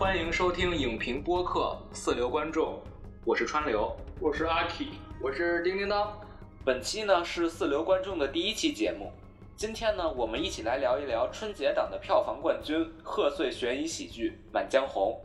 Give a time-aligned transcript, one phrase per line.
[0.00, 2.80] 欢迎收听影评播客四流观众，
[3.22, 4.86] 我是川流，我是阿 K，
[5.22, 6.18] 我是叮叮当。
[6.64, 9.12] 本期呢是四流观众的第一期节目。
[9.56, 15.20] 今天呢，我们一起来聊一聊春节档的票房冠军贺岁悬疑喜剧《满江红》。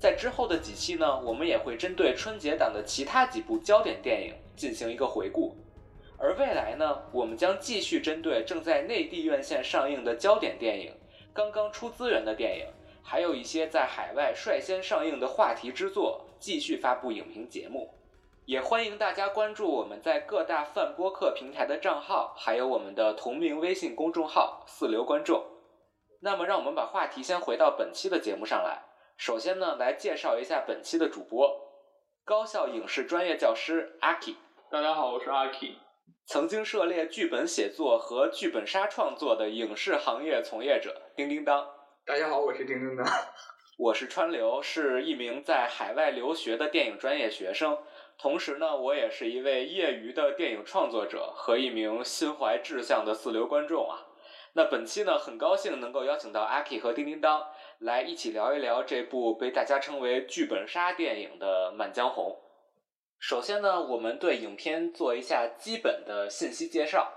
[0.00, 5.54] 在之后的几期呢，我们也会针对春节档的其他几部焦点电影进行一个回顾。
[6.16, 10.90] 而未来呢，我们将继续针对正在内地院线上映的焦点电影、
[11.34, 12.66] 刚刚出资源的电影，
[13.08, 17.94] 还有一些在海外率先上映的话题之作，继续发布影评节目。
[18.46, 25.44] 也欢迎大家关注我们在各大泛播客平台的账号，还有我们的同名微信公众号“四流观众”。
[26.20, 28.82] 那么，让我们把话题先回到本期的节目上来。
[29.16, 31.48] 首先呢，来介绍一下本期的主播——
[32.26, 34.34] 高校影视专业教师阿 K。
[34.68, 35.76] 大家好，我是阿 K。
[36.26, 41.75] 曾经涉猎剧本写作和剧本杀创作的影视行业从业者叮叮当。
[42.06, 43.04] 大家好，我是叮叮当。
[43.76, 47.76] 我是川流，是一名在海外留学的电影专业学生。
[48.16, 54.06] 同时呢，我也是一位业余的电影创作者和一名心怀志向的四流观众啊。
[54.52, 57.48] 那本期呢，很高兴能够邀请到阿 K 和叮叮当
[57.80, 62.30] 来一起聊一聊这部被大家称为剧本杀电影的《满江红》。
[63.18, 67.12] 首先呢，我们对影片做一下基本的信息介绍。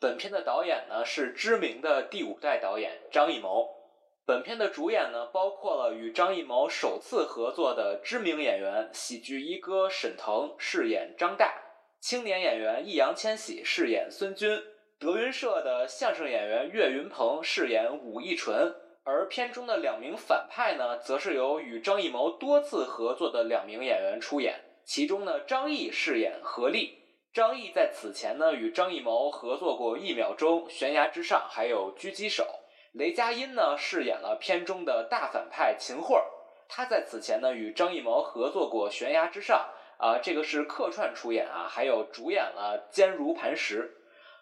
[0.00, 3.76] 本片的导演呢是知名的第五代导演张艺谋。
[4.26, 11.52] 本片的主演呢，包括了与张艺谋首次合作的知名演员、喜剧一哥沈腾饰演张大，
[12.00, 14.62] 青年演员易烊千玺饰演孙军，
[15.00, 26.98] 德云社的相声演员岳云鹏饰演武义纯，而片中的两名反派呢，则是由与张艺谋多次合作的两名演员出演，其中呢，张译饰演何力。
[27.32, 32.44] 张译在此前呢，与张艺谋合作过《一秒钟》《悬崖之上》还有《狙击手》。
[32.92, 36.24] 雷佳音呢饰演了片中的大反派秦桧儿，
[36.68, 39.70] 他在此前呢与张艺谋合作过《悬崖之上》，
[40.04, 43.94] 啊，这个是客串出演啊，还有主演了《坚如磐石》。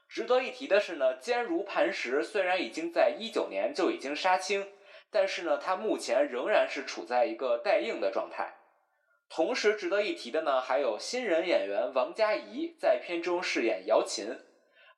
[0.09, 4.73] 值得一提的是呢，《坚如磐石》虽然已经在一九年就已经杀青，
[5.11, 8.55] 但是呢，它目前仍然是处在一个待映的状态。
[9.29, 14.35] 同时值得一提的呢，还有新人演员王佳怡在片中饰演姚琴。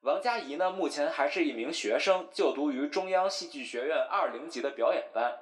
[0.02, 5.38] 王佳怡呢，目前还是一名学生，就读于中央戏剧学院二零级的表演班。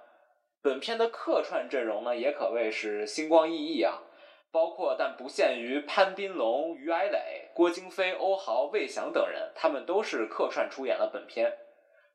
[0.61, 4.03] 本片的客串阵容呢，也可谓是星光熠熠啊，
[4.51, 11.57] 包括但不限于潘斌龙、于矮磊、郭京飞、欧豪、魏翔等人，他们都是客串出演了本片。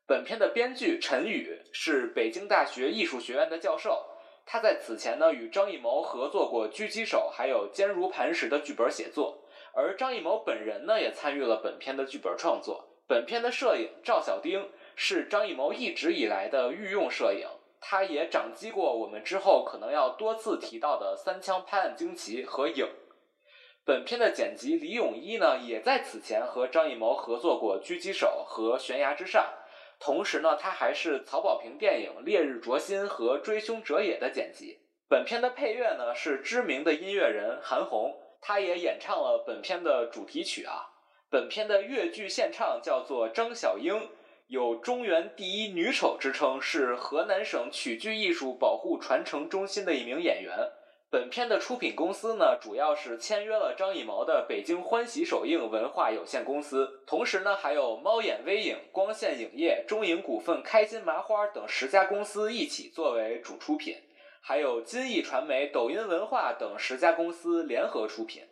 [0.06, 4.06] 本片的编剧陈宇是北京大学艺术学院的教授，
[4.46, 9.40] 他在此前呢与张艺谋合作过《狙击手》还有《坚如磐石》的剧本写作。
[9.76, 12.90] 而张艺谋本人呢，也参与了本片的剧本创作。
[13.08, 17.48] 本片的摄影赵小丁是张艺谋一直以来的御用摄影，
[17.82, 22.86] 他也掌机过我们之后可能要多次提到的《三枪拍案惊奇》和《影》。
[23.84, 29.44] 本片的剪辑李永一呢，也在此前和张艺谋合作过《狙击手》和《悬崖之上》，
[30.00, 34.80] 同时呢，他还是曹保平电影《烈日灼心》和《追凶者也》的剪辑。
[35.10, 38.16] 本片的配乐呢，是知名的音乐人韩红。
[38.44, 40.90] 他也演唱了本片的主题曲啊。
[41.30, 44.10] 本片的越剧献唱叫做张小英，
[44.48, 50.54] 有中原第一女丑之称，是河南省曲剧艺术保护传承中心的一名演员。
[51.10, 63.96] 本片的出品公司呢，主要是签约了张艺谋的北京欢喜首映文化有限公司，同时呢，还有猫眼微影、光线影业、中影股份、开心麻花等十家公司一起作为主出品。
[64.46, 68.44] 还有金艺传媒、抖音文化等十家公司联合出品。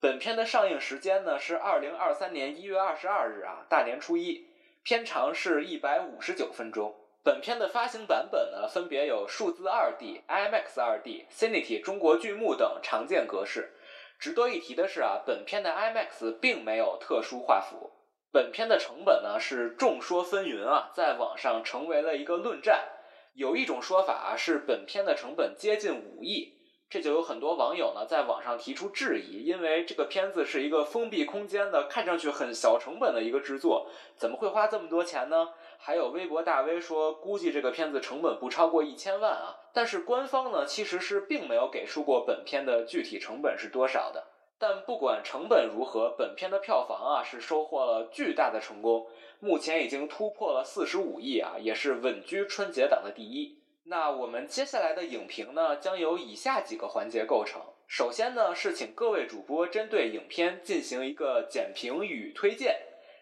[0.00, 4.48] 本片的上映时间呢是二零二三年一月二十二日啊，大年初一。
[4.82, 6.94] 片长是一百五十九分钟。
[7.22, 13.74] 本片的发行版本呢分别有数字二 D、IMAX 二 D、Cinity 中国剧目等常见格式。
[14.18, 17.92] 值得一提的是啊，本片的 IMAX 并没有特殊画幅。
[18.32, 22.88] 本片的成本呢是众说纷纭啊，在网上成为了一个论战。
[23.36, 26.54] 有一种说法是本片的成本接近五亿，
[26.88, 35.50] 这就有很多网友呢在网上提出质疑，因为这个片子是一个封闭空间的，看上去很小成本的一个制作，怎么会花这么多钱呢？
[35.76, 44.28] 还有微博大 V 说，估计这个片子成本不超过一千万啊，但是官方呢其实是并没有给出过本片的具体成本是多少的。
[44.58, 49.06] 但不管成本如何，本片的票房啊是收获了巨大的成功，
[49.38, 53.58] 目前已经突破了四十五亿啊，也是稳居春节档的第一。
[53.84, 57.60] 那我们接下来的影评呢，将由以下几个环节构成。
[57.86, 62.80] 首先呢，是请各位主播针对影片进行一个简评与推荐，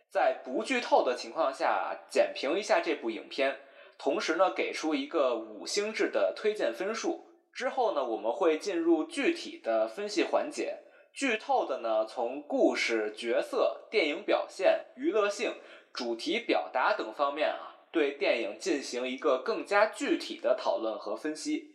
[0.08, 3.58] 在不剧透的情况下简评一下这部影片。
[3.98, 7.26] 同时呢给出一个五星制的推荐分数。
[7.52, 10.78] 之后呢，我们会进入具体的分析环节。
[11.14, 15.54] 剧透的呢，从故事、角色、电影表现、娱乐性、
[15.92, 21.72] 主题表达等方面啊，对电影进行一个更加具体的讨论和分析。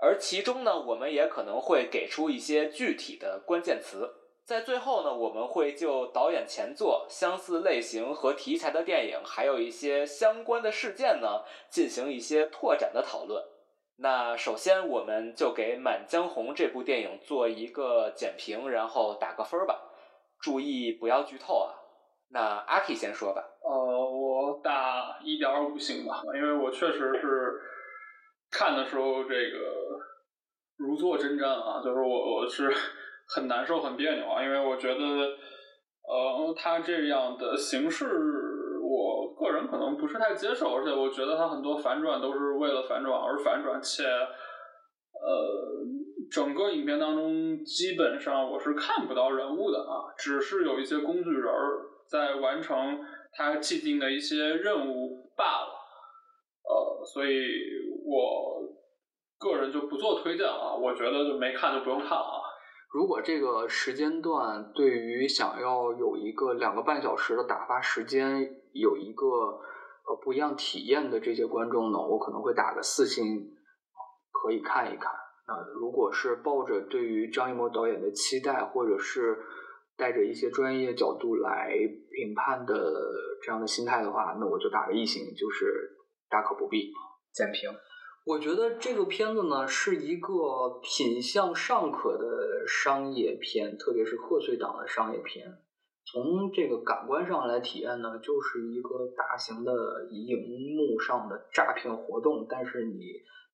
[0.00, 4.16] 而其中呢，我们也可能会给出一些具体的关键词。
[4.44, 13.40] 在最后呢，我们会就导演前作、相似类型和题材的电影，还有一些相关的事件呢，进行一些拓展的讨论。
[14.02, 19.78] 那首先，我们就给《满江红》这部电影做一个简评，然后打个分儿吧。
[20.40, 21.74] 注意不要剧透啊。
[22.30, 23.44] 那阿 K 先说吧。
[23.62, 23.70] 呃，
[24.10, 27.60] 我打一点五星吧，因为我确实是
[28.50, 30.00] 看的时候这个
[30.78, 32.72] 如坐针毡啊，就是我我是
[33.28, 34.98] 很难受、很别扭啊，因为我觉得
[36.08, 38.06] 呃，他这样的形式。
[39.00, 45.84] 我个人可能不是太接受，而且我觉得他很多反转都是为了反转而反转，且呃，
[46.30, 53.00] 整个影片当中基本上我是看不到人物的啊，只是有一些工具人儿在完成
[53.32, 55.80] 他既定的一些任务罢了。
[56.62, 57.48] 呃，所以
[58.04, 58.62] 我
[59.38, 62.39] 个人就不做推荐了，我觉得就没看就不用看了。
[62.92, 73.56] 如果这个时间段对于想要有一个两个半小时的打发时间有一个呃不一样体验的这些观众呢，我可能会打个四星，
[74.32, 75.12] 可以看一看。
[75.46, 79.38] 那如果是抱着对于张艺谋导演的期待，或者是
[79.96, 81.76] 带着一些专业角度来
[82.10, 82.74] 评判的
[83.42, 85.96] 这样的心态的话，那我就打个一星，就是
[86.28, 86.92] 大可不必。
[87.32, 87.70] 简评。
[88.26, 95.58] 我觉得这个片子呢是一个品相尚可的商业片，特别是贺岁档的商业片。
[96.04, 99.72] 从这个感官上来体验呢，就是一个大型的
[100.10, 102.46] 荧幕上的诈骗活动。
[102.48, 103.00] 但是你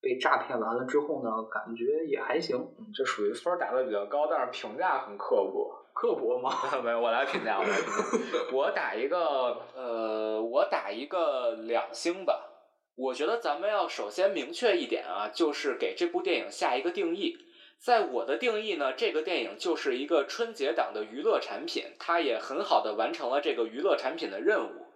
[0.01, 5.75] 被诈骗完了之后呢，感觉也还行，这属于分打的比较高，但是评价很刻薄。
[5.95, 6.51] 刻薄吗？
[6.83, 8.39] 没有，我来评价，我来评价。
[8.53, 12.56] 我打一个，呃，我打一个两星吧。
[12.97, 17.37] 我觉得咱们要首先明确一点啊，就是给这部电影下一个定义。
[17.79, 24.87] 在我的定义呢，这个电影就是一个春节档的娱乐产品，它也很好的完成了这个娱乐产品的任务。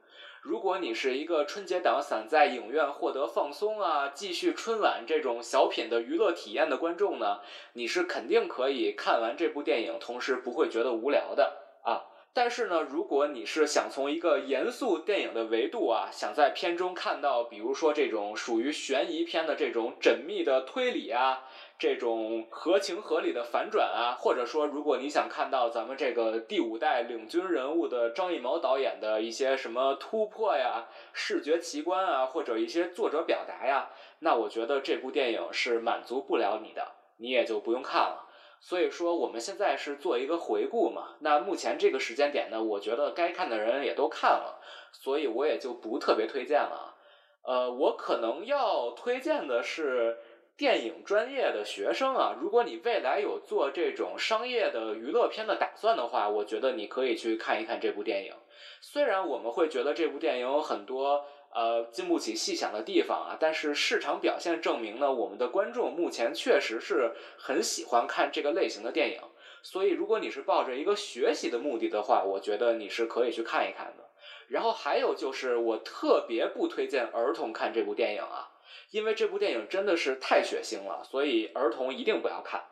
[0.40, 7.40] 如果你是一个春节档想在影院获得放松啊，继续春晚这种小品的娱乐体验的观众呢，
[7.74, 12.08] 你是肯定可以看完这部电影，同时不会觉得无聊的啊。
[12.32, 21.44] 但是呢，如果你是想从一个严肃电影的维度啊，想在片中看到，比如说这种属于悬疑片的这种缜密的推理啊，
[21.76, 33.90] 这种合情合理的反转啊，或者说如果你想看到咱们这个第五代领军人物的张艺谋导演的一些什么突破呀、视觉奇观啊，或者一些作者表达呀，
[34.20, 38.28] 那我觉得这部电影是满足不了你的，你也就不用看了。
[38.62, 41.16] 所以说，我们现在是做一个回顾嘛。
[41.20, 44.60] 那目前这个时间点呢，我觉得该看的人也都看了，
[44.92, 46.94] 所以我也就不特别推荐了。
[47.42, 50.18] 呃，我可能要推荐的是
[50.58, 52.36] 电影专业的学生啊。
[52.38, 58.34] 如果你未来有做这种商业的娱乐片的打算的话，我觉得你可以去看一看这部电影。
[58.82, 61.24] 虽然我们会觉得这部电影有很多。
[61.52, 69.20] 呃，经不起细想的地方啊，但是市场表现证明呢，我们的观众目前确实是很喜欢看这个类型的电影。
[69.62, 74.04] 所以，如果你是抱着一个学习的目的的话，我觉得你是可以去看一看的。
[74.48, 78.48] 然后还有就是，我特别不推荐儿童看这部电影啊，
[78.90, 82.64] 因为这部电影真的是太血腥了，所以儿童一定不要看。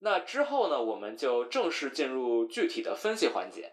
[0.00, 3.72] 那之后呢，我们就正式进入具体的分析环节。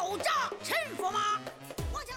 [0.00, 1.38] 有诈臣服吗？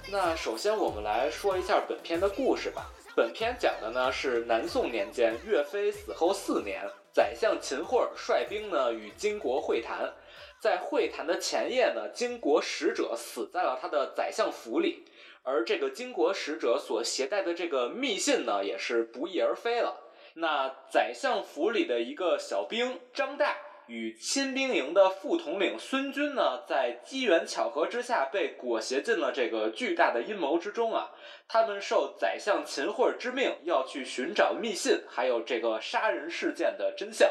[0.09, 2.89] 那首先我们来说一下本片的故事吧。
[3.13, 10.13] 本片讲的呢是南宋年间，岳飞死后四年，宰相秦桧率兵呢与金国会谈。
[10.61, 15.03] 在会谈的前夜呢，金国使者死在了他的宰相府里，
[15.43, 19.97] 而这个金国使者所携带的这个密信呢，也是不翼而飞了。
[20.35, 23.53] 那宰相府里的一个小兵张岱。
[23.87, 31.11] 与亲兵营的副统领孙军呢，在机缘巧合之下被裹挟进了这个巨大的阴谋之中啊！
[31.47, 37.29] 他们受宰相秦桧之命，要去寻找密信，还有这个杀人事件的真相。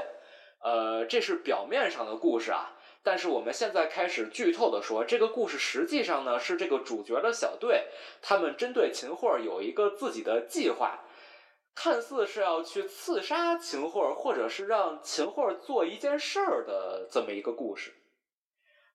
[0.61, 7.87] 呃，这是表面上的故事啊，但是我们现在开始剧透的说，这个故事实际上呢，是这个主角的小队，
[8.21, 11.01] 他们针对秦桧有一个自己的计划。
[11.75, 17.93] 看似是要去刺杀秦桧，或者是让秦桧做一件事儿的这么一个故事。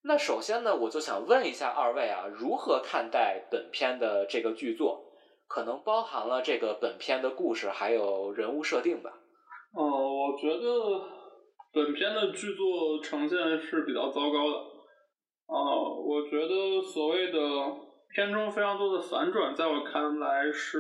[0.04, 5.04] 那首先呢，我就想问一下二位啊，如何看待本片的这个剧作？
[5.48, 9.18] 可能包含了这个本片的故事还有人物设定吧。
[9.74, 11.02] 哦，我觉得
[11.72, 14.58] 本片的剧作呈现是比较糟糕的。
[15.48, 15.56] 啊，
[16.06, 17.40] 我觉得所谓的
[18.14, 20.80] 片中非常多的反转，在我看来是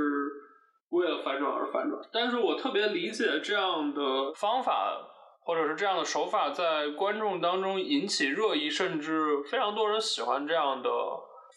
[0.89, 2.01] 为了反转而反转。
[2.12, 4.98] 但是我特别理解这样的方法，
[5.41, 10.89] 或者是这样的手法，在观众当中引起热议，甚至非常多人喜欢这样的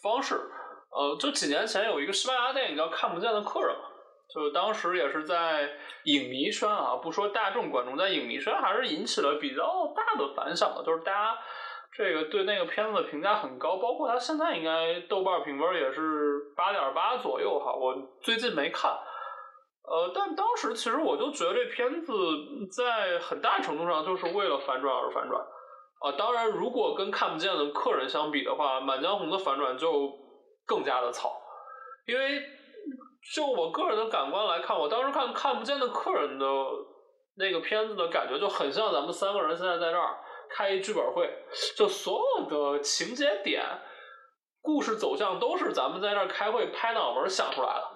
[0.01, 0.35] 方式。
[0.91, 3.85] 呃，就几年前有一个西班牙电影叫《看不见的客人》嘛，
[4.33, 5.69] 就当时也是在
[6.03, 11.37] 影迷圈啊，不说大众观众，在影迷圈还是引起了比较大的反响的，就是大家
[11.95, 18.91] 这个对那个片子的评价很高，包括它现在应该豆瓣评分也是八点八左右哈，我最近没看，
[19.83, 22.13] 呃，但当时其实我就觉得这片子
[22.75, 25.41] 在很大程度上就是为了反转而反转
[26.01, 30.19] 啊，当然如果跟《看不见的客人》相比的话，《满江红》的反转就。
[30.63, 31.41] 更加的草，
[32.05, 32.41] 因为
[33.33, 36.45] 就我个人的感官来看，我当时看看不见的客人的
[37.35, 40.17] 那个片子的感觉就很像咱们三个人现在在这儿
[40.49, 41.29] 开一剧本会，
[41.75, 43.65] 就所有的情节点、
[44.61, 47.90] 故事走向都是咱们在这儿开会拍脑门想出来的，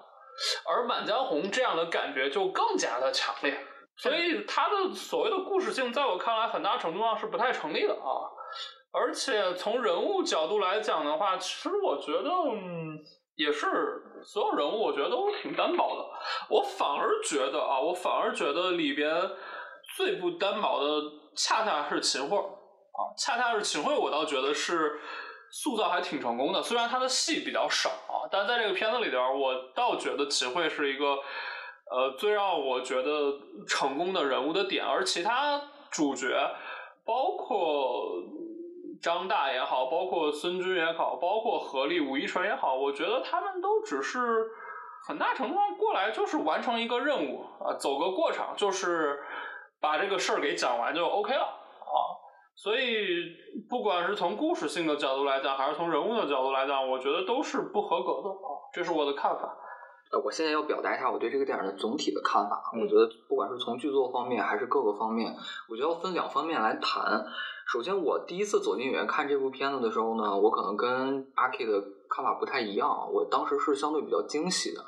[0.66, 3.58] 而《满江红》这样的感觉就更加的强烈，
[3.98, 8.32] 所以它的所谓的故事性，在我看来很大程度上是不太成立的啊。
[8.92, 12.30] 而且从人物角度来讲的话，其实我觉得
[13.36, 13.68] 也是
[14.24, 16.06] 所有人物，我觉得都挺单薄的。
[16.50, 19.14] 我反而觉得啊，我反而觉得里边
[19.98, 20.88] 最不单薄的，
[21.36, 24.98] 恰恰是秦桧啊，恰恰是秦桧，我倒觉得是
[25.56, 26.62] 塑造还挺成功的。
[26.62, 27.90] 虽然他的戏比较少，
[28.30, 31.06] 但在这个片子里边，我倒觉得秦桧是一个
[31.90, 36.28] 呃最让我觉得成功的人物的点，而其他主角
[37.06, 38.22] 包括。
[39.02, 44.48] 张大也好，包括孙军也好，包括何力、武一纯也好，我觉得他们都只是
[45.06, 49.22] 很大程度上过来就是完成一个任务啊，走个过场，就是
[49.80, 51.46] 把这个事儿给讲完就 OK 了。
[52.56, 53.36] 所以
[53.70, 58.50] 不管是从故事性的角度来讲，还是从人物的角度来讲，我觉得都是不合格的啊。
[58.74, 59.56] 这是我的看法。
[60.12, 62.62] 呃，我现在要表达一下我对这个电影的总体的看法。
[62.80, 65.36] 我觉得不管是从剧作方面还是各个方面，
[65.68, 67.26] 我觉得要分两方面来谈。
[67.68, 73.12] 首先，我第一次走进影院看这部片子的时候呢，我可能跟阿 K 的看法不太一样。
[73.12, 74.82] 我当时是相对比较惊喜的，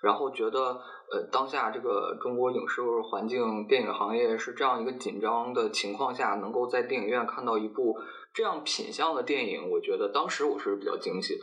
[0.00, 0.80] 然后觉得，
[1.10, 7.98] 呃，当下这个中国影视环境、电影行业是这样一个紧张的情况下，能够在电影院看到一部
[8.34, 11.40] 这样品相的电影，我觉得当时我是比较惊喜的。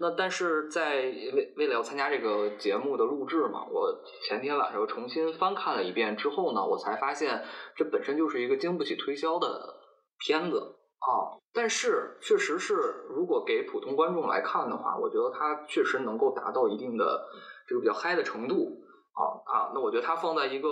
[0.00, 7.44] 那但是在为为了要参加这个节目的录制嘛，我前天晚上又重新翻看了一遍之后呢，我才发现
[7.76, 9.80] 这本身就是一个经不起推销的。
[10.24, 12.76] 片子啊，但是确实是，
[13.08, 17.26] 如果给普通观众来看的话，我觉得它确实能够达到一定的
[17.66, 18.81] 这个比较嗨的程度
[19.12, 20.68] 啊啊，那我觉得它放在一个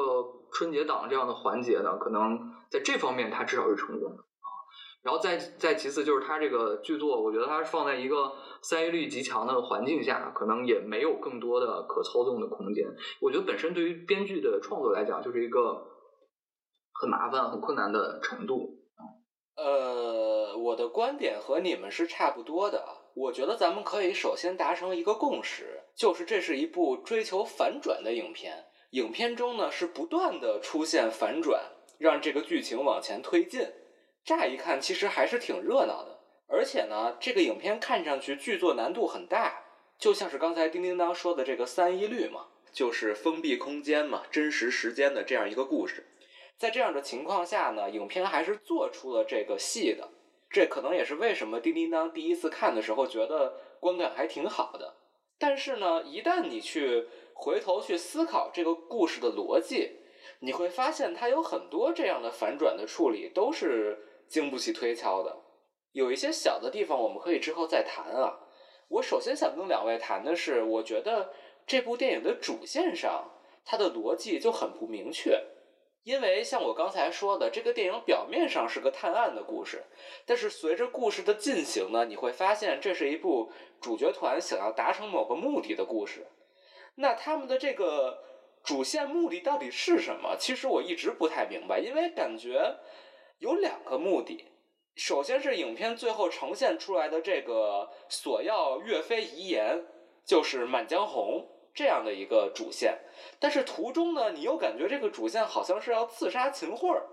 [0.53, 2.39] 春节档这样的环节呢，可能
[2.71, 4.49] 在这方面它至少是成功的啊。
[5.03, 8.33] 然后再再其次就是它这个剧作，我觉得它是放在一个
[8.63, 12.87] 三 A 率极强的环境下，可能也没有更多的可操纵的空间。
[13.21, 15.87] 我觉得本身对于编剧的创作来讲，就是一个
[16.93, 18.79] 很麻烦、很困难的程度。
[19.57, 22.83] 呃，我的观点和你们是差不多的。
[23.15, 28.67] 我觉得咱们可以首先达成一个共识，就是这是一部追求反转的影片。
[28.91, 31.63] 影片中呢是不断的出现反转，
[31.99, 33.69] 让这个剧情往前推进。
[34.25, 36.21] 乍一看其实还是挺热闹的。
[36.49, 39.65] 而且呢，这个影片看上去剧作难度很大，
[39.99, 46.07] 就像是刚才叮叮当说的这个三一律嘛，就是封闭空间嘛，真实时间的这样一个故事。
[46.59, 50.09] 在这样的情况下呢，影片还是做出了这个戏的，
[50.51, 54.97] 这可能也是为什么叮叮当第一次看的时候觉得观感还挺好的。
[55.39, 60.01] 但是呢，一旦你去回头去思考这个故事的逻辑，
[60.41, 65.35] 你会发现它有很多这样的反转的处理都是经不起推敲的。
[65.93, 68.41] 有一些小的地方我们可以之后再谈啊。
[68.89, 71.33] 我首先想跟两位谈的是，我觉得
[71.65, 73.31] 这部电影的主线上
[73.65, 75.41] 它的逻辑就很不明确。
[76.03, 79.85] 因为像我刚才说的，这个电影表面上是个探案的故事，
[80.25, 86.27] 但是随着故事的进行呢，你会发现这是一部主角团想要达成某个目的的故事。
[86.95, 88.19] 那他们的这个
[88.65, 90.37] 主线目的到底是什么？
[90.39, 92.77] 其实我一直不太明白，因为感觉
[93.39, 94.47] 有两个目的。
[94.97, 99.87] 首先是影片最后呈现出来的这个索要岳飞遗言，
[100.25, 101.47] 就是《满江红》。
[101.75, 102.99] 这样的一个主线，
[103.39, 107.07] 但是途中呢，你又感觉这个主线好像是要刺杀秦桧儿，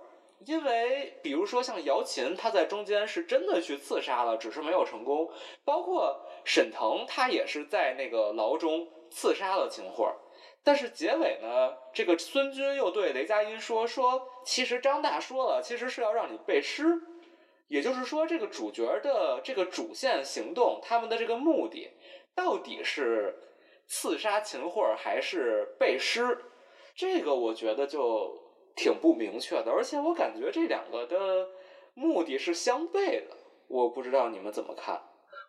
[0.46, 5.30] 因为比如说像姚琴，他在中间是真的去刺杀了，只是没有成功。
[5.64, 10.08] 包括沈腾，他也是在那个牢中刺杀了秦桧。
[10.64, 17.02] 但是结尾呢，这个孙军又对雷佳音说：“说其实张大说了，其实是要让你背诗。
[17.70, 21.92] 也就是说，这个主角的这个主线行动，他们的这个目的
[22.36, 23.47] 到底是
[23.88, 26.38] 刺杀秦桧还是背诗？
[26.96, 28.38] 这个我觉得就
[28.76, 31.48] 挺不明确的，而且我感觉这两个的
[31.94, 33.36] 目的是相悖的。
[33.68, 35.02] 我不知道你们怎么看？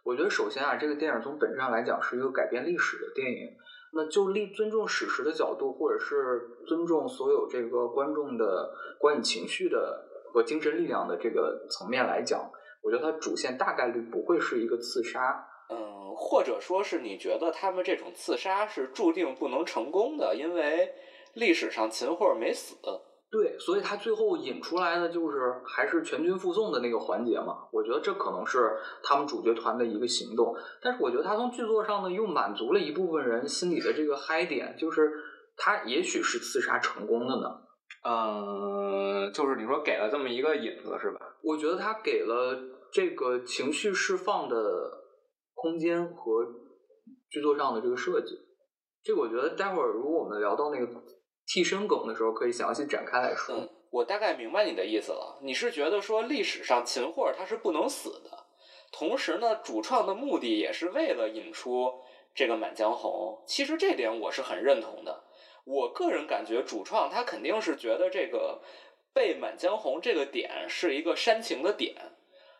[0.04, 3.56] 我觉得首先啊，这个电影从本质上来讲是一个改变历史的电影。
[3.90, 12.50] 那就立尊重史实的角度，或者是尊重所有这个观众的观影情绪的和精神力量的这个层面来讲，
[12.82, 15.42] 我觉得它主线大概率不会是一个刺杀。
[16.18, 20.92] 嗯，或者说是你觉得他们这种刺杀是注定不能成功的，因为
[21.34, 22.76] 历史上秦桧没死。
[23.30, 27.58] 对，所以他最后引出来的就是还是全军覆宋的那个环节嘛。
[27.70, 35.12] 我觉得这可能是他们主角团的一个行动，但是我觉得他从剧作上呢又满足了一部分人心里的这个嗨点，就是
[35.58, 37.60] 他也许是刺杀成功的呢。
[38.04, 41.20] 嗯，就是你说给了这么一个引子是吧？
[41.42, 42.58] 我觉得他给了
[42.90, 44.56] 这个情绪释放的
[45.60, 46.44] 空间和
[47.28, 48.38] 剧作上的这个设计。
[49.02, 50.86] 这个我觉得待会儿如果我们聊到那个。
[51.50, 53.56] 替身梗的时候可以详细展开来说。
[53.56, 55.38] 嗯，我大概明白你的意思了。
[55.40, 58.44] 你是觉得说历史上秦桧他是不能死的，
[58.92, 61.90] 同时呢，主创的目的也是为了引出
[62.34, 63.42] 这个《满江红》。
[63.50, 65.24] 其实这点我是很认同的。
[65.64, 68.60] 我个人感觉主创他肯定是觉得这个
[69.14, 71.96] 背《满江红》这个点是一个煽情的点，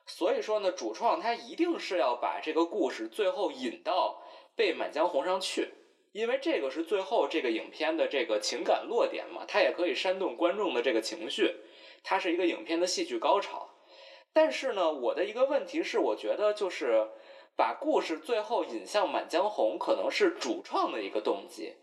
[0.09, 4.21] 所以说呢，主创他一定是要把这个故事最后引到
[4.57, 5.69] 背《满江红》上去。
[6.13, 11.55] 因为这个是最后这个影片的这个情感落点嘛，它也可以煽动观众的这个情绪，
[12.03, 13.69] 它是一个影片的戏剧高潮。
[14.33, 17.07] 但是呢，我的一个问题是，我觉得就是
[17.57, 21.75] 把故事最后引向《满江红》，可能是主创的一个动机。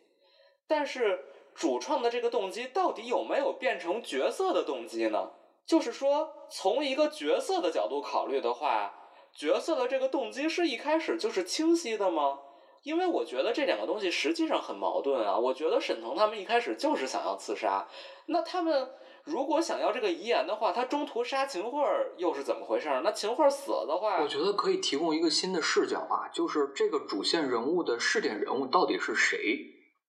[0.67, 5.31] 但是主创的这个动机到底有没有变成角色的动机呢？
[5.67, 8.93] 就是说，从一个角色的角度考虑的话，
[9.35, 12.39] 角色的这个动机是一开始就是清晰的吗？
[12.83, 15.35] 因为我觉得这两个东西实际上很矛盾啊！
[15.35, 17.87] 我觉得沈腾他们一开始就是想要刺杀，
[18.27, 18.87] 那他们
[19.23, 21.83] 如果想要这个遗言的话，他中途杀秦桧
[22.17, 22.87] 又是怎么回事？
[23.03, 29.57] 那秦桧死了的话，我觉得可以提供一个新的视角啊，就是这个主线人物的试点人物到底是谁？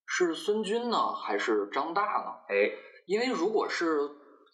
[0.06, 2.54] 是孙军呢，还是张大呢？
[2.54, 2.70] 哎，
[3.06, 4.06] 因为如果是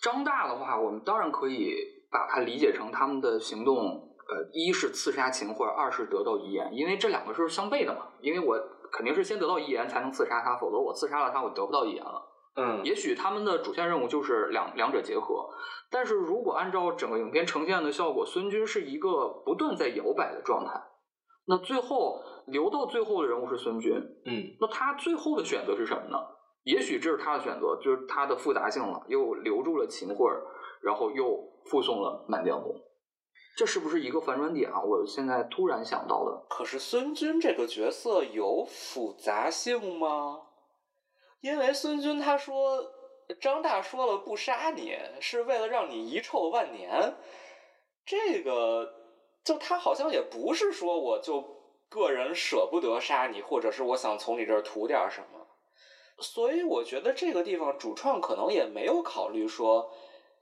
[0.02, 1.74] 张大的话，我们当然可以
[2.10, 4.08] 把它理解成他们的行动。
[4.22, 8.06] 呃，一是刺杀秦桧，二是得到遗言，因为这两个是相悖的嘛。
[8.20, 8.58] 因为我
[8.90, 12.22] 肯定是先得到遗言才能刺杀他，否则我刺杀了他，我得不到遗言了。
[12.56, 15.50] 嗯，也许他们的主线任务就是两两者结合。
[15.90, 20.80] 但是如果按照整个影片呈现的效果，孙军是一个不断在摇摆的状态。
[21.46, 23.92] 那最后留到最后的人物是孙军，
[24.24, 26.16] 嗯，那他最后的选择是什么呢？
[26.64, 30.30] 也许这是他的选择，就是他的复杂性了，又留住了秦桧，
[30.80, 32.74] 然后又附送了满江红。
[33.56, 34.80] 这是不是一个反转点啊？
[34.80, 36.46] 我现在突然想到的。
[36.48, 40.40] 可是孙军这个角色有复杂性吗？
[41.40, 42.82] 因为孙军他说
[43.40, 47.14] 张大说了不杀你是为了让你遗臭万年，
[48.06, 48.88] 这个
[49.44, 51.44] 就他好像也不是说我就
[51.90, 55.41] 个人舍不得杀你，或者是我想从你这儿图点什么，
[56.18, 59.90] 所以我觉得这个地方主创可能也没有考虑说。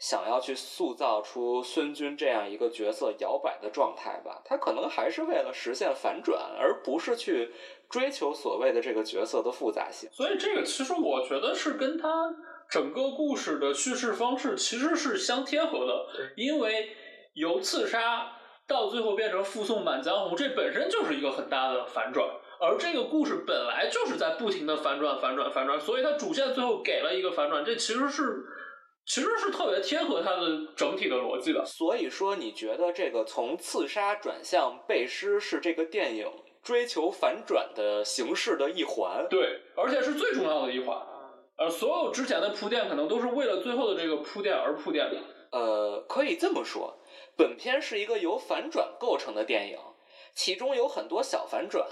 [0.00, 7.52] 想要去塑造出孙军这样一个角色摇摆的状态吧，他可能还是为了实现反转，而不是去
[7.90, 10.08] 追求所谓的这个角色的复杂性。
[10.10, 12.34] 所以这个其实我觉得是跟他
[12.70, 16.88] 整个故事的叙事方式其实是相贴合的，因为
[17.34, 22.26] 由刺杀到最后变成附送满江红，这本身就是一个很大的反转，
[22.60, 28.44] 而这个故事本来就是在不停的反转、反转、反转，所以它主线最后给了一个反转，这其实是。
[29.06, 30.46] 其实是特别贴合它的
[30.76, 36.30] 整体的逻辑的，所以说你觉得这个从刺杀转向背诗是这个电影
[36.62, 39.26] 追求反转的形式的一环？
[39.28, 40.96] 对，而且是最重要的一环。
[41.56, 45.16] 呃，所有之前的铺垫可能都是为了最后的这个铺垫而铺垫的。
[45.58, 46.96] 呃，可以这么说，
[47.36, 49.78] 本片是一个由反转构成的电影，
[50.34, 51.84] 其中有很多小反转，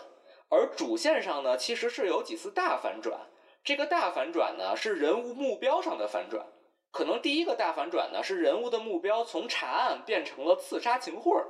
[0.49, 3.21] 而主线上呢其实是有几次大反转。
[3.63, 6.47] 这个大反转呢是人物目标上的反转。
[6.91, 11.47] 可能第一个大反转呢，是人物的目标从查案变成了刺杀秦桧儿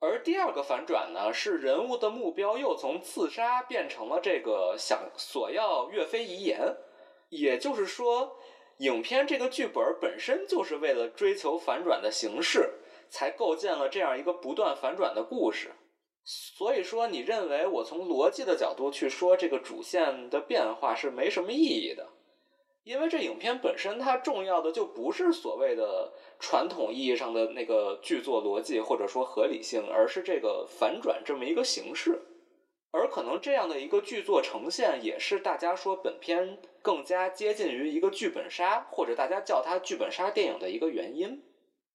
[0.00, 6.74] 而第二个反转呢，是人物的目标又从刺杀变成了这个想索要岳飞遗言。
[7.28, 8.36] 也就是说，
[8.78, 15.70] 影片这个剧本本身就是为了追求反转的形式，才构建了这样一个不断反转的故事。
[16.32, 22.08] 所以说，你认为我从逻辑的角度去说这个主线的变化是没什么意义的，
[22.84, 32.22] 因为这影片本身它重要的就不是所谓的传统意义上的那个剧作逻辑或者说合理性，而是这个反转这么一个形式。
[32.92, 41.42] 而可能这样的一个剧作呈现，也是大家说本片更加接近于一个剧本杀，或者大家叫它剧本杀电影的一个原因。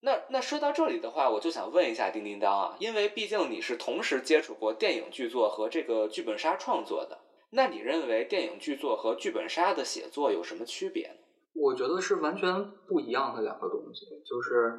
[0.05, 7.17] 那那说到这里的话，我就想问一下叮叮当啊，因为毕竟你是同时接触过电影剧作和这个剧本杀创作的，
[7.49, 11.15] 那你认为电影剧作和剧本杀的写作有什么区别呢？
[11.55, 14.05] 我觉得是完全不一样的两个东西。
[14.23, 14.77] 就是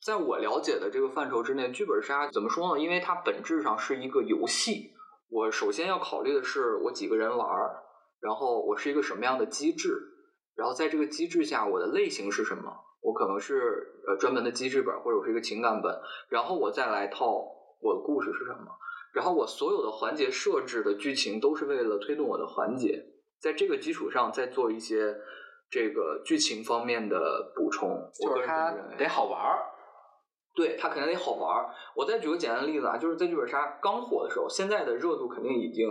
[0.00, 2.80] 在我了解的这个范畴之内，剧本杀怎么说呢？
[2.80, 4.92] 因为它本质上是一个游戏。
[5.28, 7.48] 我首先要考虑的是我几个人玩，
[8.20, 9.98] 然后我是一个什么样的机制，
[10.54, 12.72] 然后在这个机制下我的类型是什么？
[13.00, 17.44] 我可能是呃专门的机制本，或者我是一个情感本，然后我再来套
[17.80, 18.66] 我的故事是什么？
[19.14, 23.02] 然后我所有的环节设置的剧情都是为了推动我的环节，
[23.40, 25.16] 在这个基础上再做一些
[25.70, 28.10] 这个剧情方面的补充。
[28.12, 29.64] 就是它得好玩儿。
[30.54, 31.70] 对，它肯定得好玩儿。
[31.94, 35.88] 我再举个简单的例子啊，就是在剧本杀刚火的时候，现在的热度肯定已经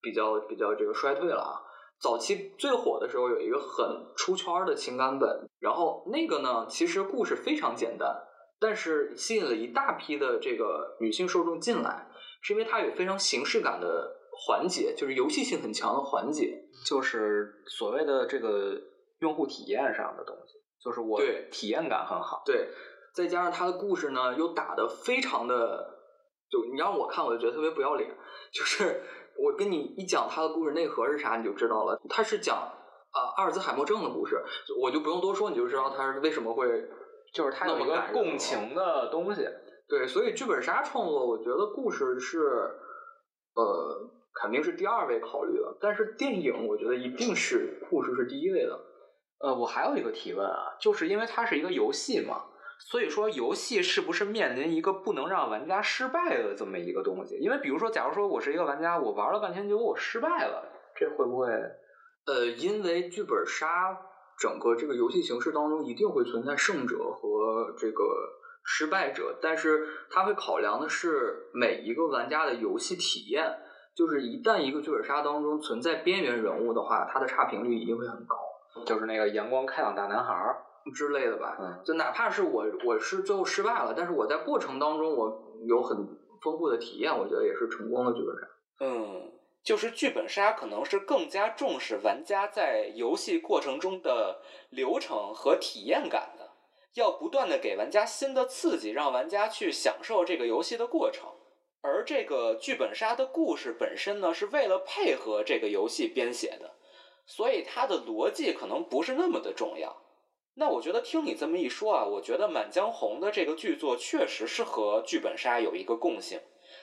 [0.00, 1.60] 比较比较这个衰退了啊。
[2.02, 8.24] 早期最火的时候有一个很出圈儿的情感本，然后那个呢，其实故事非常简单，
[8.58, 12.08] 但是吸引了一大批的这个女性受众进来，
[12.42, 16.58] 是因为它有非常形式感的环节，就是游戏性很强的环节。
[16.84, 18.76] 就是所谓的这个
[19.20, 22.42] 用户体验上的东西，就是我对体验感很好。
[22.44, 22.68] 对，
[23.14, 25.94] 再加上它的故事呢，又打得非常的，
[26.50, 28.10] 就你让我看，我就觉得特别不要脸。
[28.52, 29.04] 就是
[29.36, 32.00] 我跟你一讲他的故事内核是啥，你就知道了。
[32.08, 34.42] 他是讲啊、阿尔兹海默症的故事，
[34.80, 36.88] 我就不用多说，你就知道他是为什么会
[37.34, 39.46] 就是他有一个共情的东西。
[39.88, 40.06] 对。
[40.06, 42.38] 所以剧本杀创作，我觉得故事是
[43.54, 48.80] 呃肯定是第二位考虑的，但是电影我觉得一定是故事是第一位的。
[49.40, 52.44] 呃，我还有一个提问啊，就是因为它是一个游戏嘛，
[52.86, 57.36] 所以说游戏是不是面临一个不能让玩家失败的这么一个东西？
[57.38, 60.64] 因为比如说，假如说我是一个玩家，我玩了半天，结果我失败了，
[60.94, 61.46] 这会不会？
[62.26, 63.96] 呃，因为剧本杀
[64.38, 68.04] 整个这个游戏形式当中一定会存在胜者和这个
[68.64, 73.58] 失败者，但是他会考量的是每一个玩家的游戏体验。
[73.94, 78.36] 就是一旦一个剧本杀当中存在边缘人物的话，他的差评率一定会很高
[78.86, 80.56] 就是那个阳光开朗大男孩儿，
[80.94, 81.56] 之类的吧。
[81.60, 85.96] 嗯，就哪怕是我我是最后失败了，但是我在过程当中我有很
[86.40, 88.48] 丰富的体验，我觉得也是成功的剧本杀。
[88.80, 94.40] 嗯，就是剧本杀可能是更加重视玩家在游戏过程中的
[94.70, 96.50] 流程和体验感的，
[96.94, 101.28] 要不断的给玩家新的刺激，让玩家去享受这个游戏的过程。
[101.84, 106.74] 而这个剧本杀的故事本身呢，是为了配合这个游戏编写的，
[107.26, 109.96] 所以它的逻辑可能不是那么的重要。
[110.54, 116.40] 那我觉得听你这么一说啊，我觉得《满江红》的这个剧作确实是和剧本杀有一个共性。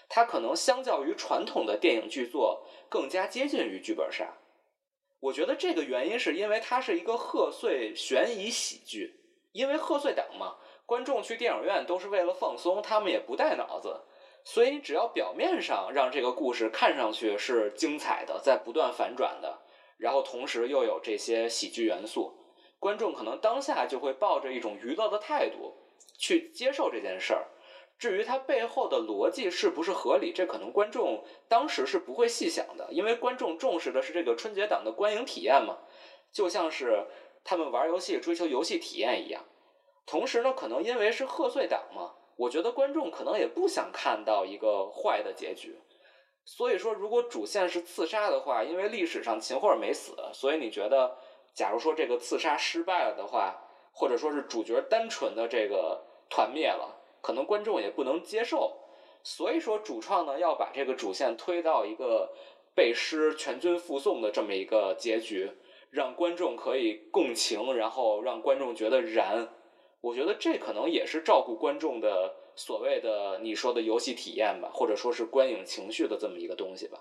[0.08, 4.38] 它可能相较于传统的电影剧作更加接近于剧本杀。
[5.20, 9.20] 我觉得这个原因是因为它是一个贺岁悬疑喜剧，
[9.52, 10.56] 因为贺岁档嘛，
[10.86, 14.02] 观众去电影院都是为了放松，他们也不带脑子，
[14.44, 19.60] 所以只要表面上让这个故事看上去是精彩的，在不断反转的，
[19.98, 22.34] 然后同时又有这些喜剧元素，
[22.80, 25.76] 观众可能当下就会抱着一种娱乐的态度
[26.18, 27.48] 去接受这件事儿。
[27.98, 35.80] 至于它背后的逻辑是不是合理，这可能观众当时是不会细想的，因为观众重视的是这个春节档的观影体验嘛，
[36.32, 37.08] 就像是
[37.44, 39.44] 他们玩游戏追求游戏体验一样。
[40.06, 45.78] 同时呢，可能因为是贺岁档嘛，我觉得观众可能也不想看到一个坏的结局。
[46.46, 51.18] 所以说，如果主线是刺杀的话，因为历史上秦桧没死，所以你觉得，
[51.54, 53.56] 假如说这个刺杀失败了的话，
[53.92, 56.98] 或者说是主角单纯的这个团灭了。
[57.22, 58.78] 可能观众也不能接受，
[59.24, 62.34] 所以说主创呢要把这个主线推到一个
[62.74, 65.52] 背诗全军覆宋的这么一个结局，
[65.90, 69.50] 让观众可以共情，然后让观众觉得燃。
[70.00, 77.00] 我觉得这可能也是照顾观众的所谓的你说的游戏体验吧，或者说是观影情绪的这么一个东西吧。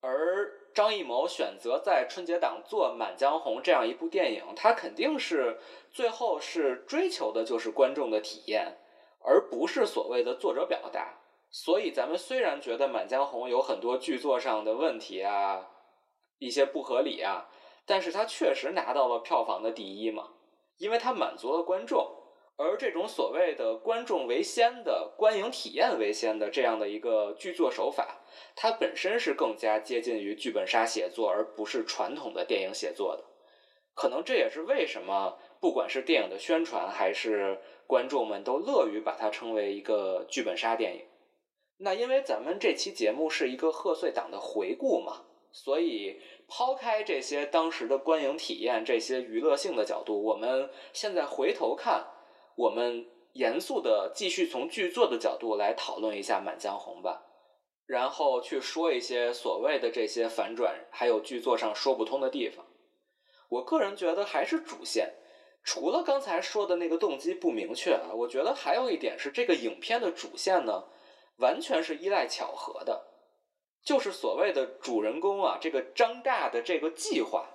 [0.00, 5.58] 而张艺谋选择在春节档做《满江红》这样一部电影，他肯定是
[5.90, 8.78] 最后是追求的就是观众的体验。
[9.22, 11.18] 而不是所谓的作者表达，
[11.50, 15.68] 所以咱们虽然觉得《满江红》有很多剧作上的问题啊，
[16.38, 17.50] 一些不合理啊，
[17.84, 20.30] 但是它确实拿到了票房的第一嘛。
[20.78, 22.19] 因为它满足了观众。
[22.62, 28.20] 而这种所谓的观众为先的、观影体验为先的这样的一个剧作手法，
[28.54, 33.24] 它本身是更加接近于剧本杀写作，而不是传统的电影写作的。
[33.94, 41.06] 可能这也是为什么，不管是电影的宣传，还是观众们都乐于把它称为一个剧本杀电影。
[41.78, 52.06] 那因为咱们这期节目是一个贺岁档的回顾嘛，所以抛开这些当时的观影体验、这些娱乐性的角度，我们现在回头看。
[52.56, 57.22] 我们严肃的继续从剧作的角度来讨论一下《满江红》吧，
[57.86, 62.66] 然后去说一些所谓的这些反转，还有剧作上说不通的地方。
[63.48, 65.14] 我个人觉得还是主线，
[65.64, 70.84] 除了刚才说的那个动机不明确啊，我觉得还有一点是这个影片的主线呢，
[71.38, 73.06] 完全是依赖巧合的，
[73.84, 77.48] 就是所谓的主人公啊，这个张大的这个计划，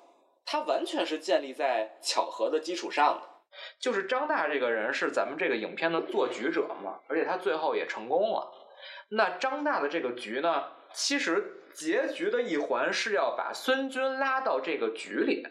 [0.45, 3.35] 它完全是建立在巧合的基础上的。
[3.80, 8.52] 就是张大这个人是咱们这个影片的做局者嘛，而且他最后也成功了。
[9.10, 15.44] 那张大的这个局呢，其实结局的一环是要把孙军拉到这个局里，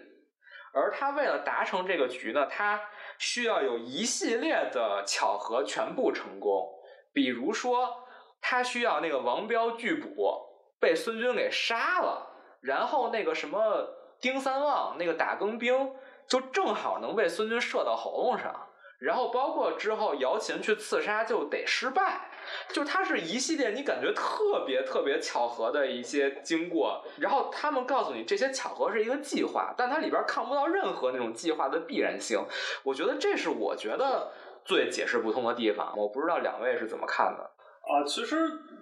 [0.72, 2.80] 而他为了达成这个局呢，他
[3.18, 6.68] 需要有一系列的巧合全部成功。
[7.12, 8.04] 比如说，
[8.40, 10.10] 他需要那个王彪拒捕
[10.80, 12.26] 被孙军给杀了，
[12.60, 13.88] 然后那个什么
[14.20, 15.92] 丁三旺那个打更兵。
[16.28, 18.54] 就正好能被孙军射到喉咙上，
[18.98, 22.28] 然后包括之后姚琴去刺杀就得失败，
[22.68, 32.42] 就它是一系列你感觉特别特别巧合的一些经过，然后他们告诉你这些巧合是一个计划，但它里边看不到任何那种计划的必然性。
[32.82, 34.32] 我觉得这是我觉得
[34.64, 37.50] 最解释不通的地方，我不知道两位是怎么看的。
[37.86, 38.36] 啊，其实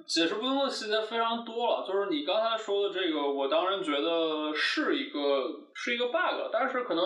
[0.06, 1.84] 解释不通的细节非常多了。
[1.86, 7.04] 就是你刚才说的这个，我当然觉得是一个是一个 bug，但是可能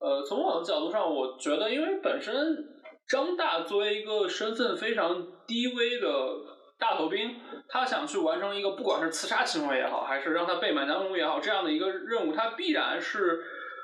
[0.00, 2.56] 呃，从我的角度上，我觉得因为本身
[3.08, 6.08] 张大作为一个身份非常低微的
[6.78, 7.34] 大头兵，
[7.68, 13.42] 他想去完成一个不管是刺杀秦桧也好，还是让他被满江红也好，这样的一个任务，他必然是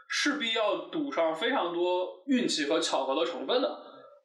[0.08, 3.68] 势必要赌上非常多运气和巧合的成分的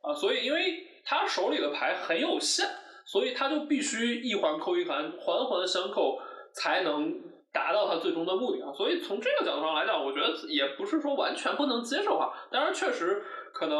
[0.01, 0.13] 啊。
[0.13, 2.67] 所以，因为他手里的牌很有限。
[3.13, 6.17] 所以他就必须一环扣一环，环环相扣，
[6.51, 7.13] 才能
[7.51, 8.73] 达到他最终的目的啊！
[8.73, 12.33] 所以从这个角度上来讲，我觉得也不是说完全不能接受哈。
[12.51, 13.21] 当然，确实
[13.53, 13.77] 可能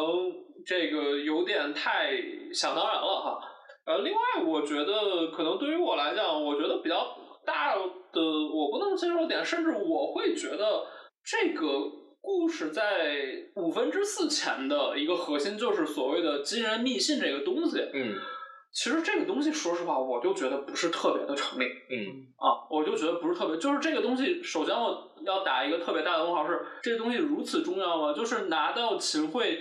[0.63, 2.11] 这个有点太
[2.53, 3.39] 想当然了哈。
[3.87, 7.81] 呃，另外，我觉得可能对于我来讲，我觉得比较大的
[8.21, 10.85] 我不能接受点，甚至我会觉得
[11.25, 11.67] 这个
[12.21, 13.17] 故事在
[13.55, 18.13] 五分之四前的一个核心就是所谓的金人密信这个东西，嗯。
[18.73, 21.65] 其实这个东西，说实话，我就觉得不是特别的成立。
[21.65, 28.13] 嗯啊，我就觉得不是特别，就是这个东西，首先我要打一个特别大的问号，是这个东西如此重要吗？
[28.13, 29.59] 就是拿到秦桧，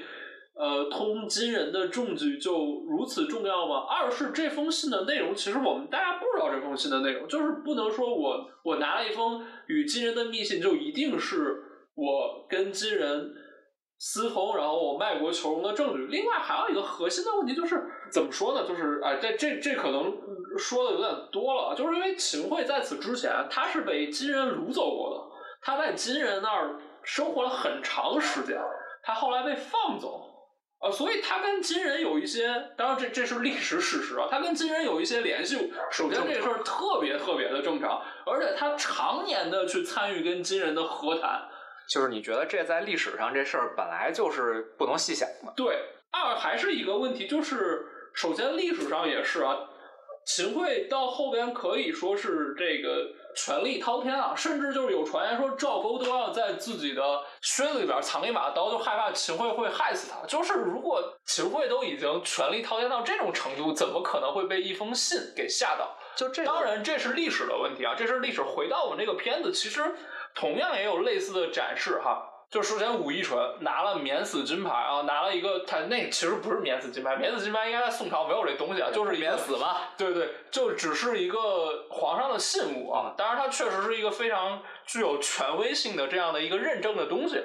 [0.55, 2.57] 呃，通金人的证据就
[2.89, 3.81] 如此重要吗？
[3.81, 11.63] 二是这封信的内容，其实我们大家不知道这封信的内容，就是不能说我我拿了一封与金人的密信，就一定是
[11.95, 13.35] 我跟金人。
[14.05, 16.07] 私通，然后我卖国求荣的证据。
[16.07, 18.67] 另外还有一个核心的问题就是，怎么说呢？
[18.67, 20.13] 就是哎，这这这可能
[20.59, 21.73] 说的有点多了。
[21.77, 28.59] 就是因为秦桧在此之前，他是被金人掳走过的，他在金人那儿生活了很长时间，
[29.05, 30.29] 他后来被放走，
[30.81, 35.73] 呃，所以他跟金人有一些，当然这这是历史事实啊，他跟金人有一些联系。
[35.93, 41.49] 首先这事儿特别特别的正常，而且他常年的去参与跟金人的和谈。
[41.89, 45.53] 就是你觉得这在历史上这事儿本来就是不能细想的。
[45.57, 45.79] 对，
[46.11, 49.57] 二还是一个问题，就是首先历史上也是啊，
[50.25, 57.03] 秦桧到后边可以说是这个权力滔天啊，甚至就是有传言说赵构都要在自己的
[57.41, 60.27] 靴子里边藏一把刀，就害怕秦桧会害死他。
[60.27, 65.97] 就是如果秦桧都已经权力滔天到这种程度，怎么可能会被一封信给吓到？
[66.15, 68.43] 就这，当然这是历史的问题啊，这是历史。
[68.43, 69.83] 回到我们这个片子，其实。
[70.35, 87.43] 同样也有类似的展示哈，就首先武义纯拿了免死金牌啊，拿了一个他那其实不是免死金牌，免死金牌应该在宋朝没有这东西啊，就是免死吧，对对，就只是一个皇上的信物啊，当然它确实是一个非常具有权威性的这样的一个认证的东西。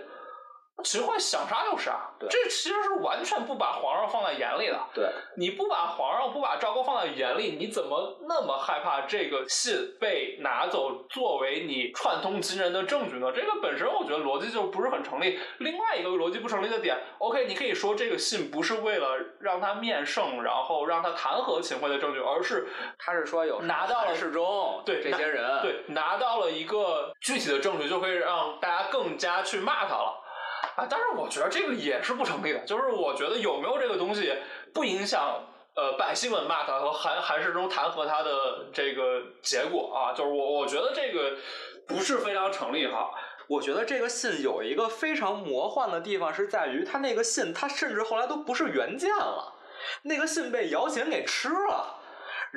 [0.84, 4.80] 秦桧想杀就杀，这其实是完全不把皇上放在眼里的。
[4.94, 13.32] 对，你不把皇上不把赵高放在眼里，你怎么那么害怕这个信被拿走作为你串通金人的证据呢？
[13.36, 15.40] 这个本身我觉得逻辑就不是很成立。
[15.58, 19.08] 另外一个逻辑不成立的点，OK，你可以说这个信不是为了
[19.40, 22.68] 让他面圣，然后让他弹劾秦桧的证据，而是
[23.00, 30.24] 他是说有拿到了世中对这些人对拿到了一个具体的证据，就可以让大家更加去骂他了。
[30.78, 34.32] 啊，但是我觉得这个也是不成立的，就是我觉得有没有这个东西
[34.72, 35.44] 不影响
[35.76, 41.36] 呃百姓们骂他和韩韩世忠弹劾他的这个结果啊，就是我我觉得这个
[41.88, 43.10] 不是非常成立哈。
[43.48, 49.52] 我觉得这个信有一个非常魔幻的地方，是在于他那个信，他甚至后来都不是原件了，
[50.04, 51.97] 那个信被姚琴给吃了。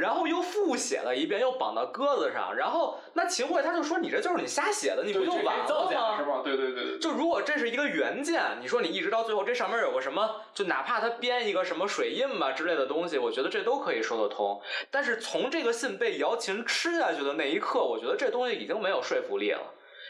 [0.01, 6.17] 然后又复写了一遍，又绑到鸽子上，然后那秦桧他就说：“你这就是你瞎写的，你不就完了吗？
[6.19, 6.41] 是吧？
[6.43, 6.99] 对对对。
[6.99, 14.59] 就如果这是一个原件，你说你一直到最后这上面有个什么，就哪怕他编一个什么水印吧之类的东西，我觉得这都可以说得通。
[14.91, 19.61] 但是从这个信被姚琴吃下去的那一刻，我觉得这东西已经没有说服力了，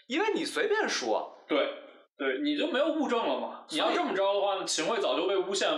[0.07, 1.59] 因为你随便说，对
[2.17, 3.65] 对，你就没有物证了嘛。
[3.71, 5.69] 你要这么着的话，秦桧早就被诬陷。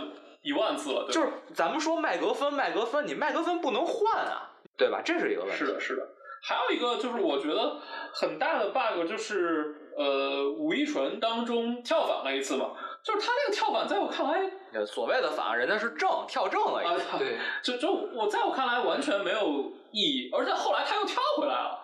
[0.43, 5.01] 一万次了，就是咱们说麦格芬，麦格芬，你麦格芬不能换啊，对吧？
[5.05, 5.57] 这是一个问题。
[5.57, 6.09] 是的，是的。
[6.45, 7.77] 还有一个就是我觉得
[8.13, 12.73] 很大的 bug 就是，呃，武一纯当中跳反了一次嘛，
[13.05, 21.79] 就是他那个跳反，在我看来，所谓的反，人家是正跳正了一次，对，就就我在我看来完全没有意义，而且后来他又跳回来了。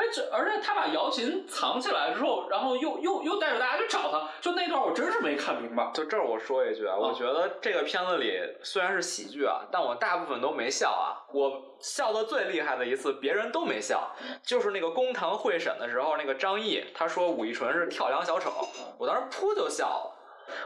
[0.00, 5.90] 哎，这而且他把姚琴藏起来之后，然后又又又带着大家去找他，就那段我真是没看明白。
[5.92, 11.20] 就这儿我说一句啊，我觉得这个片子里虽然是喜剧啊，但我大部分都没笑啊。
[11.34, 14.10] 我笑的最厉害的一次，别人都没笑，
[14.42, 18.50] 就是那个公堂会审的时候，那个张译他说武艺纯是跳梁小丑，
[18.96, 20.16] 我当时噗就笑了。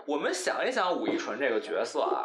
[0.07, 2.23] 我们想一想武艺纯这个角色啊，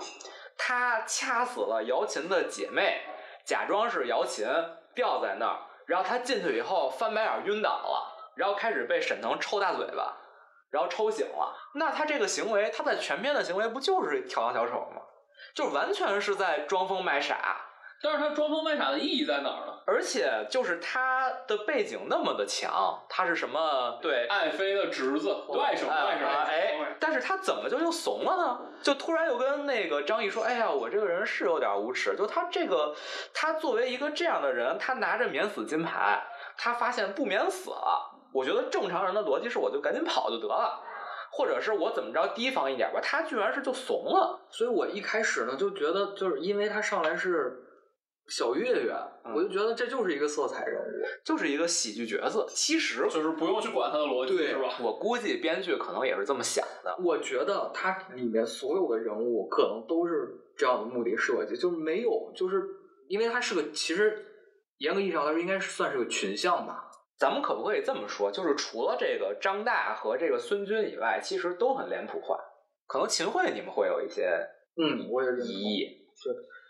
[0.56, 3.02] 他掐死了姚琴的姐妹，
[3.44, 4.46] 假装是姚琴
[4.94, 5.58] 吊在那儿。
[5.90, 10.16] 然后他进去以后翻白眼晕倒了，然后开始被沈腾抽大嘴巴，
[10.70, 11.52] 然后抽醒了。
[11.74, 15.02] 那他这个行为，他在全片的行为不就是跳梁小丑吗？
[15.56, 17.66] 就完全是在装疯卖傻。
[18.04, 19.79] 但是他装疯卖傻的意义在哪儿呢？
[19.92, 23.98] 而且就是他的背景那么的强，他是什么？
[24.00, 26.28] 对，爱妃的侄子，外甥，外甥。
[26.48, 28.62] 哎，但是他怎么就又怂了呢？
[28.84, 32.94] 就突然又跟那个张译说：“哎呀，我这个人是有点无耻。”就他这个，
[33.34, 36.24] 他作为一个这样的人，他拿着免死金牌，
[36.56, 38.12] 他发现不免死了。
[38.32, 40.80] 我觉得正常人的逻辑是，我就赶紧跑就得了，
[41.32, 43.00] 或者是我怎么着提防一点吧。
[43.02, 47.66] 他居然是就怂了，所以我一开始呢就觉得，就是因为他上来是。
[48.30, 48.94] 小岳岳，
[49.36, 52.46] 我就觉得这就是一个色彩人物，就是一个喜剧角色。
[52.50, 54.78] 其实就是不用去管他的逻辑，是吧？
[54.82, 56.96] 我估计编剧可能也是这么想的。
[57.04, 62.64] 我觉得他里面所有的人物可能都是这样的目的设计，就没有，就是
[63.08, 64.24] 因为他是个，其实
[64.78, 66.86] 严格意义上来说应该是算是个群像吧。
[67.18, 68.32] 咱们可不可以这么说？
[68.32, 72.38] 就是除了这个张大和这个孙军以外，其实都很脸谱化。
[72.88, 74.40] 可能秦桧你们会有一些
[74.78, 76.00] 嗯，我也疑义。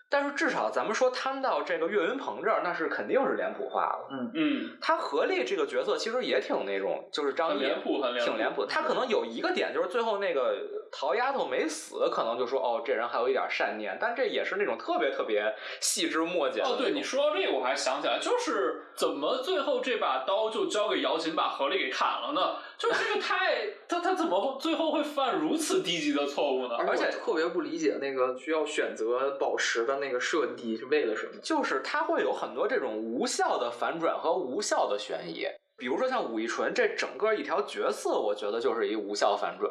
[0.10, 4.08] 但是至少咱们说摊到这个岳云鹏这儿，那是肯定是脸谱化了。
[4.12, 8.65] 嗯嗯，他何力这个角色其实也挺那种，就是张译挺脸谱。
[8.65, 10.58] 他可能有一个点，就是最后那个
[10.91, 13.95] 陶丫头没死，可能就说哦，这人还有一点善念。
[14.02, 16.62] 但这也是那种特别特别细枝末节。
[16.62, 22.56] 哦，对，你说到这个，我还想起来，就是怎么最后这把刀就交给姚琴把何力给砍了呢？
[22.80, 26.75] 就这个太他他怎么最后会犯如此低级的错误呢？
[26.80, 29.99] 而且特别不理解那个需要选择宝石的。
[29.99, 31.34] 那个设计是为了什么？
[31.43, 35.45] 就是他会有很多这种无效的反转和无效的悬疑，
[35.78, 39.69] 比如说像武义纯这整个一条角色，我觉得就是一无效反转。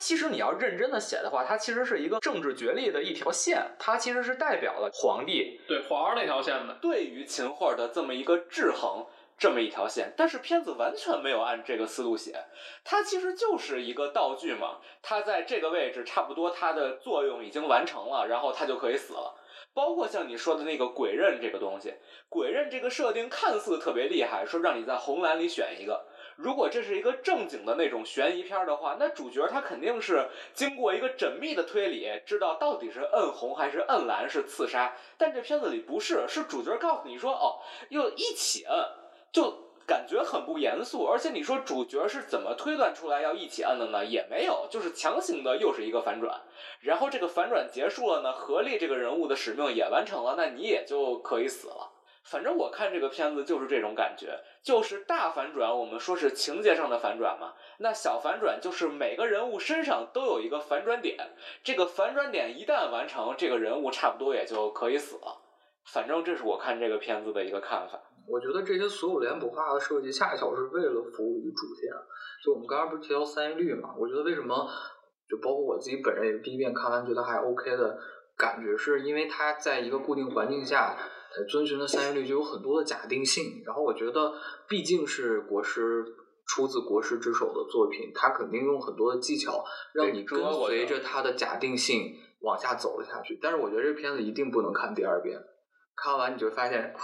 [0.00, 9.06] 其实你要认真的写的话，它其实是一个政治角力的一条线，它其实是代表了皇帝对皇上那条线的，对于秦桧的这么一个制衡。
[9.38, 12.44] 这么一条线，但是片子完全没有按这个思路写，
[12.84, 19.34] 它其实就是一个道具嘛，它在这个位置差不多它的作用已经完成了，然后它就可以死了。
[19.72, 21.94] 包括像你说的那个鬼刃这个东西，
[22.28, 26.04] 鬼刃这个设定看似特别厉害，说让你在红蓝里选一个。
[26.42, 34.96] 如果这是一个正经的那种悬疑片的话，那主角他肯定是经过一个缜密的推理，知道到底是摁红还是摁蓝是刺杀。
[35.18, 38.76] 但这片子里不是，是主角告诉你说，哦，又一起摁。
[39.32, 39.54] 就
[39.86, 44.04] 感觉很不严肃，而且你说主角是怎么推断出来要一起摁的呢？
[44.04, 46.40] 也没有，就是强行的又是一个反转，
[46.80, 51.90] 然后这个反转结束了呢，何力这个人物的使命也完成了，那你也就可以死了。
[52.22, 61.16] 反正我看这个片子就是这种感觉，就是大反转，我们说是情节上的反转嘛，那小反转就是每个人物身上都有一个反转点，
[61.64, 65.40] 这个反转点一旦完成，这个人物差不多也就可以死了。
[65.92, 68.00] 反正这是我看这个片子的一个看法。
[68.28, 71.90] 我觉得这些所有脸谱化的设计，恰巧是为了服务于主线。
[72.44, 73.94] 就我们刚刚不是提到三一律嘛？
[73.98, 74.68] 我觉得为什么，
[75.28, 77.98] 就包括我自己本人也第一遍看完觉得还 OK 的
[78.36, 80.96] 感觉，是因为它在一个固定环境下
[81.48, 83.62] 遵循的三一律就有很多的假定性。
[83.64, 84.32] 然后我觉得，
[84.68, 86.04] 毕竟是国师
[86.46, 89.64] 出自国师之手的作品，他肯定用很多的技巧
[89.94, 93.38] 让你跟随着他的假定性往下走了下去。
[93.40, 95.38] 但是我觉得这片子一定不能看第二遍，
[95.96, 97.00] 看完你就发现啊，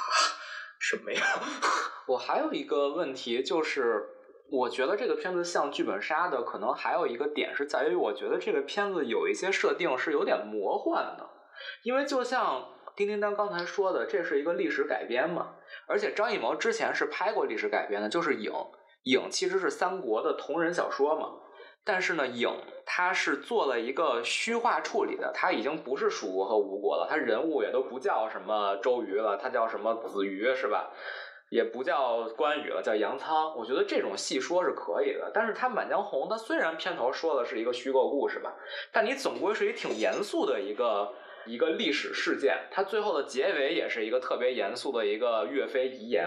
[0.81, 1.21] 什么呀？
[2.09, 4.11] 我还有一个问题就是。
[4.49, 11.29] 我觉得这个片子像剧本杀的，可能还有一个点是在于，我觉得这个片子有一些设定是有点魔幻的，
[11.83, 12.65] 因为就像
[12.97, 15.55] 叮叮当刚才说的，这是一个历史改编嘛，
[15.87, 18.51] 而且张艺谋之前是拍过历史改编的，就是《影》，
[19.05, 21.31] 《影》其实是三国的同人小说嘛，
[21.85, 22.49] 但是呢，《影》
[22.87, 30.91] 它是做了一个虚化处理的，它已经不是蜀国和吴国了，它人物也都不叫什么周瑜了，它叫什么子瑜是吧？
[31.49, 33.55] 也不叫关羽了，叫杨仓。
[33.57, 38.53] 我觉得这种戏说是可以的，但是它《满江红》，它虽然片头说的是一个虚构故事吧，
[38.91, 41.13] 但你总归是一挺严肃的一个
[41.47, 42.67] 一个历史事件。
[42.71, 46.27] 它最后的结尾也是一个特别严肃的一个岳飞遗言，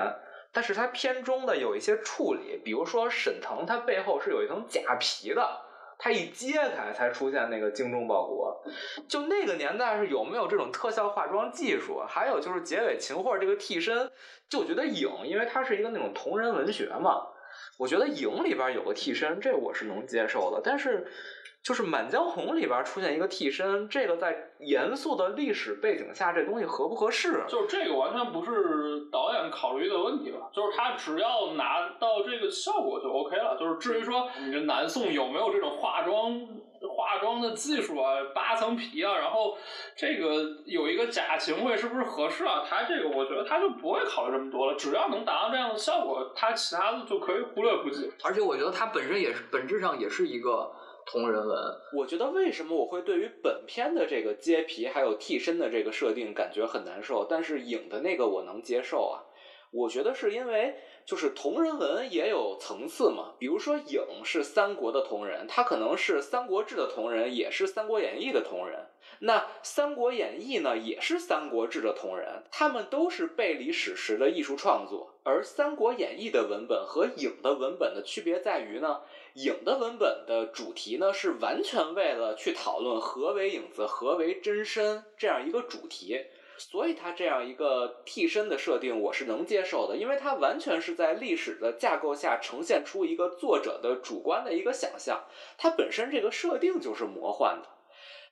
[0.51, 5.65] 但是它片中的有一些处理，比如说沈腾，他背后是有一层假皮的。
[6.01, 8.63] 它一揭开才出现那个精忠报国，
[9.09, 12.01] 就那个年代是有没有这种特效化妆技术？
[12.07, 14.09] 还有就是结尾秦桧这个替身，
[14.47, 17.27] 就觉得影，因为它是一个那种同人文学嘛，
[17.77, 20.61] 我觉得影里边有个替身，这我是能接受的。
[20.63, 21.05] 但是
[21.61, 27.43] 就是《满江红》里边出现一个替身，这个在严肃的历史背景下，这东西合不合适？
[27.47, 30.49] 就是这个完全不是导演考虑的问题吧？
[30.53, 33.57] 就是他只要拿到这个效果就 OK 了。
[33.59, 36.33] 就是至于说你这南宋有没有这种化妆
[36.79, 39.57] 化妆的技术啊，扒层皮啊，然后
[39.97, 42.63] 这个有一个假秦桧是不是合适啊？
[42.67, 44.75] 他这个我觉得他就不会考虑这么多了。
[44.75, 48.09] 只要能达到这样的效果，他其他的就可以忽略不计。
[48.23, 50.71] 而且我觉得他本身也是本质上也是一个。
[51.11, 51.57] 同人文，
[51.91, 59.25] 我觉得为什么我会对于本片的这个揭皮还有替身的这个设定感觉很难受，但是影的那个我能接受啊。
[59.71, 68.85] 我觉得是因为就是同人文也有层次嘛，比如说影是三国的同人，他可能是三国志的同人，也是三国演义的同人。
[69.21, 75.15] 那三国演义呢，也是三国志的同人，他们都是背离史实的艺术创作。
[75.23, 79.01] 而三国演义的文本和影的文本的区别在于呢。
[79.35, 86.19] 影的文本的主题呢，是完全为了去讨论何为影子、何为真身这样一个主题，
[86.57, 95.23] 所以它这样一个替身的设定，我是能接受的，因为它完全是在历史的架构下呈现出一个作者的主观的一个想象，
[95.57, 97.69] 它本身这个设定就是魔幻的。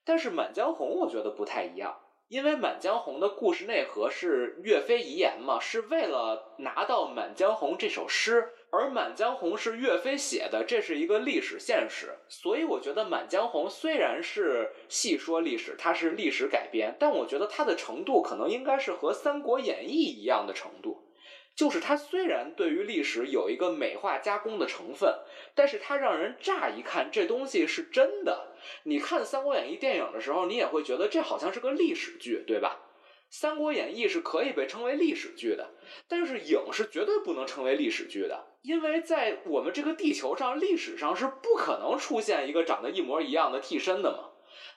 [0.04, 8.54] 但是《满江红》我觉得不太一样，因为《满江红》的故事内核是岳飞遗言嘛，是为了拿到《满江红》这首诗。
[8.70, 21.07] 而《满江红》是岳飞写的，这是一个历史现实，所以我觉得《满江红》虽然是戏说历史，它是历史改编，但我觉得它的程度可能应该是和《三国演义》一样的程度，
[21.55, 25.18] 就是它虽然对于历史有一个美化加工的成分，
[25.55, 28.53] 但是它让人乍一看这东西是真的。
[28.84, 32.82] 你看《三国演义》电影的时候，你也会觉得这好像是个历史剧，对吧？
[33.30, 35.72] 《三国演义》是可以被称为历史剧的，
[36.08, 44.30] 但是影是绝对不能称为历史剧的，因为在我们这个地球上，历史上是不可能出现一个长得一模一样的替身的嘛。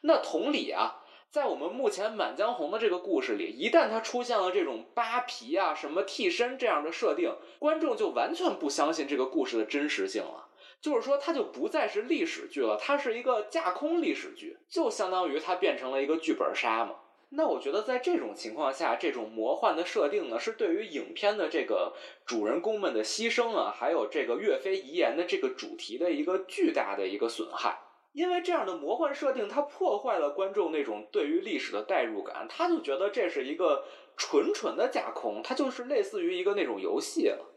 [0.02, 10.48] 那同理啊，在我们目前《满江红》的这个故事里，一旦它出现了这种扒皮啊、什么替身这样的设定，观众就完全不相信这个故事的真实性了。
[10.80, 16.96] 就是说，它就不再是历史剧了，它是一个架空历史剧，就相当于它变成了一个剧本杀嘛。
[17.32, 21.94] 那我觉得在这种情况下，这种魔幻的设定呢，是对于影片的这个
[22.26, 27.78] 主人公们的牺牲啊，还有这个岳飞遗言的这个主题的一个巨大的一个损害。
[28.12, 33.84] 因为这样的魔幻设定，它破坏了观众那种对于历史的代入感，他就觉得这是一个
[34.16, 37.54] 纯纯的架空，它就是类似于一个那种游戏了。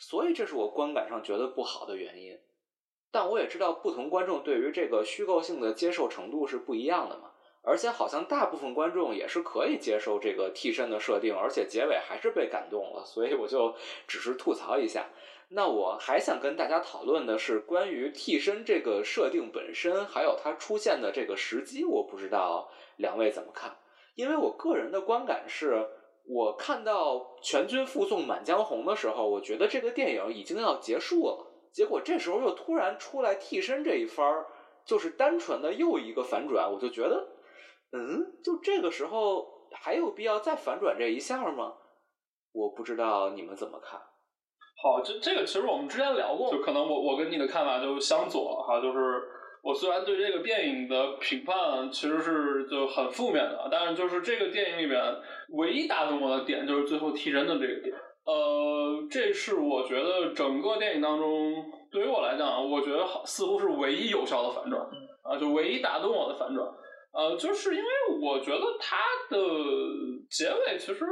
[0.00, 2.36] 所以这是我观感上觉得不好的原因。
[3.12, 7.30] 但我也知道，不同观众对于这个虚构性的接受程度是不一样的嘛。
[7.66, 13.74] 而且好像大部分观众也是可以接受这个替身的设定，而且结尾还是被感动了，所以我就
[14.06, 15.06] 只是吐槽一下。
[15.48, 23.76] 那我还想跟大家讨论的是关于替身这个设定本身，还有它出现的这个时机，我不知道两位怎么看？
[24.14, 25.88] 因为我个人的观感是，
[26.24, 34.46] 我看到全军覆送满江红的时候，我觉得这个电影已经要结束了，结果这时候又突然出来替身这一番儿，
[34.84, 37.26] 就是单纯的又一个反转，我就觉得。
[37.92, 41.72] 嗯，就这个时候还有必要再反转这一下吗？
[42.52, 44.00] 我不知道你们怎么看。
[44.82, 48.80] 好，这这个其实我们之前聊过，就可能我我跟你的看法就相左哈。
[48.80, 48.98] 就是
[49.62, 55.00] 我虽然对这个电影的评判其实是就很负面的，但是就是这个电影里面
[55.54, 57.96] 唯一打动我的点就是最后替身的这个点。
[58.26, 64.82] 呃，这是我觉得整个电影当中，对于我来讲，我觉得好似乎是唯一有效的反转，
[65.22, 66.66] 啊，就唯一打动我的反转。
[67.16, 67.88] 呃，就是因为
[68.20, 68.98] 我觉得它
[69.30, 69.38] 的
[70.28, 71.06] 结尾其实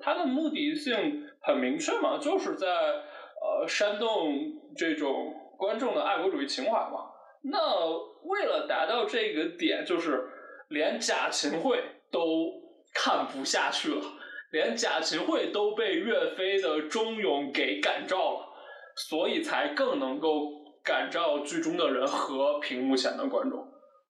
[0.00, 4.32] 它的目的性很明确嘛，就是在呃煽动
[4.76, 7.10] 这种观众的爱国主义情怀嘛。
[7.42, 7.58] 那
[8.22, 10.28] 为了达到这个点，就是
[10.68, 11.82] 连贾勤慧
[12.12, 12.52] 都
[12.94, 14.02] 看不下去了。
[14.50, 18.46] 连贾勤慧都被岳飞的忠勇给感召了，
[18.96, 20.52] 所以才更能够
[20.82, 23.67] 感召剧中的人和屏幕前的观众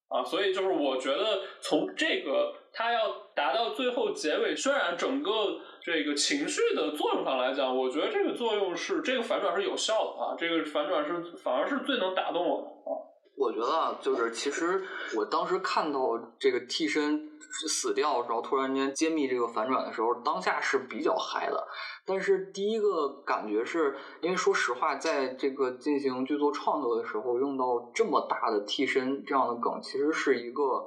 [0.08, 0.24] 啊！
[0.24, 10.36] 所以就是我觉得从这个他要达到最后结尾渲染整个这个情绪的作用上来讲，我觉得这个作用是这个反转是有效的啊！
[10.38, 13.07] 这个反转是反而是最能打动我的啊！
[13.38, 14.82] 我觉得就是其实
[15.16, 17.30] 我当时看到这个替身。
[17.66, 21.66] 死掉，然后突然间揭秘这个反转的时候，当下是比较嗨的。
[22.04, 30.86] 但是第一个感觉是因为说实话，在这个进行剧作创作的时候，用到这么大的替身这样的梗，其实是一个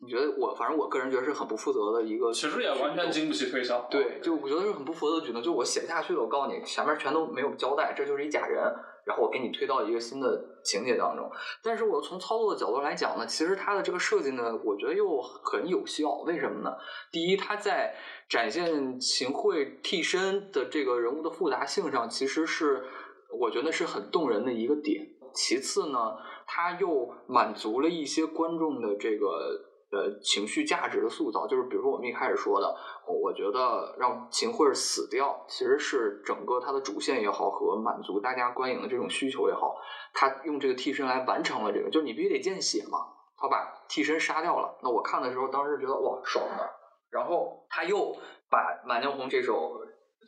[0.00, 2.32] 你觉得我反正我个人觉得是很不负责的一个。
[2.32, 3.86] 其实也完全经不起推敲。
[3.88, 8.60] 对，就我觉得是很不负责的举动，就我写不下去了，我告诉你，前面全都没有交代，这就是一假人。
[9.10, 11.28] 然后我给你推到一个新的情节当中，
[11.64, 16.12] 但是我从操作的角度来讲呢，其实它的这个设计呢，我觉得又很有效。
[16.24, 16.70] 为什么呢？
[17.10, 17.92] 第一，它在
[18.28, 22.84] 展现秦桧替身的这个人物的复杂性上，其实是
[23.36, 25.04] 我觉得是很动人的一个点。
[25.34, 29.66] 其次呢，它又满足了一些观众的这个。
[29.92, 32.76] 呃，情绪价值的塑造，就是比如说我们一开始说的，
[33.06, 39.74] 我觉得让秦桧死掉，其实是整个它的主线也好，和满足大家观影的这种需求也好，
[40.14, 42.98] 他用这个替身来完成了这个，就是你必须得见血嘛，
[43.36, 44.78] 他把替身杀掉了。
[44.80, 46.70] 那我看的时候，当时觉得哇，爽的。
[47.10, 48.16] 然后他又
[48.48, 49.76] 把《满江红》这首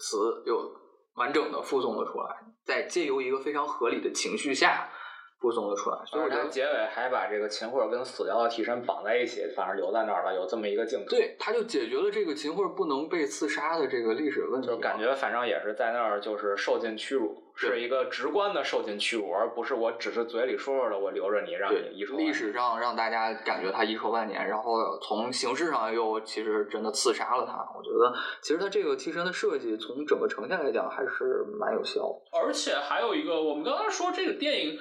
[0.01, 0.73] 词又
[1.15, 4.89] 完整的附送了出来，在借由一个非常合理的情绪下。
[5.43, 11.07] 附送了出来，所以我觉得结尾还把这个秦桧跟死掉的替身绑在一起，反正留在那儿了，有这么一个镜头。
[11.11, 14.69] 对，他就解决了这个秦桧不能被刺杀的这个历史问题。
[14.69, 22.17] 就感觉反正也是在那儿，就是受尽屈辱，是一个直观的受尽屈辱，而不是我只是嘴里说说的，我留着你让你遗臭。
[22.17, 27.59] 历史上让大家感觉他遗臭万年，然后从形式上又其实真的刺杀了他。
[27.77, 32.39] 我觉得其实他这个替身的设计，从整个呈现来讲还是蛮有效的。
[32.39, 34.79] 而且还有一个，我们刚才说这个电影。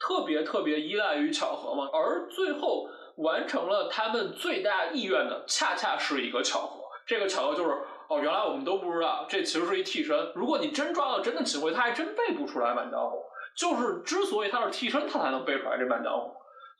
[0.00, 6.84] 特别特别依赖于巧合嘛，而最后完成了他们最大意愿的，恰恰是一个巧合。
[7.06, 7.70] 这个巧合就是，
[8.08, 10.30] 哦，原来我们都不知道，这其实是一替身。
[10.34, 13.18] 如果你真抓到真的秦桧，他还真背不出来《满江红》。
[13.56, 16.30] 就是之所以他是替身，他才能背出来这《满江红》。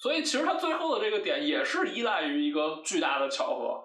[0.00, 3.82] 所以其实他最后的这个点也是依赖于一个巨大的巧合。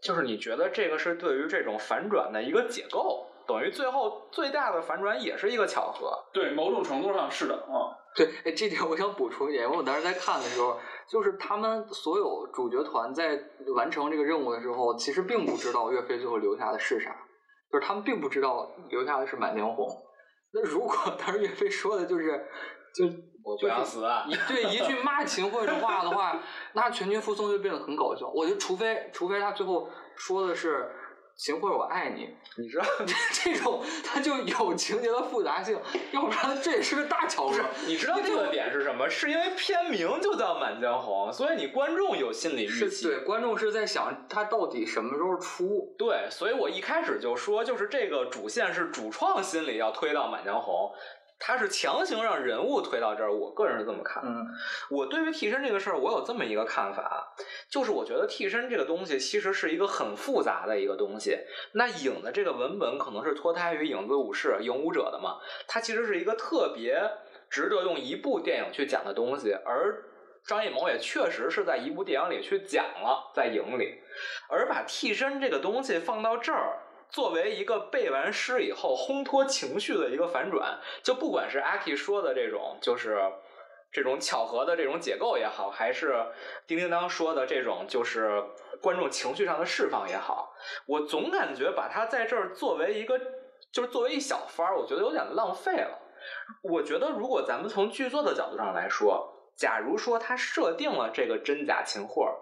[0.00, 6.18] 就是你觉得这个是对于这种反转的一个解构，等于最后最大的反转也是一个巧合。
[6.32, 7.92] 对，某种程度上是的啊。
[8.16, 10.76] 对，哎，这点我想补充一点，因为我当时在看的时候，
[11.08, 13.40] 就是他们所有主角团在
[13.76, 17.10] 完成这个任务的时候，其实并不知道岳飞最后留下的是啥，
[17.72, 19.86] 就是他们并不知道留下的是《满江红》。
[20.52, 22.44] 那如果当时岳飞说的就是，
[22.94, 23.04] 就
[23.44, 26.42] 我不想死啊，一对一句骂秦桧的话的话，
[26.72, 28.28] 那全军覆宋就变得很搞笑。
[28.34, 30.90] 我觉得，除非除非他最后说的是。
[31.40, 32.28] 秦桧，我爱你，
[32.62, 32.84] 你知道
[33.32, 35.80] 这种它就有情节的复杂性，
[36.12, 37.58] 要不然这也是个大巧合。
[37.86, 39.08] 你知道这个点是什么？
[39.08, 43.06] 是因为片名就叫《满江红》，所以你观众有心理预期。
[43.06, 45.94] 对，观众是在想它到底什么时候出。
[45.96, 50.92] 对，所以我一开始就说，就是这个主线是主创心里要推到《满江红》。
[51.42, 54.22] 他是强行让人物推到这儿，我个人是这么看。
[54.24, 54.46] 嗯，
[54.90, 57.34] 我对于替身这个事儿，我有这么一个看法，
[57.70, 61.38] 就是我觉得替身这个东西其实是一个很复杂的一个东西。
[61.72, 67.10] 那影的这个文本可能是脱胎于《影子武士》《影武者》的嘛，它其实是一个特别
[67.48, 69.52] 值得用一部电影去讲的东西。
[69.64, 70.04] 而
[70.44, 73.98] 张艺谋也确实是在一部电影里去讲了，在影里，
[74.50, 76.78] 而把替身这个东西放到这儿。
[77.10, 83.20] 作为一个背完诗以后烘托情绪的一个反转，就不管是阿 K 说的这种，就是
[83.92, 86.14] 这种巧合的这种解构也好，还是
[86.66, 88.42] 叮叮当说的这种，就是
[88.80, 90.54] 观众情绪上的释放也好，
[90.86, 93.18] 我总感觉把它在这儿作为一个，
[93.72, 95.98] 就是作为一小番儿，我觉得有点浪费了。
[96.62, 102.38] 我觉得如果咱们从剧作的角度上来说，假如说他设定了这个真假情货。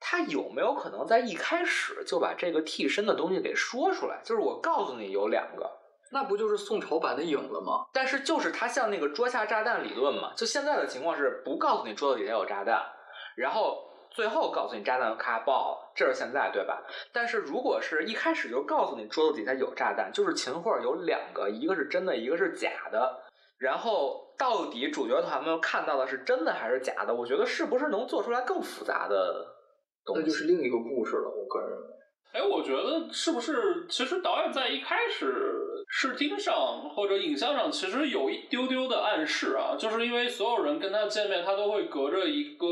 [0.00, 4.18] 他有没有可能在一开始就把这个替身的东西给说出来？
[4.24, 5.70] 就是我告诉你有两个，
[6.10, 7.86] 那不就是宋朝版的影了吗？
[7.92, 12.82] 但是就是他像那个桌下炸弹理论嘛，就现在的情况是不告诉你桌子底下有炸弹，
[13.36, 16.82] 然后最后告诉你炸弹咔爆了，这是现在对吧？
[17.12, 23.20] 但是如果是一开始就告诉你桌子底下有炸弹，就是秦桧有两个，一个是真的，一个是假的。
[23.58, 27.14] 然后到底主角团们看到的是真的还是假的？
[27.14, 29.46] 我觉得是不是能做出来更复杂的
[30.12, 30.22] 东西？
[30.22, 31.28] 那就是另一个故事了。
[31.28, 31.86] 我个人认为。
[32.32, 42.66] 哎，我觉得是不是其实导演在一开始视听上或者影像上其实有一丢丢的暗示啊，就是因为所有人跟他见面，他都会隔着一个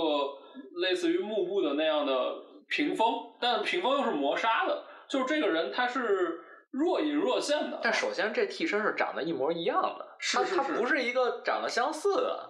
[0.80, 2.36] 类似于幕布的那样的
[2.68, 3.09] 屏风，
[3.41, 7.80] 但屏风又是磨砂的，就是这个人他是若隐若现的。
[7.82, 12.48] 但首先这替身是长得一模一样的，是是是他他不是一个长得相似的。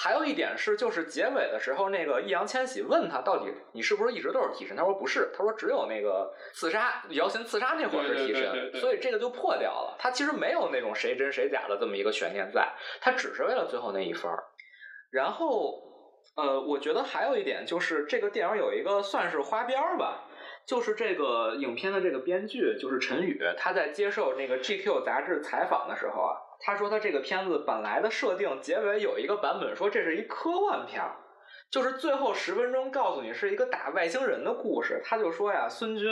[0.00, 4.76] 还有一点是，就是结尾的时候，那个易烊千玺问他到底你是不是一直都是替身？
[4.76, 9.96] 他说不是，他说只有那个刺杀姚琴刺杀那会儿是替身，所以这个就破掉了。
[9.98, 14.44] 他其实没有那种谁真谁假的这么一个悬念在，他只是为了最后那一分儿。
[15.10, 15.74] 然后，
[16.36, 20.28] 呃，我觉得还有一点就是这个电影有一个算是花边儿吧，
[20.64, 31.16] 就是这个影片的这个编剧就是陈宇，他在接受那个 GQ 杂志采访的时候啊，他说他这个片子本来的设定结尾有一个版本说这是一科幻片儿。
[31.70, 36.08] 就是最后十分钟告诉你是一个打外星人的故事，他就说呀，孙军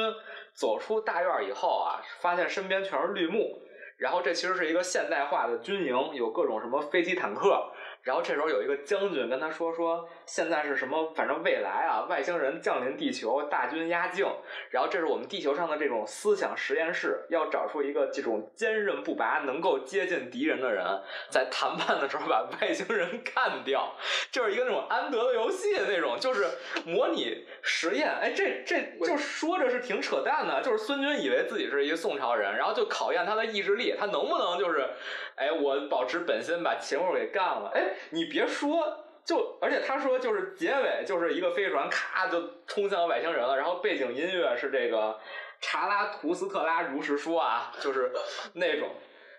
[0.55, 3.63] 走出大院以后啊，发现身边全是绿幕，
[3.97, 7.73] 然后这其实是一个现代化的军营，有各种什么飞机坦克，
[8.07, 14.25] 然后这时候有一个将军跟他说说现在是什么，反正未来啊，外星人降临地球，大军压境，
[14.71, 20.87] 然后这是我们地球上的这种思想实验室，要找出一个这种坚韧不拔、能够接近敌人的人，
[21.31, 23.97] 在谈判的时候把外星人干掉，
[24.31, 26.47] 就是一个那种安德的游戏那种，就是
[26.85, 28.09] 模拟实验。
[28.09, 34.89] 哎，这这就说着是挺扯淡的，就是孙军以为自己是一个宋朝人，然后就考验他的意志力，他能不能就是，
[35.35, 37.73] 哎，我保持本心把秦桧给干了。
[37.75, 39.03] 哎，你别说。
[39.27, 45.19] 就而且他说就是结尾就是一个飞船咔就冲向外星人了，然后背景音乐是这个
[45.61, 48.13] 查拉图斯特拉如实说啊，就是
[48.53, 48.89] 那种。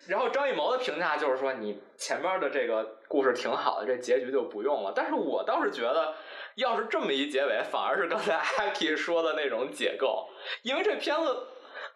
[0.10, 4.92] 然后张艺谋的评价就是说，你前面的这个故事挺好的，这结局就不用了。
[4.94, 6.16] 但是我倒是觉得，
[6.56, 10.28] 要是这么一结尾，反而是刚才阿 K 说的那种解构，
[10.64, 11.48] 因为这片子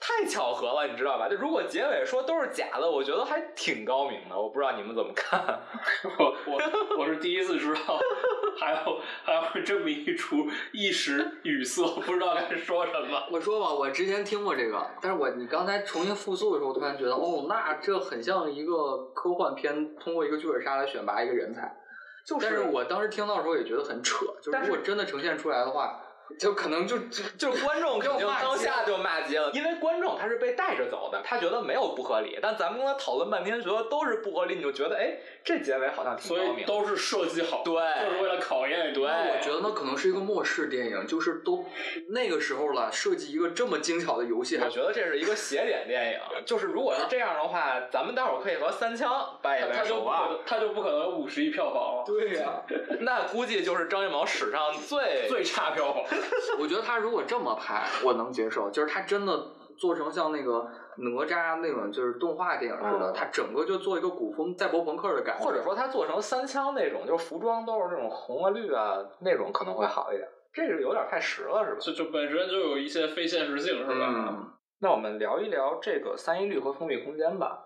[0.04, 1.30] 太巧合了，你知道吧？
[1.30, 4.36] 就如果结尾说都是假的，我觉得还挺高明的。
[4.36, 5.40] 我不知道你们怎么看。
[6.18, 8.00] 我我我是第一次知道，
[8.60, 13.24] 还有还有这么一出，一时语塞，不知道该说什么。
[13.32, 21.78] 我说吧，我之前听过这个，但是我你刚才重新复述的时候，我突然觉得，哦，那这很像一个科幻片，通过一个剧本杀来选拔一个人才。
[22.26, 26.00] 就是但是我当时听到的时候也觉得很扯，就是如果真的呈现出来的话，
[26.38, 32.38] 就可能就就就是观众肯定要骂街当下就骂街了，因为观众他是被带着走的，他觉得没有不合理。
[32.42, 36.62] 但咱们跟他讨论半天，觉得都是不合理，你就觉得哎，这结尾好像挺所高明。
[36.62, 38.94] 以都是设计好，对就是为了考验你。
[38.94, 41.66] 对我觉得那可能是一个末世电影，就是都
[42.10, 52.64] 那个时候了，设计一个这么精巧的游戏，我觉得这是一个邪点电影，就是如果是这样的话，咱们待会儿可以和三枪掰一掰他他就手腕，不可能，他就不可能有五十亿票房了，对呀、
[53.02, 56.04] 那估计就是张艺谋史上最最差票房。
[56.60, 59.48] 我觉得他如果这么拍，我能接受，就是他真的
[59.78, 60.68] 做成像那个
[60.98, 70.28] 哪吒那种就是动画电影似的，嗯他整个就做一个古风赛博朋克的感觉，或者说他做成三枪那种，就是服装都是那种红啊绿啊那种，可能会好一点。
[70.54, 71.78] 这个有点太实了，是吧？
[71.80, 74.06] 就就本身就有一些非现实性，是吧？
[74.10, 74.52] 嗯，
[74.82, 77.64] 那我们聊一聊这个三一律和封闭空间吧。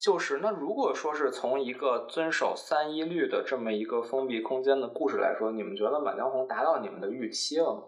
[0.00, 7.82] 就是那如果说是从一个遵守三一律的这么一个封闭空间的故事来说，你们觉得《满江红》达到你们的预期了吗？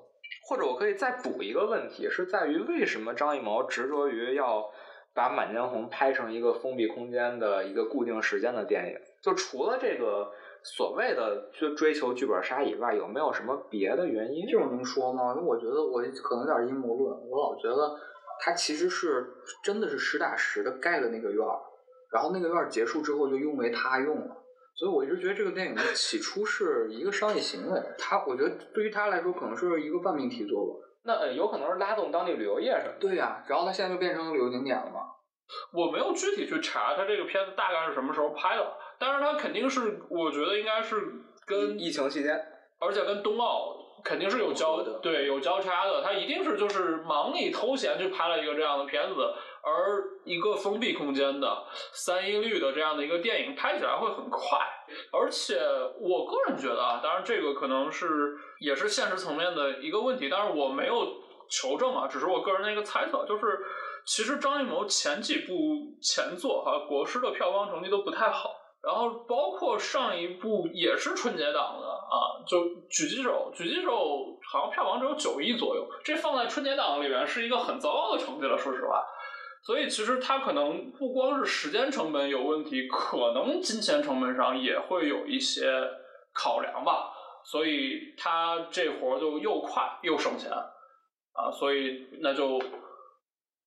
[0.48, 4.68] 或者我可以再补一个问题，是在于为什么张艺谋执着于要
[5.14, 8.98] 把《满江红》拍成一个封闭空间的一个固定时间的电影？
[9.22, 10.32] 就除了这个
[10.64, 14.46] 所谓的追追求剧本杀以外，有没有什么别的原因？
[14.48, 15.34] 这种能说吗？
[15.34, 17.96] 我觉得我可能有点阴谋论，我老觉得
[18.40, 19.32] 他其实是
[19.62, 21.60] 真的是实打实的盖了那个院儿，
[22.12, 24.36] 然后那个院结束之后就用为他用了。
[24.74, 30.76] 所以我一直觉得这个电影起初是一个商业行为，他我觉得对于他来说可能是一个半命题作文。
[31.04, 32.98] 那呃有可能是拉动当地旅游业什么的。
[32.98, 35.00] 对呀、然后他现在就变成旅游景点了嘛。
[35.72, 40.96] 我没有具体去查他这个片子大概是什么时候拍的，但是他肯定是，我觉得应该是
[41.44, 42.40] 跟疫情期间，
[42.78, 49.16] 而且跟冬奥肯定是有交的对有交叉的，他一定是就是忙里偷闲去拍了一个这样的片子，
[49.62, 54.58] 而一个封闭空间的三一律的这样的一个电影拍起来会很快，
[55.12, 55.58] 而且
[56.00, 61.06] 我个人觉得啊，当然这个可能是也是现实层面的一个问题，但是我没有
[61.50, 63.58] 求证啊，只是我个人的一个猜测，就是
[64.06, 65.52] 其实张艺谋前几部
[66.02, 68.56] 前作哈国师的票房成绩都不太好。
[68.82, 73.92] 然后包括上一部也是春节档的啊，就《狙击手》，《狙击手》
[74.50, 79.04] 好像票房只有九亿左右，这放在春节档里面是一个很糟糕的成绩了，说实话。
[79.62, 85.70] 所以其实它可能不光是时间成本有问题，可能金钱成本上也会有一些
[86.32, 87.12] 考量吧。
[87.42, 92.60] 所以他这活儿就又快又省钱啊，所以那就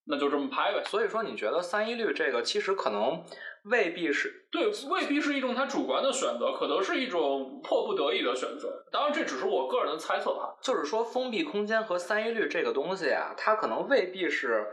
[0.06, 0.84] 那就这么拍呗。
[0.86, 3.24] 所以说，你觉得三一律这个其实可能
[3.64, 8.86] 未必是对，未必是一种他主观的选择，可能是一种迫不得已的选择。
[8.91, 10.56] 当然，这只是我个人的猜测哈。
[10.62, 14.68] 就是说，封闭空间和三一律这个东西啊，它可能未必是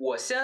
[0.00, 0.40] 我先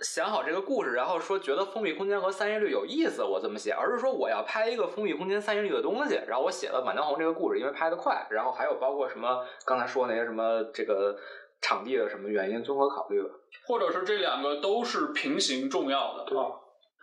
[0.00, 11.16] 想好这个故事，然后说觉得封闭空间和三一律有意思，我这么写，而是说我要拍一个封闭空间三一律的东西，然后我写了《满江红》这个故事，因为拍得快，然后还有包括什么刚才说那些什么这个
[11.60, 13.28] 场地的什么原因综合考虑吧。
[13.66, 16.38] 或者是这两个都是平行重要的对。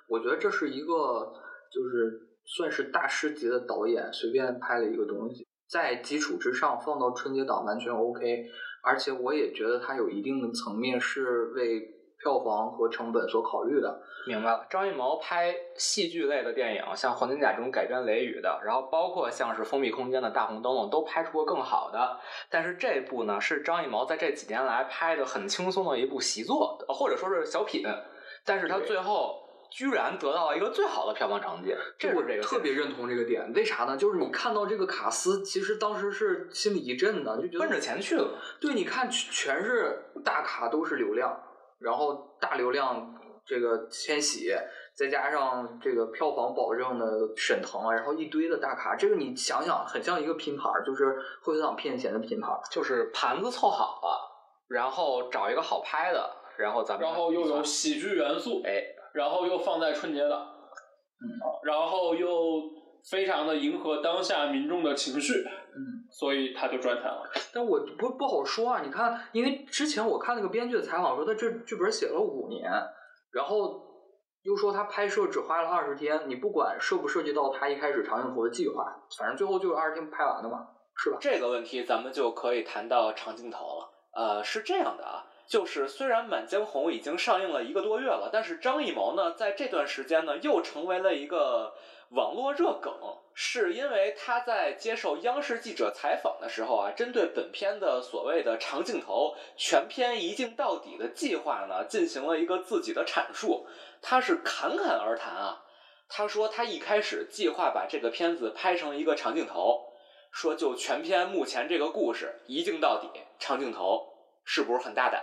[0.07, 1.33] 我觉得这是一个
[1.69, 8.45] 就是算是大师级的导演随便拍了一个东西，在基础之上放到春节档完全 OK，
[8.81, 11.81] 而且我也觉得它有一定的层面是为
[12.21, 14.01] 票房和成本所考虑的。
[14.27, 22.19] 明白了，张艺谋拍戏剧类的电影，像《黄金甲》这种改编《雷雨》的，然后包括像是《封闭空间》的大红灯笼，都拍出过更好的。
[22.49, 27.83] 但是这部呢，是张艺谋在这几年来拍的很轻松的一部习作，或者说是小品。
[28.45, 29.38] 但是他最后
[29.71, 33.95] 居然得到了一个最好的票房成绩，这我是这个特别认同这个点，为啥呢？
[33.95, 38.39] 就是你看到这个卡斯，其实当时是心里一震的，就觉得奔着钱去了。
[38.59, 41.39] 对，你看全全是大咖，都是流量，
[41.79, 43.15] 然后大流量
[43.45, 44.51] 这个千玺，
[44.95, 47.05] 再加上这个票房保证的
[47.35, 52.59] 沈腾啊，然后一堆的大咖，这个你想想，很像一个拼盘儿，就是贺岁档骗钱的拼盘儿。
[52.71, 62.29] 就是盘子凑好了，然后找一个好拍的，然后咱们然后又有喜剧元素，哎，然后又放在春节档，嗯啊，然后又
[63.09, 67.23] 非常的迎合当下民众的情绪，嗯，所以他就赚钱了。
[67.53, 72.69] 但我不不好说啊，你看，因为之前我看那个编剧的采访说，他这剧本写了五年，
[73.31, 73.81] 然后
[74.43, 78.85] 又说他拍摄只花了二十天，你不管涉不涉及到他一开始长镜头的计划，
[79.17, 81.17] 反正最后就是二十天拍完的嘛，是吧？
[81.19, 83.89] 这个问题咱们就可以谈到长镜头了。
[84.11, 91.73] 呃，是这样的啊，就是虽然《满江红》已经上映了一个多月了，但是张艺谋呢，在这段时间呢，又成为了一个
[92.09, 92.93] 网络热梗，
[93.33, 103.65] 是因为他在接受央视记者采访的时候啊，针对本片的所谓的长镜头、全片一镜到底的计划呢，进行了一个自己的阐述。
[104.03, 105.63] 他是侃侃而谈啊，
[106.07, 109.87] 他说他一开始计划把这个片子拍成一个长镜头。
[110.31, 114.18] 说就全片目前这个故事一镜到底，长镜头
[114.51, 115.21] 是不是很大胆？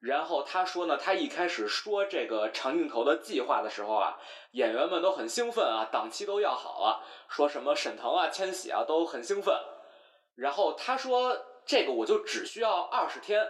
[0.00, 4.20] 然后他说呢，他一开始说这个长镜头的计划的时候啊，
[4.50, 9.58] 演员们都很兴奋啊，档期都要好了，说什么沈腾啊、千玺啊都很兴奋。
[10.34, 13.48] 然后他说这个我就只需要二十天，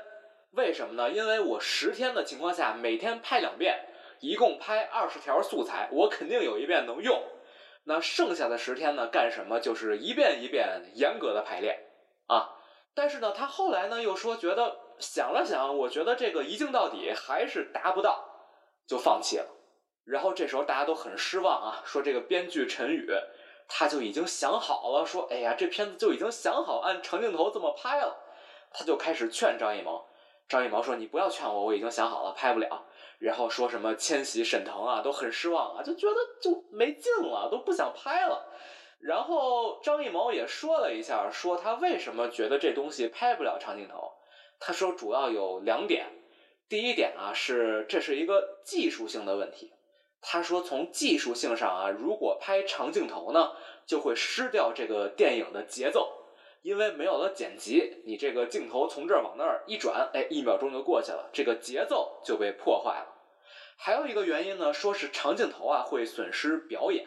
[0.52, 1.10] 为什么呢？
[1.10, 3.84] 因为我十天的情况下，每天拍两遍，
[4.20, 7.20] 一共拍二十条素材，我肯定有一遍能用。
[7.82, 9.58] 那剩下的十天呢，干什么？
[9.58, 11.80] 就是一遍一遍严格的排练
[12.28, 12.52] 啊。
[12.94, 18.24] 但是呢，他后来呢又说，觉得想了想，我觉得这个一镜到底还是达不到，
[18.86, 19.46] 就放弃了。
[20.04, 23.08] 然后这时候大家都很失望啊，说这个编剧陈宇
[23.68, 28.16] 他就已经想好了，说哎呀，这片子就已经想好按长镜头这么拍了。
[28.72, 30.06] 他就开始劝张艺谋，
[30.48, 32.84] 张艺谋说你不要劝我，我已经想好了，拍不了。
[33.18, 38.46] 然后说什么千玺、沈腾啊都很失望啊，就觉得就没劲了，都不想拍了。
[38.98, 44.12] 然后张艺谋也说了一下，说他为什么觉得这东西拍不了长镜头。
[44.58, 46.06] 他说主要有两点，
[46.68, 49.72] 第一点啊是这是一个技术性的问题。
[50.20, 53.52] 他说从技术性上啊，如果拍长镜头呢，
[53.86, 56.12] 就会失掉这个电影的节奏。
[56.62, 63.14] 因为没有了剪辑，你这个镜头从这儿往那儿一转，哎，一秒钟就过去了，这个节奏就被破坏了。
[63.76, 67.06] 还有一个原因呢，说是长镜头啊会损失表演，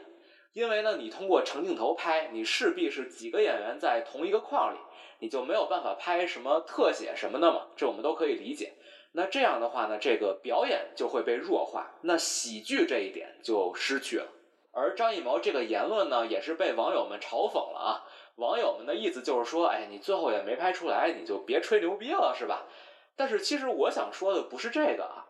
[0.53, 4.77] 因为呢你通过长镜头拍，你势必是几个演员在同一个框里，
[5.19, 8.73] 你就没有办法拍什么特写什么的嘛，这我们都可以理解。
[9.11, 14.27] 那这样的话呢，这个表演就会被弱化，那喜剧这一点就失去了。
[14.71, 18.05] 而张艺谋这个言论呢，也是被网友们嘲讽了啊。
[18.35, 22.67] 网友们的意思就是说，哎，你最后也没拍出来，你就别吹牛逼了，是吧？
[23.15, 25.25] 但是其实我想说的不是这个啊，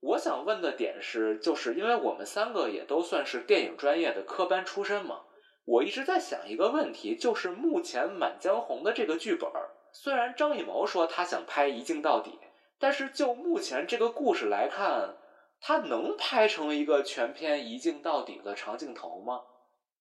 [0.00, 5.22] 我想问的点是，就是因为我们三个也都算是电影专业的科班出身嘛，
[5.64, 9.50] 我一直在想一个问题，就是目前《满江红》的这个剧本，
[9.92, 12.38] 虽然张艺谋说他想拍一镜到底，
[12.78, 15.16] 但是就目前这个故事来看，
[15.60, 19.40] 他能拍成一个全片一镜到底的长镜头吗？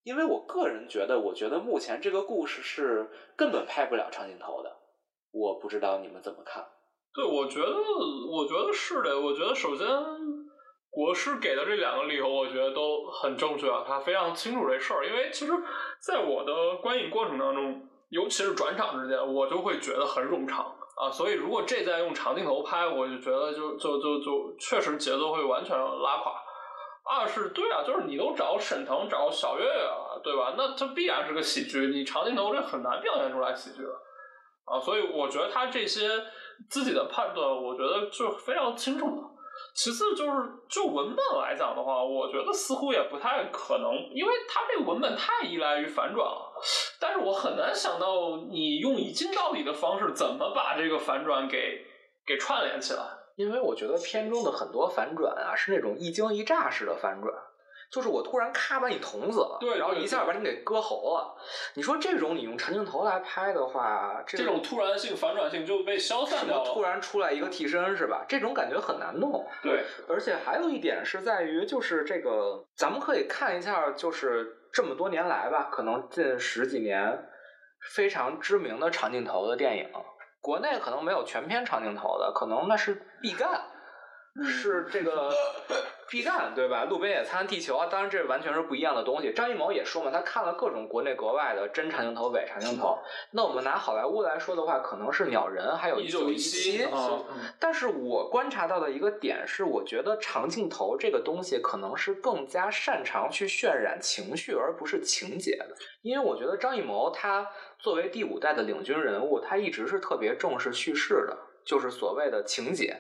[0.03, 4.78] 因为我个人觉得，我觉得目前这个故事是根本拍不了长镜头的。
[5.30, 6.66] 我不知道你们怎么看。
[7.14, 9.22] 对，我觉得，我觉得是的。
[9.22, 9.86] 我觉得首先，
[10.91, 15.07] 国师给的这两个理由，我觉得都很正确啊，他非常清楚这事儿。
[15.07, 15.53] 因为其实，
[16.01, 20.65] 在我的观影过程当中，尤其是转场之间，我就会觉得很冗长
[20.97, 21.09] 啊。
[21.09, 26.33] 所以，如果这再用长镜头拍，我就觉得就就就就确实节奏会完全拉垮。
[27.09, 30.55] 二是对啊，就是你都找沈腾找小岳岳了，对吧？
[30.57, 33.95] 那这必然是个喜剧，你长镜头这很难表现出来喜剧了
[34.65, 34.77] 啊。
[34.77, 36.09] 所以，我觉得他这些。
[36.69, 39.30] 自己的判断，我觉得就非常清楚了。
[39.74, 40.32] 其次就是
[40.70, 46.51] 就文本来讲的话，我觉得似乎也不太可能，因为它这个文本太依赖于反转了。
[46.99, 51.86] 但是我很难想到你用一镜到底的方式，怎么把这个反转给
[52.26, 53.01] 给串联起来。
[53.38, 57.34] 因为我觉得片中的很多反转啊，是那种一惊一乍式的反转。
[57.91, 61.35] 就是我突然咔把你捅死了，对，然后一下把你给割喉了。
[61.73, 66.73] 你说这种你用长镜头来拍的话，这种突然性、反转性就被消散掉了。
[66.73, 68.23] 突然出来一个替身是吧？
[68.29, 69.45] 这种感觉很难弄。
[69.61, 77.27] 对，而且还有一点是在于，就是这个咱们可以看一下，就是这么多年来吧，可能近十几年
[77.93, 79.89] 非常知名的长镜头的电影，
[80.39, 83.61] 国内可能没有全片长镜头的，可能那是必干。
[84.45, 85.29] 是这个
[86.12, 86.84] 毕赣对吧？
[86.84, 89.32] 路边野餐、地球啊，当然这完全是不一样的东西。
[89.32, 92.99] 张艺谋也说嘛，他看了各种国内国外的真长镜头、伪长镜头。
[93.32, 96.86] 那我们拿好莱坞来说的话，可能是鸟人，还有一九一七。
[97.57, 105.78] 但是我观察到的一个点是，我觉得长镜头这个东西可能是更加擅长去渲染情绪，而不是情节的。
[106.01, 107.47] 因为我觉得张艺谋他
[107.80, 112.97] 作为第五代的领军人物，他一直是特别重视叙事的，就是所谓的情节。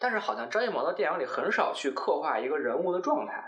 [0.00, 3.44] 但是好像张艺谋的电影里很少去刻画一个人物的状态，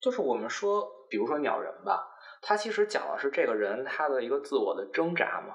[0.00, 2.04] 就是我们说，比如说鸟人吧，
[2.42, 5.54] 他其实讲的是这个人他的一个自我的挣扎嘛。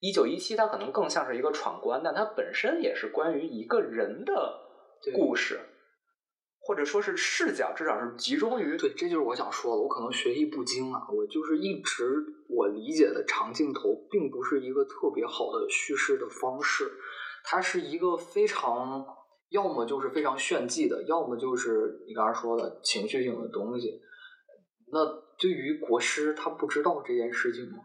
[0.00, 4.60] 一九一七他可能更像是一个闯关，但他本身也是关于一个人的
[5.14, 5.60] 故事，
[6.60, 9.80] 或者说是视角，至少是集中于对，这就是我想说的。
[9.80, 12.04] 我可能学艺不精啊，我就是一直
[12.50, 16.90] 我理解的长镜头并不是一个特别好的叙事的方式，
[17.44, 19.06] 它是一个非常。
[19.52, 24.00] 要么就是非常炫技的，要么就是你刚才说的情绪性的东西。
[24.90, 25.04] 那
[25.38, 27.78] 对于国师，他不知道这件事情吗？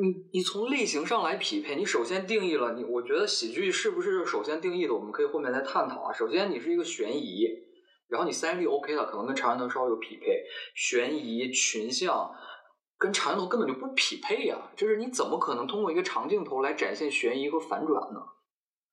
[0.00, 4.94] 你你从类型上来匹配，你首先定义了你，我觉得喜剧是不是首先定义的？
[4.94, 6.12] 我们可以后面再探讨啊。
[6.12, 7.46] 首先你是一个悬疑，
[8.08, 10.42] 然后你三 D OK 了，可能跟长镜头稍微有匹配。
[10.74, 12.28] 悬疑群像
[12.98, 18.20] 跟长镜头根本就不匹配呀，就是你怎么可能通过一个长镜头来展现悬疑和反转呢？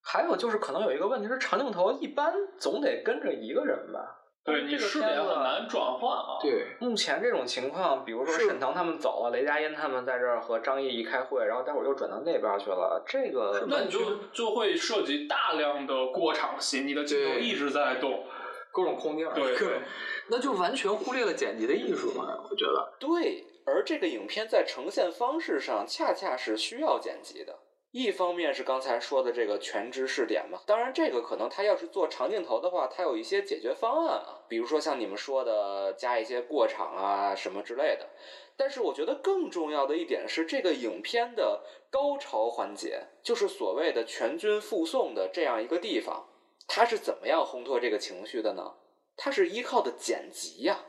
[0.03, 4.17] 还有就是，可能有一个问题是，长镜头一般总得跟着一个人吧？
[4.43, 6.39] 对，你视点很难转换啊。
[6.41, 13.99] 对，目前这种情况，比如说沈腾他们走了，雷佳音他们在这儿和张译一开会，然后待会儿又转到那边去了，这个那你就
[14.33, 18.25] 就会涉及大量的过场戏，你的镜头一直在动，
[18.71, 19.81] 各种空镜， 对对，
[20.31, 22.25] 那就完全忽略了剪辑的艺术嘛？
[22.49, 22.93] 我觉得。
[22.99, 27.59] 对，而这个影片在呈现方式上，恰恰是需要剪辑的。
[27.91, 38.07] 一方面是刚才说的这个全知识点嘛，当然这个可能他要是做长镜头的话，他有一些解决方案啊，比如说像你们说的加一些过场啊什么之类的。
[38.55, 46.29] 但是我觉得更重要的一点是，这个影片的高潮环节，就是所谓的全军覆送的这样一个地方，
[46.67, 48.75] 它是怎么样烘托这个情绪的呢？
[49.17, 50.85] 它是依靠的剪辑呀。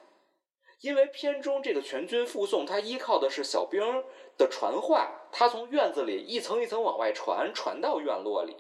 [0.82, 4.04] 因为片中这个全军覆送，它依靠的是小兵
[4.42, 8.56] 的传话，他从院子里一层一层往外传，传到院落里。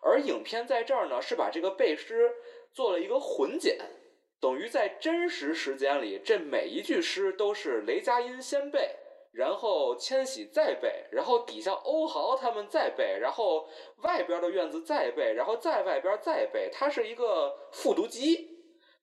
[0.00, 2.30] 而影片在这儿呢，是把这个背诗
[2.72, 3.76] 做了一个混剪，
[4.40, 8.94] 等于在真实时间里，这每一句诗都是雷佳音先背，
[9.32, 13.68] 然后千玺再背，然后底下欧豪他们再背，然后
[14.04, 18.54] 外边的院子再背，然后在外边再背，它是一个复读机。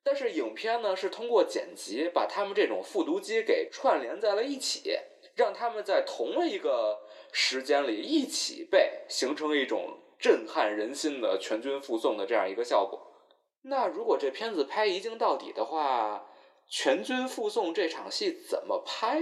[0.02, 4.96] 但是影片呢，是通过剪辑把他们这种复读机给串联在了一起，
[5.36, 7.00] 让他们在同一个
[7.32, 13.00] 时间里一起背，形成一种震撼人心的全军覆送的这样一个效果。
[13.64, 16.26] 那如果这片子拍一镜到底的话，
[16.70, 19.22] 全军覆送这场戏怎么拍？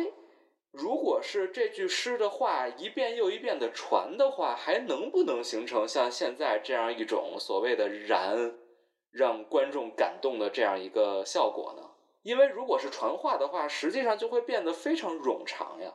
[0.71, 8.55] 如果是这句诗的话一遍又一遍的传的话，还能不能形成像现在这样一种所谓的燃？
[9.11, 11.91] 让观众感动的这样一个效果呢？
[12.23, 15.93] 因为如果是传话的话，实际上就会变得非常冗长呀。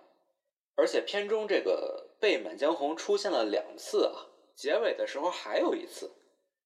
[0.79, 6.13] 而且片中这个背《满江红》出现了两次啊，结尾的时候还有一次。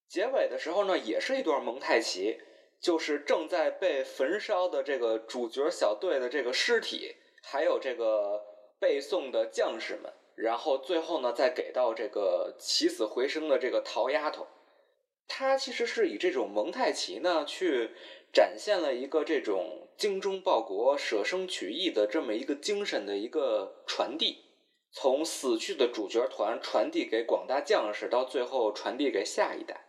[0.07, 2.39] 结尾的时候呢，也是一段蒙太奇，
[2.79, 8.39] 就是正在被焚烧的这个主角小队的这个尸体还有这个
[8.79, 14.47] 背诵的将士们，然后最后呢再给到这个起死回生的这个桃丫头。
[15.27, 17.93] 他其实是以这种蒙太奇呢，去
[18.31, 24.39] 展现了一个这种精忠报国、舍生取义的这么一个精神的一个传递，
[24.91, 29.87] 从死去的主角团传递给广大将士，到最后传递给下一代。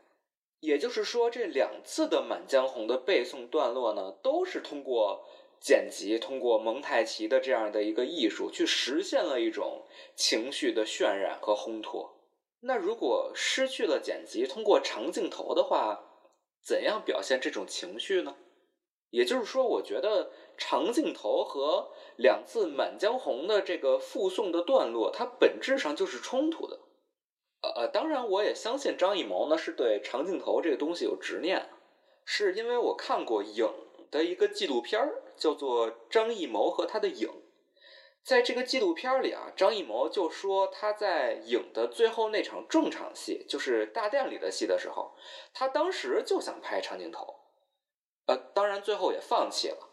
[0.59, 5.25] 也就是说，这两次的《满江红》的背诵段落呢，都是通过
[5.59, 9.81] 剪辑、通过蒙太奇的这样的一个艺术，去实现了一种
[10.15, 12.19] 情绪的渲染和烘托。
[12.59, 15.99] 那如果失去了剪辑，通过长镜头的话，
[16.63, 18.35] 怎样表现这种情绪呢？
[19.13, 26.79] 也就是说，我觉得长镜头和两次《满江红》的这个附送的段落，它本质上就是冲突的。
[27.61, 31.69] 呃呃，当然，我也相信张艺谋呢是对长镜头这个东西有执念，
[32.25, 33.71] 是因为我看过影
[34.09, 35.07] 的一个纪录片
[35.37, 37.27] 叫做《张艺谋和他的影》。
[38.23, 45.13] 在这个纪录片里啊，张艺谋就说他在影的最后那场重场戏，就是大殿里的戏的时候，
[45.53, 47.32] 他当时就想拍长镜头，
[48.25, 49.89] 呃，当然最后也放弃了。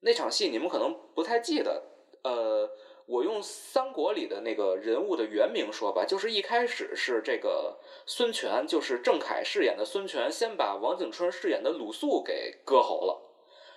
[0.00, 1.82] 那场戏你们可能不太记得，
[2.22, 2.70] 呃，
[3.06, 13.22] 我用三国里的那个人物的原名说吧，就是一开始是这个孙权，就是郑恺饰演的孙权，先把王景春饰演的鲁肃给割喉了，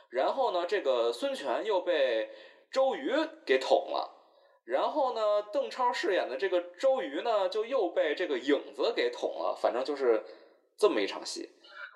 [0.10, 2.30] 然后呢，这个孙权又被。
[2.70, 3.14] 周瑜
[3.45, 4.12] 给捅了，
[4.66, 9.55] 然后呢，邓超饰演的这个周瑜呢，就又被这个影子给捅了。
[9.55, 10.22] 反正就是
[10.78, 11.49] 这么一场戏。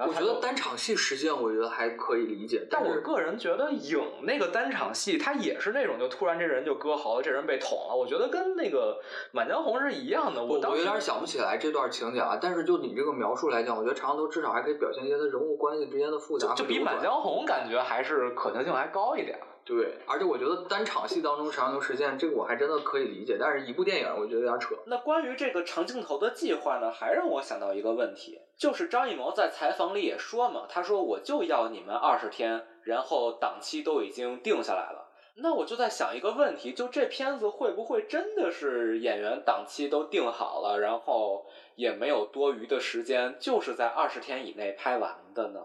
[0.07, 7.95] 我觉得单场戏实际上我觉得还可以理解，但我个人觉得影那个单场戏，它也是那种就突然这人就割喉了，这人被捅了。
[7.95, 8.99] 我觉得跟那个
[9.31, 10.43] 《满江红》是一样的。
[10.43, 16.53] 我我有点想不起来这段情节啊，但是就你这个描述来讲，我觉得长镜头至少还可以表现一些他人物关系之间的复杂。
[16.55, 19.39] 就比《满江红》感觉还是可能性还高一点。
[19.63, 24.75] 对，而且我觉得单场戏当中长镜头实现这个我还真的可以理解，但是一部电影我觉得有点扯。
[24.87, 35.09] 那关于这个长镜头的计划呢，还让我想到一个问题，就是张艺谋在采访里也说嘛，他说我就要你们二十天，然后档期都已经定下来了。
[35.35, 41.45] 那我就在想一个问题，就这片子会不会真的是演员档期都定好了，然后
[41.75, 45.61] 也没有多余的时间，就是在二十天以内拍完的呢？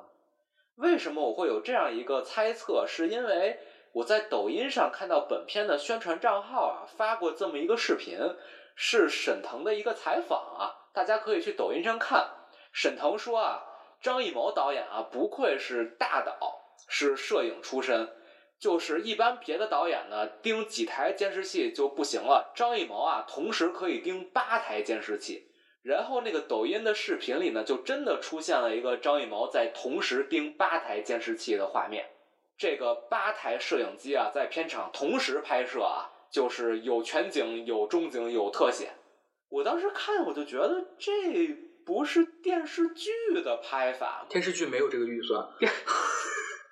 [0.77, 2.85] 为什么我会有这样一个猜测？
[2.87, 3.59] 是因为。
[3.97, 8.19] 我在抖音上看到本片的宣传账号啊发过这么一个视频，
[8.75, 12.29] 是沈腾的一个采访啊，大家可以去抖音上看。
[12.73, 13.65] 沈腾说啊，
[14.03, 16.39] 张艺谋导演啊不愧是大导，
[16.89, 18.07] 是摄影出身，
[18.61, 25.49] 就是一般别的导演呢盯几台监视器就不行了，张艺谋啊同时可以盯八台监视器。
[25.83, 32.11] 然后那个抖音的视频里呢，就真的出现了一个张艺谋在同时盯八台监视器的画面。
[32.59, 38.91] 这个八台摄影机啊，在片场同时拍摄啊，就是有全景、有中景、有特写。
[39.49, 41.49] 我当时看，我就觉得这
[41.85, 43.11] 不是电视剧
[43.45, 45.47] 的拍法，电视剧没有这个预算。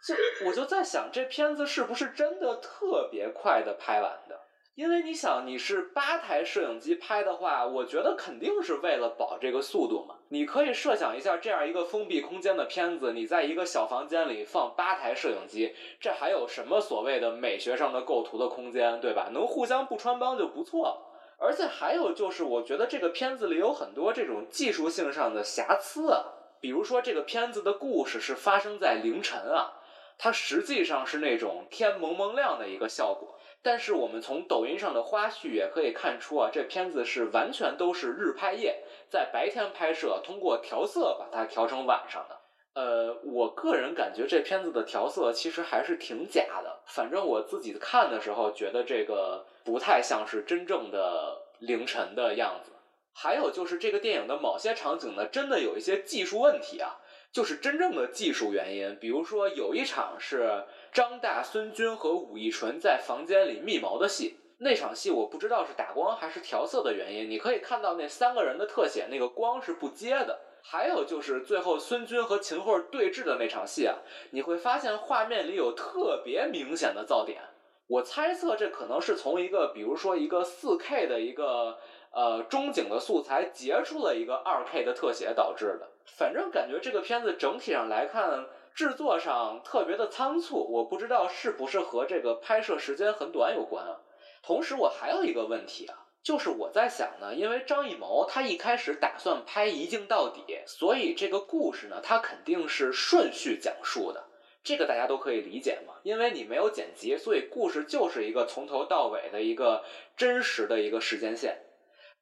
[0.07, 0.14] 这
[0.47, 4.41] 我就在想，这片子是不是真的特别快的拍完的？
[4.75, 10.16] 因为你想，你是八台摄影机拍的话，我觉得肯定是为了保这个速度嘛。
[10.31, 19.29] 你可以设想一下，这样一个封闭空间的片子，你在一个小房间里放八台摄影机，这还有什么所谓的美学上的构图的空间，对吧？
[19.33, 21.07] 能互相不穿帮就不错。
[21.39, 26.25] 而且还有就是，我觉得这个片子里有很多这种技术性上的瑕疵啊，
[26.61, 29.75] 比如说这个片子的故事是发生在凌晨啊，
[30.18, 33.39] 它实际上是那种天蒙蒙亮的一个效果。
[33.65, 42.37] 但是我们从抖音上的花絮也可以看出啊，这片子是完全都是日拍夜，在白天拍摄，通过调色把它调成晚上的。
[42.75, 52.71] 呃，我个人感觉这片子的调色其实还是挺假的，反正我自己看的时候觉得这个不太像是真正的凌晨的样子。
[53.15, 57.01] 还有就是这个电影的某些场景呢，真的有一些技术问题啊。
[57.33, 70.38] 就是真正的技术原因，比如说有一场是张大、孙军和武义纯在房间里密谋的戏，那场戏我不知道是打光还是调色的原因，你可以看到那三个人的特写，那个光是不接的。
[70.62, 73.97] 还有就是最后孙军和秦桧对峙的那场戏啊，
[74.30, 77.42] 你会发现画面里有特别明显的噪点，
[77.88, 81.76] 我猜测这可能是从一个比如说一个四 K 的一个
[82.12, 85.88] 呃中景的素材截出了一个二 K 的特写导致的。
[86.07, 94.01] 反正感觉这个片子整体上来看，制作上特别的仓促，我不知道是不是和这个拍摄时间很短有关啊。
[94.43, 104.25] 同时，我还有一个问题啊，就是我在想呢，因为张艺谋他一开始打算拍一镜到底，所以这个故事呢，他肯定是顺序讲述的。
[104.64, 109.85] 这个大家都可以理解嘛，因为你没有剪辑，所以故事就是一个从头到尾的一个
[110.16, 111.61] 真实的一个时间线。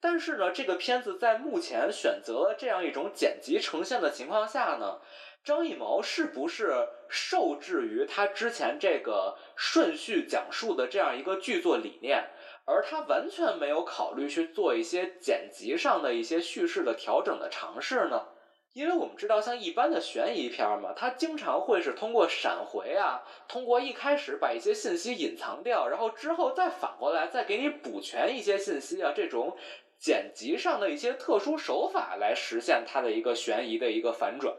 [0.00, 4.98] 但是呢，这个片子在目前选择了这样一种剪辑呈现的情况下呢，
[5.45, 12.30] 张艺谋是不是受制于他之前这个顺序讲述的这样一个剧作理念，
[12.64, 18.28] 而他完全没有考虑去做一些剪辑上的一些叙事的调整的尝试呢？
[18.72, 29.57] 因为我们知道，像一般的悬疑片嘛，它经常会是通过闪回啊，通过一开始把一些信息隐藏掉，然后之后再反过来再给你补全一些信息啊，这种。
[29.99, 34.53] 剪辑上的一些特殊手法来实现它的一个悬疑的一个反转，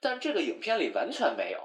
[0.00, 1.60] 但这个影片里完全没有。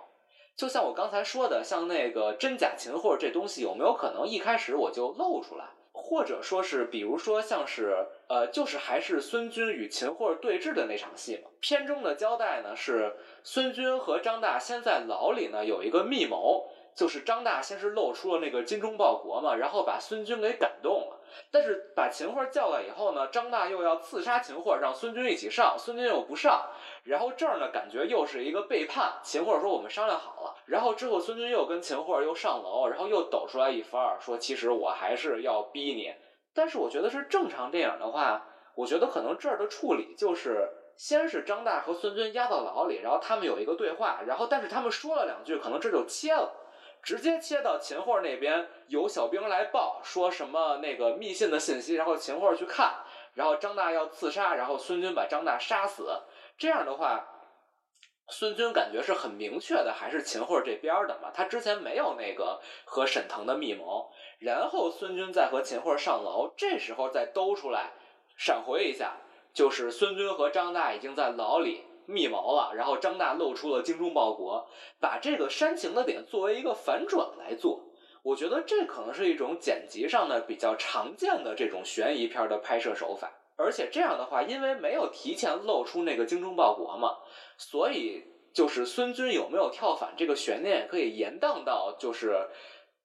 [0.55, 5.65] 就像我刚才说的，像那个真假秦桧这东西，有没有可能一开始我就露出来？
[5.93, 11.49] 或者说是，比如说像是呃，就是还是孙军与秦桧对峙的那场戏嘛？
[11.59, 21.17] 片中的交代呢是孙军和张大先在牢里呢有一个密谋，就是张大先是露出了那个精忠报国嘛，然后把孙军给感动了。
[21.49, 26.69] 但是把秦桧叫来以后呢，张大又要刺杀秦桧，让孙军一起上，孙军又不上，
[27.03, 29.13] 然后这儿呢感觉又是一个背叛。
[29.23, 36.13] 秦桧说我们商量好了，然后之后孙军又跟秦桧又上楼，然后又抖出来一番，说其实我还是要逼你。
[36.53, 46.57] 但是我觉得是正常电影的话，我觉得可能这儿的处理就是先是张大和孙军押到牢里，然后他们有一个对话，然后但是他们说了两句，可能这就切了。
[47.03, 56.07] 直接切到秦桧那边，有小兵来报说什么那个密信的信息，然后秦桧去看，然后张大要刺杀，然后孙军把张大杀死。
[56.57, 57.27] 这样的话，
[58.27, 61.31] 孙军感觉是很明确的，还是秦桧这边的嘛？
[61.33, 67.93] 他之前没有那个和沈腾的密谋，然后孙军再和秦桧上楼，这时候再兜出来，
[68.37, 69.17] 闪回一下，
[69.53, 71.83] 就是孙军和张大已经在牢里。
[72.05, 74.67] 密谋了，然后张大露出了精忠报国，
[74.99, 77.81] 把这个煽情的点作为一个反转来做，
[78.23, 83.31] 我觉得这可能是一种剪辑上的比较常见的这种悬疑片的拍摄手法。
[83.57, 87.17] 而且这样的话，因为没有提前露出那个精忠报国嘛，
[87.57, 88.23] 所以
[88.53, 92.49] 就是孙军有没有跳反这个悬念可以延宕到就是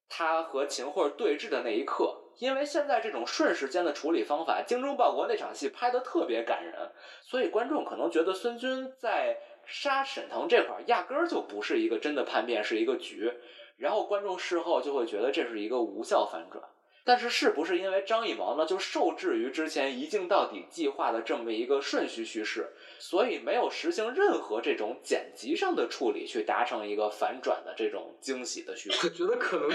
[0.08, 2.22] 他和秦桧对峙的那一刻。
[2.38, 6.90] 因为现在这种瞬时间的处理方法，精忠报国那场戏拍的特别感人，
[7.22, 13.32] 所以观众可能觉得孙军在杀沈腾这块压根儿就不是一个真的叛变，是一个局，
[13.78, 16.62] 然后观众事后就会觉得这是一个无效反转。
[17.06, 29.06] 但是是不是因为张艺谋呢就受制于之前一镜到底计划的这么一个顺序叙事，所以没有实行任何这种剪辑上的处理去达成一个反转的这种惊喜的叙事？
[29.06, 29.68] 我觉得可能，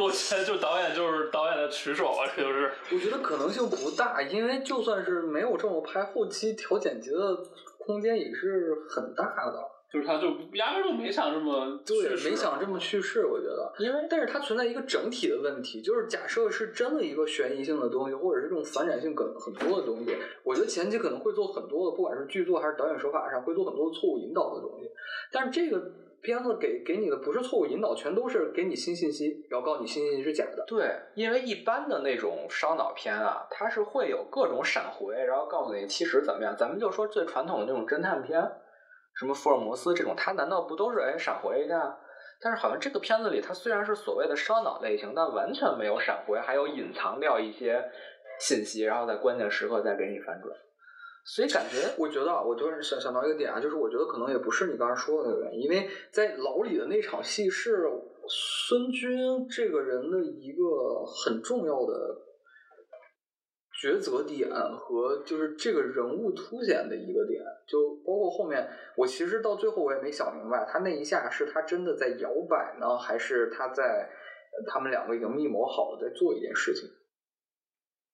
[0.00, 2.72] 我觉得就导演就是导演的取舍吧，这就是。
[2.92, 7.36] 我觉得可能性不大，因为就算是没有这么拍，后期调剪辑的
[7.78, 9.75] 空间也是很大的。
[9.92, 24.90] 就是他就压根就没想这么对，没想这么去世，我觉得，因为但是它存在一个整体的问题，就是假设是真的一个悬疑性的东西，或者是这种反转性很很多的东西，我觉得前期可能会做很多的，不管是剧作还是导演手法上，会做很多的错误引导的东西。
[25.30, 25.80] 但是这个
[26.20, 30.64] 片子给给你的不是错误引导，全都是给你新信息，然后告诉你新信息是假的。
[30.66, 36.56] 对，因为一般的那种烧脑片啊，它是会有各种闪回，然后告诉你其实怎么样。
[36.58, 38.42] 咱们就说最传统的那种侦探片。
[39.18, 41.98] 什么福尔摩斯这种，他难道不都是哎闪回一下？
[42.38, 47.82] 但是好像这个片子里，它虽然是所谓的烧脑类型，但完全没有闪回，还有隐藏掉一些
[48.38, 50.54] 信息，然后在关键时刻再给你反转。
[51.24, 57.90] 所以感觉，我觉得，我就是想想到一个点啊，就是我觉得可能也不是你刚才说的那个原因，因为在牢里的那场戏是
[58.28, 62.25] 孙军这个人的一个很重要的。
[63.78, 64.48] 抉择点
[64.78, 68.66] 和就是这个人物凸显的一个点，就包括后面，
[68.96, 74.08] 我其实到最后我也没想明白，他那一下是他真的在摇摆呢，还是他在
[74.66, 76.88] 他们两个已经密谋好了在做一件事情？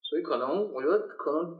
[0.03, 1.57] 所以可能我觉得可能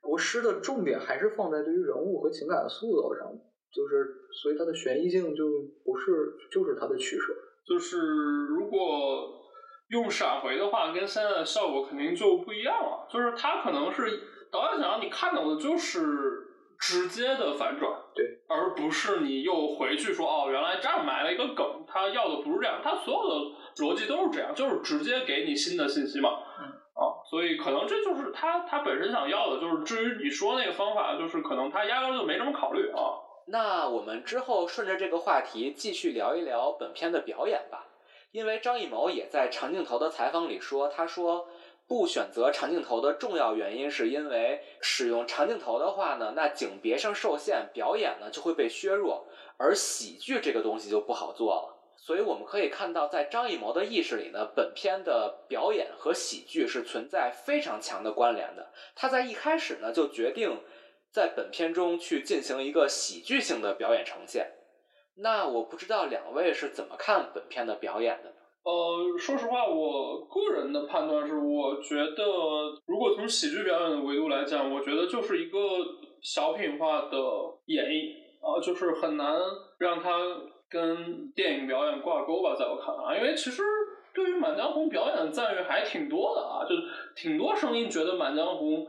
[0.00, 3.30] 国师的重点还是放在对于人物和情感的塑造上，
[3.70, 4.08] 就是
[4.42, 5.44] 所以它的悬疑性就
[5.84, 7.34] 不是就是它的取舍，
[7.66, 7.98] 就是
[8.46, 9.38] 如果。
[9.90, 13.06] 用闪回的话，跟现在的效果肯定就不一样了。
[13.10, 14.02] 就是他可能是
[14.50, 16.00] 导演想让你看到的，就是
[16.78, 23.34] 直接的反转，对，而不是你又回去说哦，原来这儿埋了一个梗，他要的不是这样，他所有的
[23.84, 26.30] 逻辑都是这样，就是直接给你新的信息嘛。
[26.60, 26.64] 嗯，
[26.94, 33.18] 啊，所以可能这就是他他本身想要的，就是至于你说那个方法，就是可能他压根就没这么考虑啊。
[33.48, 37.86] 那我们之后顺着这个话题继续聊一聊本片的表演吧。
[38.32, 41.48] 因为张艺谋也在长镜头的采访里说，他说
[41.86, 49.26] 不选择长镜头的重要原因，是因为使用长镜头的话呢，那景别上受限，表演呢就会被削弱，
[49.56, 51.76] 而喜剧这个东西就不好做了。
[51.96, 58.72] 所以我们可以看到，在张艺谋的意识里呢，本片的表演和喜剧是存在非常强的关联的。
[58.94, 60.60] 他在一开始呢就决定
[61.10, 64.52] 在本片中去进行一个喜剧性的表演呈现。
[65.22, 68.36] 那我不知道两位是怎么看本片的表演的呢？
[68.62, 72.22] 呃，说实话，我个人的判断是，我觉得
[72.86, 75.58] 如果从喜剧表演的维度来讲，我觉得就是一个
[76.20, 77.16] 小品化的
[77.66, 79.36] 演绎啊、就是很难
[79.78, 80.10] 让它
[80.70, 83.62] 跟电影表演挂钩吧，在我看来，因为其实
[84.14, 86.74] 对于《满江红》表演的赞誉还挺多的啊，就
[87.14, 88.84] 挺多声音觉得《满江红》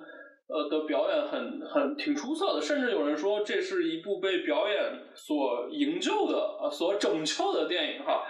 [0.51, 8.23] 呃的表演很很挺出色的，甚至有人说这是一部被表演所营救的啊、所拯救的电影哈。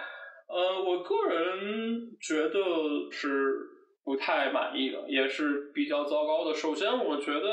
[0.48, 3.54] 呃，我个人觉得是
[4.04, 6.54] 不太满意的，也是比较糟糕的。
[6.54, 7.48] 首先，我觉得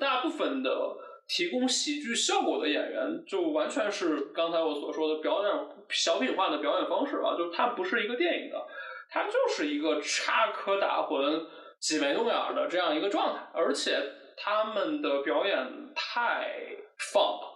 [0.00, 0.96] 大部分的
[1.28, 5.52] 提供喜剧效果的演员，就完全是刚才我所说的表演
[5.88, 8.60] 小品化的表演方式啊，就它不是一个电影的，
[9.08, 11.46] 它就是一个插科打诨、
[11.80, 13.98] 挤眉弄眼的这样一个状态，而且
[14.36, 15.56] 他们的表演
[15.94, 16.76] 太
[17.12, 17.48] 放了，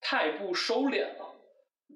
[0.00, 1.34] 太不收敛了。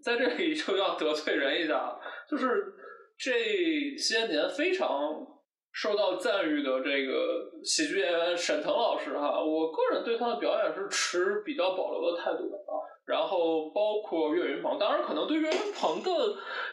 [0.02, 1.98] 在这里就要得罪人一下，
[2.28, 2.74] 就是
[3.18, 5.26] 这些年非常
[5.72, 12.78] 受到赞誉的这个喜剧演员沈腾老师哈，我个人对他的表演是持比较保留的态度的啊。
[13.04, 16.10] 然后包括岳云鹏，当然可能对岳云鹏的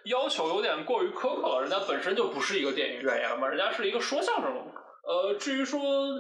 [0.06, 4.82] 要求有点过于苛刻了，人家本身就不是一个电影演员嘛，人家是一个说相声的嘛。
[5.08, 5.80] 呃，至于说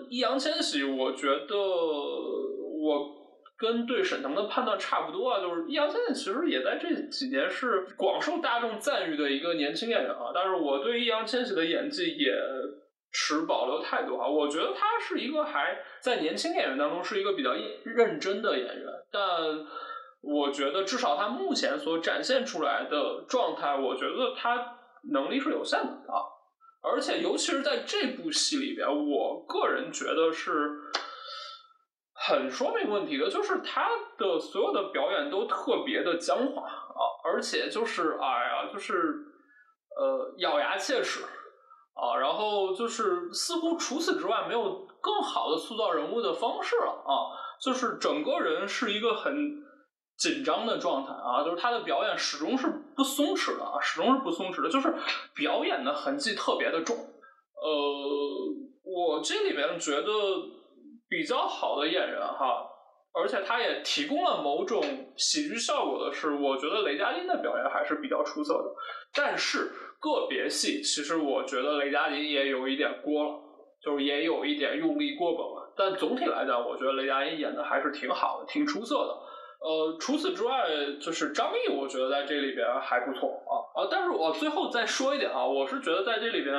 [0.10, 3.16] 易烊千玺，我觉得我。
[3.58, 12.34] 跟对沈腾的判断差不多啊，就是易烊千玺其实也在这几年是广受大众赞誉的一个年轻演员啊，但是我对易烊千玺的演技也
[13.14, 17.52] 持保留态度啊，我觉得他是一个还在年轻演员当中是一个比较
[17.86, 19.22] 认真的演员，但
[20.22, 24.80] 我觉得至少他目前所展现出来的状态，我觉得他
[25.14, 26.28] 能力是有限的啊，
[26.86, 30.72] 而且尤其是在这部戏里边，我个人觉得是。
[32.18, 39.14] 很说明问题的，就是他的所有的表演都特别的僵化啊，而且就是哎呀，就是
[39.96, 41.24] 呃咬牙切齿
[41.94, 49.65] 啊，然后就是似乎除此之外没有更好的塑造人物的方式了啊，就是整个人是一个很
[50.18, 54.94] 紧张的状态啊，就是他的表演始终是不松弛的啊，始终是不松弛的，就是
[55.36, 56.96] 表演的痕迹特别的重。
[56.96, 57.72] 呃，
[58.84, 60.12] 我这里面觉得。
[61.08, 62.66] 比较好的演员哈，
[63.14, 64.84] 而且他也提供了某种
[65.16, 68.74] 喜剧效果的是，我觉得雷佳音的表演还是比较出色的。
[69.14, 73.40] 但是个别戏，其实我觉得雷佳音也有一点过了，
[73.84, 75.74] 就是也有一点用力过猛了。
[75.78, 79.16] 但总体来讲，我觉得雷佳音演的还是挺好的，挺出色的。
[79.66, 80.70] 呃，除此之外，
[81.02, 83.88] 就是张译，我觉得在这里边还不错啊啊！
[83.90, 86.56] 但是我最后再说一点啊，我是觉得在这里边。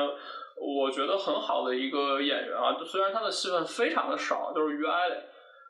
[0.58, 5.10] 我觉得很好的一个演员啊，虽然他的戏份非常的少，就是于艾，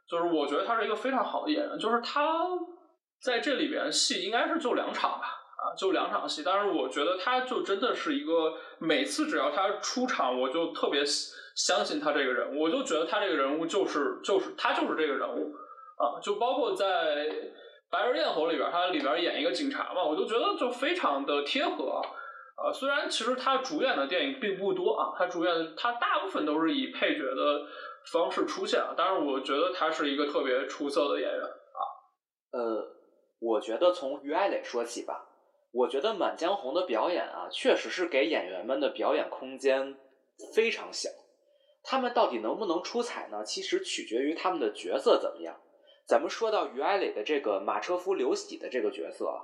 [0.08, 2.46] 就是我觉得他是一个非常好的演员，就是他
[3.20, 5.26] 在这里边戏应该是就两场吧，
[5.58, 11.02] 啊，就两场戏，但是我觉得他就真的是一个每次只要他出场，我就特别
[11.56, 15.52] 相信他这个人物，我就觉得他这个人物就是就是他就是这个人物
[15.96, 16.84] 啊，就包括在
[17.90, 22.00] 《白日焰火》里边，他里边演一个警察嘛，我就觉得就非常的贴合。
[22.56, 27.66] 啊，虽然其实他主演的电影并不多啊，他主演他大部分都是以配角的
[28.12, 31.80] 方式出现啊，但是我觉得他是一个特别出色的演员啊。
[32.52, 32.88] 呃，
[33.40, 35.28] 我觉得从于爱磊说起吧，
[35.70, 39.94] 我觉得《满江红》的表演啊，确实是给演员们的表演空间
[40.54, 41.10] 非常小，
[41.82, 43.44] 他们到底能不能出彩呢？
[43.44, 45.54] 其实取决于他们的角色怎么样。
[46.06, 49.42] 咱们说到于爱磊的这个马车夫刘喜的这个角色啊。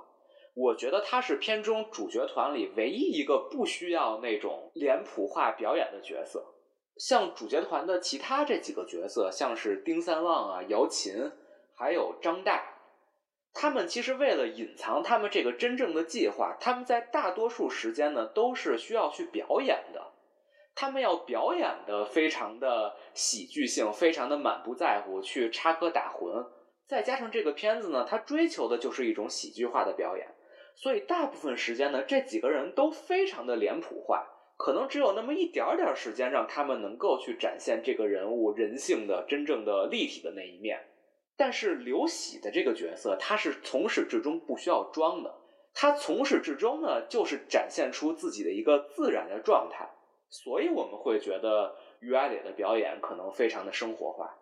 [0.55, 6.45] 我觉得他是片中主角团里唯一一个不需要那种脸谱化表演的角色。
[6.95, 11.31] 像主角团的其他这几个角色，像是丁三旺啊、姚琴，
[11.75, 12.61] 还有张岱，
[13.51, 20.13] 他们其实为了隐藏他们这个真正的计划，他们在大多数时间呢都是需要去表演的。
[20.75, 26.47] 他们要表演的非常的喜剧性，非常的满不在乎，去插科打诨。
[26.87, 30.27] 再加上这个片子呢，它追求的就是一种喜剧化的表演。
[30.75, 34.27] 所以大部分时间呢，这几个人都非常的脸谱化，
[34.57, 40.79] 可能只有那么一点点时间让他们能够去展现这个人物人性的真正的立体的那一面。
[41.37, 45.33] 但是刘喜的这个角色，他是从始至终不需要装的，
[45.73, 49.89] 他从始至终呢就是展现出自己的一个自然的状态。
[50.29, 54.35] 所以我们会觉得于爱磊的表演可能非常的生活化。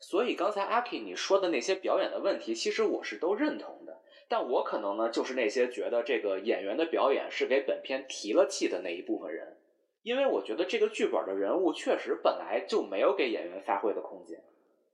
[0.00, 4.00] 所以刚才阿 K 你说的那些表演的问题，其实我是都认同的。
[4.28, 9.56] 但我可能呢，就是那些觉得这个演员的表演是给本片提了气的那一部分人，
[10.02, 14.38] 因为我觉得这个剧本的人物确实本来就没有给演员发挥的空间。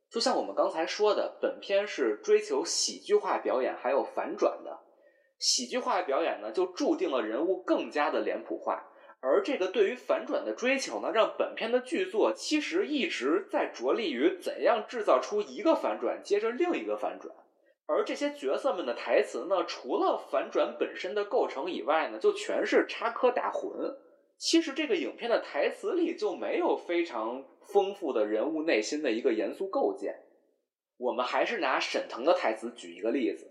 [0.09, 4.79] 就像我们刚才说的，本片是追求喜剧化表演还有反转的，
[5.39, 8.89] 喜剧化表演呢，就注定了人物更加的脸谱化。
[9.27, 17.35] 而这个对于反转的追求呢，让本片的剧作其实一直在着力于怎样制造出一个反转接着另一个反转。
[17.87, 23.97] 而这些角色们的台词呢，除了反转本身的构成以外呢，就全是插科打诨。
[24.37, 27.43] 其实这个影片的台词里就没有非常
[27.73, 30.15] 丰富的人物内心的一个严肃构建。
[30.99, 33.51] 我们还是拿沈腾的台词举一个例子：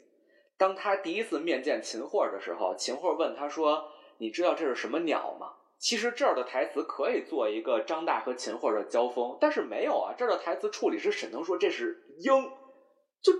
[0.55, 3.89] 当他第一次面见秦桧的时候，秦桧问他说
[4.19, 10.13] ：“你知道这是什么鸟吗？”其实这儿的台词可以做一个张大和秦桧的交锋，但是没有啊。
[10.17, 12.49] 这儿的台词处理是沈腾说这是鹰，
[13.21, 13.33] 就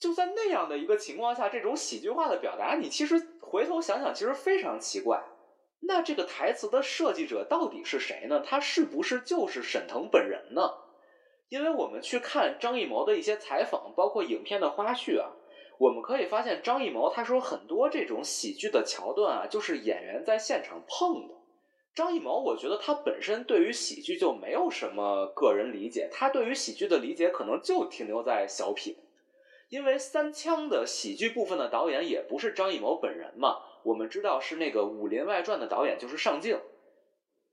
[0.00, 5.22] 就在那样的一个情况下，这种喜剧化的表达，你其实回头想想，其实非常奇怪。
[5.86, 8.40] 那这个台词的设计者到底是谁呢？
[8.40, 10.62] 他是不是就是沈腾本人呢？
[11.50, 15.30] 因为我们去看张艺谋的一些采访，包括影片的花絮啊，
[15.78, 21.34] 我们可以发现张艺谋他说很多这种喜剧的桥段啊，就是演员在现场碰的。
[21.94, 28.96] 张艺谋，我觉得他本身对于喜剧就没有什么个人理解，他对于喜剧的理解可能就停留在小品。
[29.68, 36.60] 因为三枪的喜剧部分的导演也不是张艺谋本人嘛，我们知道是那个《武林外传》的导演就是上镜，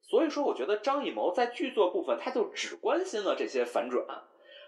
[0.02, 4.06] 所以说我觉得张艺谋在剧作部分他就只关心了这些反转，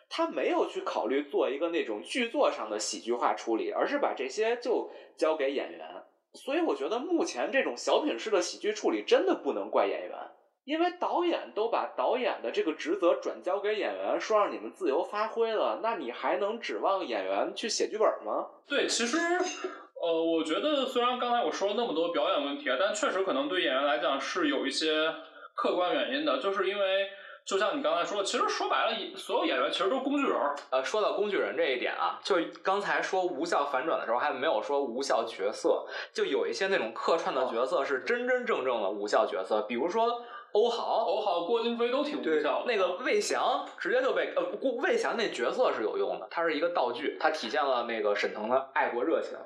[0.08, 6.04] 他没有去考虑做一个那种剧作上的喜剧化处理，而是把这些就交给演员。
[6.34, 10.18] 所以我觉得目前这种小品式的喜剧处理真的不能怪演员，
[10.66, 18.48] 因为导演都把导演的这个职责转交给演员，说让你们自由发挥了，那你还能指望演员去写剧本吗？
[18.68, 25.14] 对，其实，呃，我觉得虽然刚才我说了那么多表演问题啊，但确实可能对演员来讲是有一些
[25.56, 27.10] 客观原因的，就是因为。
[27.46, 30.38] 就像你刚才说的，其实说白了，所有演员其实都是工具人。
[30.70, 42.64] 呃，说到工具人这一点啊，就刚才说无效反转的时候，还没有说无效角色，就有一些那种客串的角色是真真正正的无效角色，比如说欧豪、欧豪、郭京飞都挺无效。
[42.66, 49.38] 那个魏翔直接就被呃，郭魏翔那角色是有用的，他是一个道具，他体现了那个沈腾的爱国热情。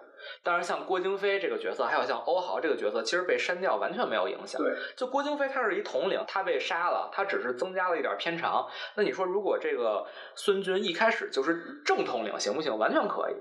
[0.43, 4.61] 当然，像郭京飞这个角色，还有像欧豪这个角色，其实被删掉完全没有影响。
[4.61, 8.67] 对，就郭京飞他是一统领，他被杀了，他只是增加了一点偏长。
[8.95, 10.05] 那你说，如果这个
[10.35, 12.77] 孙军一开始就是正统领，行不行？
[12.77, 13.35] 完全可以。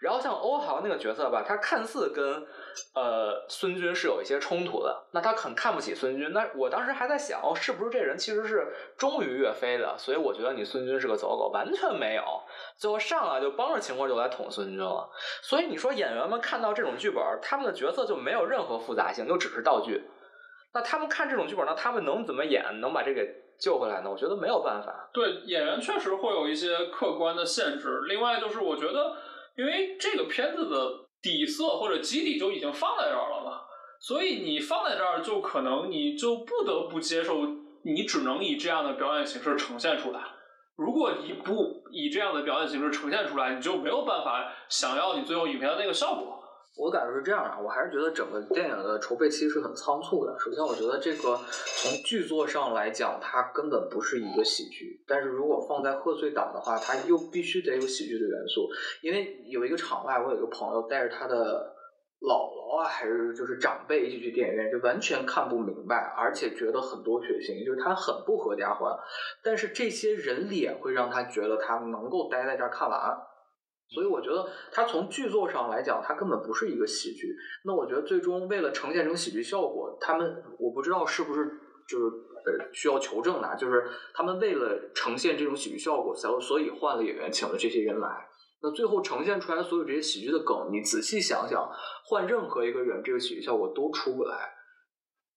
[0.00, 2.46] 然后像欧豪那个角色吧，他看似跟
[2.94, 6.32] 呃孙军是有一些冲突的，那他很看不起孙军。
[6.32, 8.64] 那我当时还在想，是不是这人其实是
[8.96, 9.98] 忠于岳飞的？
[9.98, 12.22] 所以我觉得你孙军是个走狗，完全没有。
[12.76, 15.10] 最后上来就帮着秦桧就来捅孙军了。
[15.42, 20.04] 所以你说演员们看到这种剧本，他们的角色就没有任何复杂性，就只是道具。
[20.72, 23.26] 那他们看这种剧本，那他们能怎么演，能把这个
[23.58, 24.08] 救回来呢？
[24.08, 25.10] 我觉得没有办法。
[25.12, 28.02] 对，演员确实会有一些客观的限制。
[28.06, 29.16] 另外就是我觉得。
[29.58, 33.60] 因为这个片子的底色或者基底就已经放在这儿了嘛，
[34.00, 37.44] 所以你放在这儿就可能你就不得不接受，
[37.82, 40.20] 你只能以这样的表演形式呈现出来。
[40.76, 46.37] 如果你不以这样的表演形式呈现出来，你就没有办法想要你最后影片的那个效果。
[46.78, 50.38] 我感觉是这样啊，我还是觉得整个电影的筹备期是很仓促的。
[50.38, 51.36] 首先，我觉得这个
[51.82, 55.02] 从剧作上来讲，它根本不是一个喜剧。
[55.04, 58.68] 但是如果放在贺岁档的话，它又必须得有喜剧的元素。
[59.02, 61.74] 因为有一个场外，我有一个朋友带着他的
[62.20, 68.96] 姥姥啊，还是就是长辈一起去电影院，就完全看不明白，而且觉得很多血腥，就是他很不合家欢。
[69.42, 73.18] 但是这些人脸会让他觉得他能够待在这儿看完。
[73.90, 77.34] 所以我觉得它从剧作上来讲，它根本不是一个喜剧。
[77.64, 81.46] 那我觉得最终为了呈现这种喜剧效果，他们我不知道是不是
[81.88, 88.28] 就是呃需要求证的，就是他们为了呈现这种喜剧效果，才所以换了演员，请了这些人来。
[88.60, 91.70] 那最后呈现出来的所有这些喜剧的梗，你仔细想想，
[92.04, 94.36] 换任何一个人，这个喜剧效果都出不来。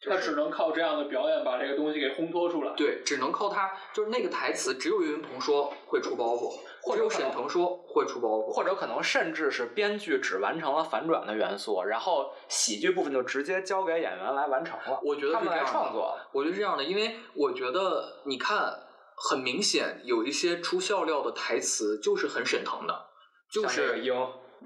[0.04, 2.74] 他只能靠这样的表演把这个东西给烘托出来。
[2.76, 6.52] 对，只能靠他，就是那个台词，只有岳云鹏说会出包袱。
[6.84, 15.00] 或者沈腾说会出包袱，或者可能甚至是编剧只完成了反转的元素，然后喜剧部分就直接交给演员来完成了。
[15.04, 18.80] 我觉得他们来创作，我觉得是这样的，因为我觉得你看，
[19.16, 23.06] 很明显有一些出笑料的台词就是很沈腾的，
[23.52, 24.14] 就是英，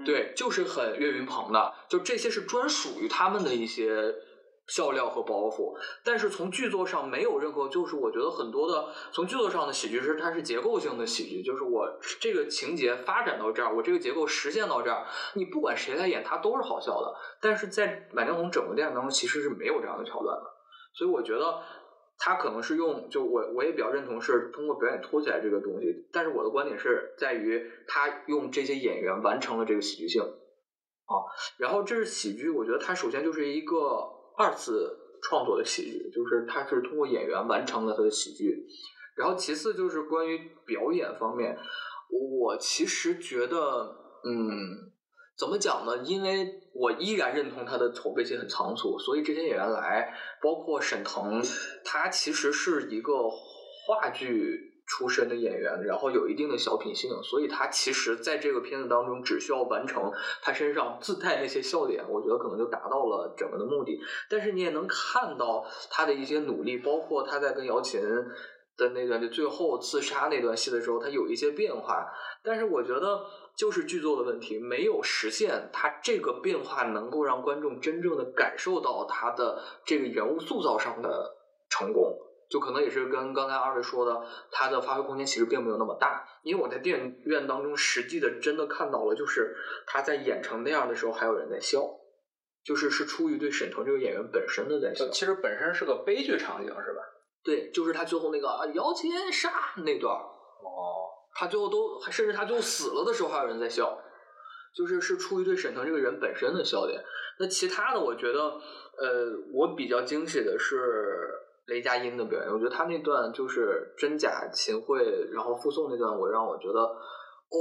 [0.05, 4.15] 对，就是很岳云鹏的，就这些是专属于他们的一些
[4.67, 11.87] 笑料和包袱，但是从剧作上没有任何，就是我觉得很多的从剧作上的喜剧是它是结构性的喜剧，就是我
[12.19, 15.05] 这个情节发展到这儿，我这个结构实现到这儿，
[15.35, 17.13] 你不管谁来演，它都是好笑的。
[17.39, 20.43] 但是在《满江红》整个电影当中，其实是没有这样的桥段的，
[20.95, 21.61] 所以我觉得
[22.17, 31.21] 他可能是用，就我我也比较认同是通过表演托起来这个东西，但是我的观点是在于他用这些演员完成了这个喜剧性啊，
[31.59, 34.14] 然后这是喜剧，我觉得它首先就是一个。
[34.37, 38.65] 二次创作的喜剧，就是他是通过演员完成了他的喜剧，
[39.15, 41.57] 然后其次就是关于表演方面，
[42.39, 43.57] 我其实觉得，
[44.23, 44.91] 嗯，
[45.37, 45.97] 怎么讲呢？
[46.03, 51.41] 因为我依然认同他的筹备期很仓促，所以这些演员来，包括沈腾，
[51.83, 54.73] 他其实是一个话剧。
[54.87, 63.99] 出身的演员，然后有一定的小品性，所以他其实在这个片子当中只需要完成他身上自带那些笑点，我觉得可能就达到了整个的目的。
[64.29, 67.99] 但是你也能看到他的一些努力，包括他在跟姚琴
[68.77, 72.05] 的那段就最后刺杀那段戏的时候，他有一些变化。
[72.43, 73.25] 但是我觉得
[73.57, 81.35] 就是剧作的问题，没有实现他这个变化能够让观众真正的感受到他的这个人物塑造上的
[81.69, 82.15] 成功。
[82.47, 89.55] 就可能也是跟刚才二位说的，他的发挥空间其实并没有那么大，因为我在电影院当中实际的真的看到了，就是
[89.87, 91.81] 他在演成那样的时候，还有人在笑，
[92.63, 95.07] 就是是出于对沈腾这个演员本身的在笑。
[95.09, 97.01] 其实本身是个悲剧场景，是吧？
[97.43, 103.99] 对，就是他最后那个啊摇钱杀那段哦，他最后都甚至他最后死了的时候，还有人在笑，
[104.75, 107.03] 就是是出于对沈腾这个人本身的笑点。
[107.39, 108.39] 那其他的，我觉得
[108.97, 111.41] 呃，我比较惊喜的是。
[111.67, 117.57] 雷佳音的表演，我觉得他那段就是真假秦桧，然后附送那段，我让我觉得，哦，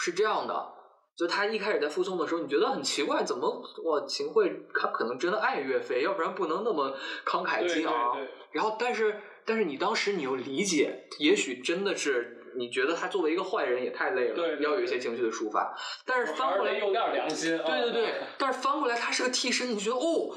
[0.00, 0.72] 是这样的。
[1.16, 3.48] 就他一开始在附送的时候，你觉得很奇怪，怎么
[3.84, 6.94] 哇秦桧他可能真的爱岳飞，要不然不能那么
[7.24, 8.18] 慷慨激昂。
[8.52, 15.74] 然后，但是但是你当时你又理解，也许真的是你觉得他作为一个坏人也太累了，要有一些情绪的抒发。
[16.04, 17.56] 但是翻过来有点良心。
[17.56, 20.36] 对对对，但是翻过来他是个替身，你觉得哦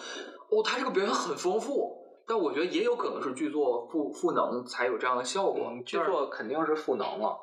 [0.50, 1.99] 哦，他这个表演很丰富。
[2.30, 7.36] 但我觉得也有可能是剧作赋赋能才有这样的效果，剧作肯定是赋能了。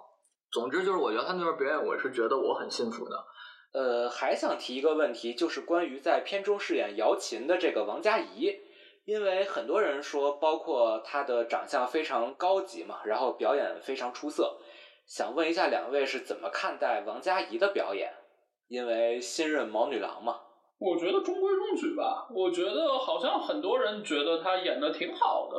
[0.52, 3.24] 总之就是，我觉得他那段表演，我是觉得我很幸福的。
[3.72, 8.54] 呃，还想提一个问题，就是关于在片中饰演姚琴的这个王佳怡，
[9.04, 14.56] 因为很多人说，包括她的长相非常高级嘛，然后表演非常出色，
[15.04, 18.14] 想问一下两位是怎么看待王佳怡的表演？
[18.68, 20.42] 因为新任毛女郎嘛。
[20.78, 22.26] 我觉得中规中矩吧。
[22.30, 25.56] 我觉得好像很多人觉得他演的挺好的，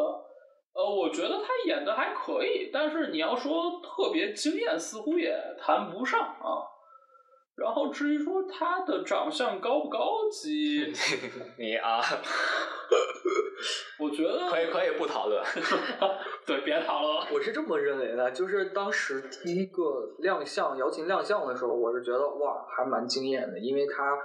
[0.73, 6.61] 呃，我觉得他演的还可以，但是你要说特别惊艳，似乎也谈不上啊。
[7.55, 10.93] 然后至于说他的长相高不高级，
[11.57, 11.99] 你啊，
[13.99, 15.43] 我觉得可以可以不讨论，
[16.45, 17.33] 对，别讨论。
[17.33, 19.83] 我是这么认为的，就是当时第一个
[20.19, 24.15] 亮相，姚琴亮相的时候，我是觉得哇，还蛮惊艳的，因为他。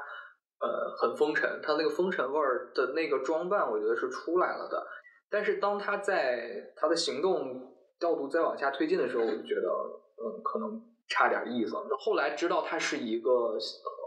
[0.63, 4.87] 呃，很风尘，他那个风尘味儿的那个装扮，我觉得是出来了的。
[5.29, 9.69] 但是当他在他的行动调度再往下推进的时候，我就觉得，
[10.23, 11.75] 嗯，可能差点意思。
[11.99, 13.59] 后来知道他是一个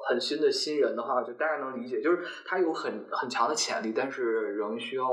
[0.08, 5.06] 很新的新人的话，就大家能理解，就是他有很很强的潜力，但是仍需要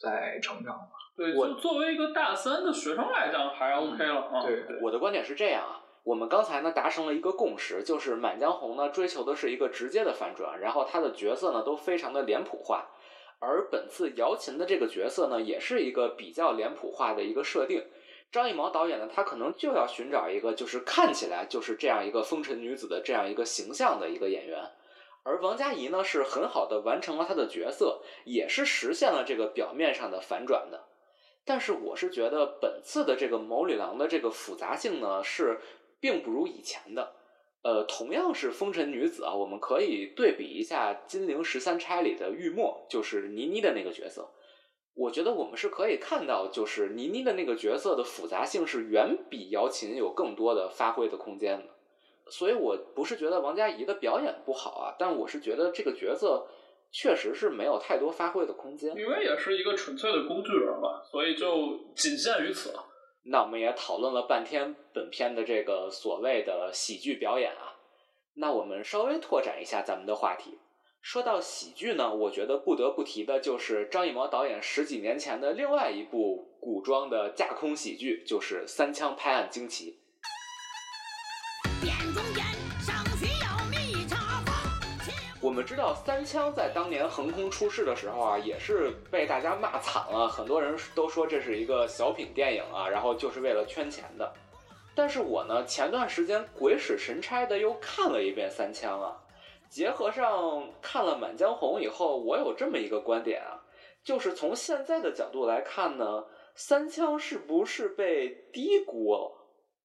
[0.00, 0.76] 再成长。
[1.16, 4.42] 对，就作为一个大三的学生来讲，还 OK 了啊。
[4.42, 5.83] 对，我的观点是这样啊。
[6.04, 12.90] 我们刚才呢达成了一个共识，就是《满江红》呢追求的是一个直接的反转，然后他的角色呢都非常的脸谱化，
[13.38, 17.82] 而本次姚琴的这个角色呢也是一个比较脸谱化的一个设定。
[18.30, 24.60] 张艺谋导演呢他可能就要寻找一个就是看起来就是这样一个风尘女子的这样一个形象的一个演员，
[25.22, 30.84] 而王佳怡呢是很好的完成了她的角色，也是实现了这个表面上的反转的。
[31.46, 35.58] 但是我是觉得本次的这个谋女郎的这个复杂性呢是。
[36.04, 37.14] 并不如以前的，
[37.62, 44.28] 呃，同样是风尘女子啊，我们可以对比一下《金陵十三钗》里的玉墨，就是倪妮的那个角色。
[44.92, 51.70] 我觉得我们是可以看到，就是倪妮的那个角色的复杂性是远比姚琴有更多的发挥的空间的。
[52.30, 56.46] 所以我不是觉得王佳怡的表演不好啊，但我是觉得这个角色
[56.92, 58.94] 确实是没有太多发挥的空间。
[58.94, 62.90] 因为也是一个纯粹的工具人吧，所以就仅限于此了。
[63.26, 67.76] 那我们也讨论了半天本片的这个所谓的喜剧表演啊，
[68.34, 70.58] 那我们稍微拓展一下咱们的话题。
[71.00, 79.92] 说到喜剧呢，我觉得不得不提的就是张艺谋导演十几年前的另外一部古装的架空喜剧，就是《三枪拍案惊奇》。
[85.54, 94.32] 我们知道三枪在当年横空出世的时候啊，也是被大家骂惨了，很多人都说这是一个小品电影啊，然后就是为了圈钱的。
[94.96, 99.16] 但是我呢，前段时间鬼使神差的又看了一遍三枪啊，
[99.70, 103.62] 结合上看了《满江红》以后，我有这么一个观点啊，
[104.02, 106.24] 就是从现在的角度来看呢，
[106.56, 109.30] 三枪是不是被低估了，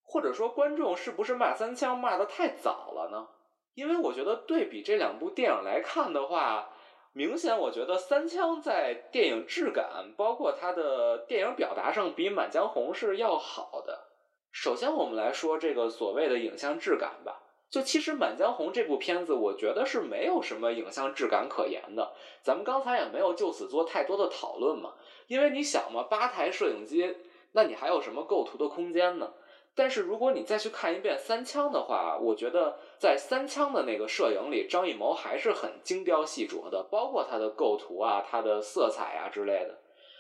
[0.02, 3.28] 或者说观众是不是骂三枪骂的太早了呢？
[3.74, 6.70] 因为我觉得对比这两部电影来看的话，
[7.14, 14.08] 明显我觉得三枪在电影质感，包括它的电影表达上，比《满江红》是要好的。
[14.52, 17.44] 首先，我们来说这个所谓的影像质感吧。
[17.70, 22.14] 就其实《满江红》这部片子，我觉得是没有什么影像质感可言的。
[22.42, 24.94] 咱们刚才也没有就此做太多的讨论嘛，
[25.28, 27.16] 因为你想嘛，八台摄影机，
[27.52, 29.32] 那你还有什么构图的空间呢？
[29.80, 39.80] 但是如果你再去看一遍三枪的话，我觉得在三枪的那个摄影里，张艺谋还是很精雕细琢的，包括他的构图啊、他的色彩啊之类的。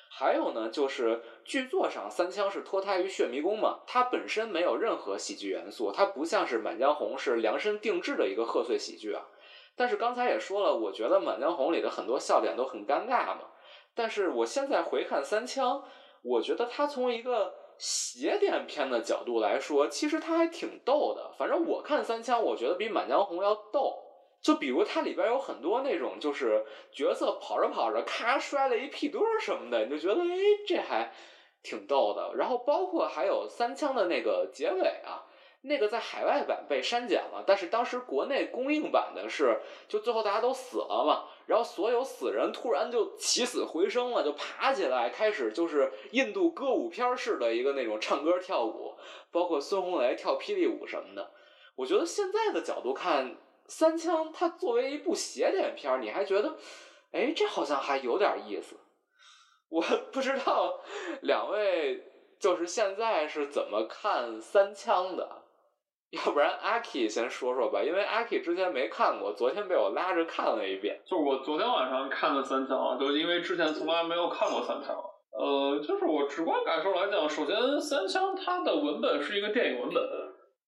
[0.09, 9.27] 还有呢，就是剧作上三枪是脱胎于血迷宫嘛，它本身没有任何喜剧元素，它不像是满江红是量身定制的一个贺岁喜剧啊。
[9.75, 13.41] 但是刚才也说了，我觉得满江红里的很多笑点都很尴尬嘛。
[13.93, 15.83] 但是我现在回看三枪，
[16.21, 21.31] 我觉得它从一个邪点片的角度来说，其实它还挺逗的。
[21.37, 23.97] 反正我看三枪，我觉得比满江红要逗。
[24.41, 30.35] 就比如它里边有很多那种，就是角色跑着跑着，咔摔了一屁墩儿什么的，你就觉得哎，
[30.67, 31.11] 这还
[31.63, 32.35] 挺逗的。
[32.35, 35.25] 然后包括还有三枪的那个结尾啊，
[35.61, 48.95] 那个在海外版被删减了，但是当时国内公映版的是，就最后大家都死了嘛，然后所有死人突然就起死回生了，就爬起来开始就是印度歌舞片式的一个那种唱歌跳舞，
[49.31, 51.31] 包括孙红雷跳霹雳舞什么的。
[51.75, 53.37] 我觉得现在的角度看。
[53.71, 56.57] 三枪，它作为一部邪典片，你还觉得，
[57.11, 58.75] 哎，这好像还有点意思。
[59.69, 59.79] 我
[60.11, 60.79] 不知道
[61.21, 62.03] 两位
[62.39, 65.38] 就是现在是怎么看三枪的，
[66.25, 70.99] 要不然阿 K 先说说吧，因为阿 K 之前没看过，昨天被我拉着看了一遍。
[71.05, 74.95] 就是我昨天晚上看了三枪啊，就因为之前从来没有看过三枪。
[75.31, 80.03] 呃，就是我直观感受来讲，首先三枪它的文本是一个电影文本，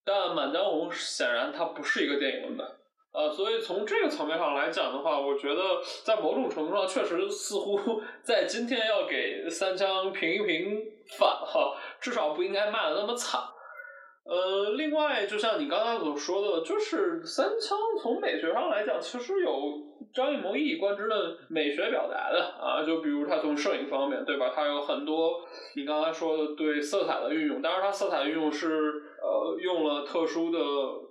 [0.06, 2.68] 但《满江红》显然它不是一个电影文本。
[3.14, 10.80] 呃，所以从这个层面上来讲的话，我觉得在某种程度上，确实似乎 在今天要给三枪评一评
[11.18, 13.42] 反哈，至少不应该骂的那么惨。
[14.24, 19.52] 呃，另外，就像你刚才所说的，就是三枪从美学上来讲，其实有
[20.14, 24.52] 张艺谋一以贯之的美学表达的啊，就比如他从摄影方面，对吧？
[24.56, 25.42] 他有很多
[25.76, 28.68] 你刚才说的对色彩的运用，当然他色彩运用是
[29.22, 30.60] 呃用了特殊的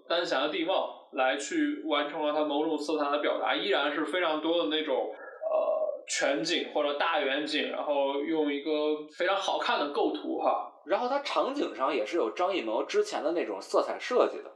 [0.09, 0.97] 丹霞地貌。
[1.13, 8.71] 来去完成了它某种色彩的表达，依然是非常多的那种呃全景或者大远景，然后用一个
[9.19, 14.51] 非常好看的构图哈，然后它场景上也是有张艺谋之前的那种色彩设计的，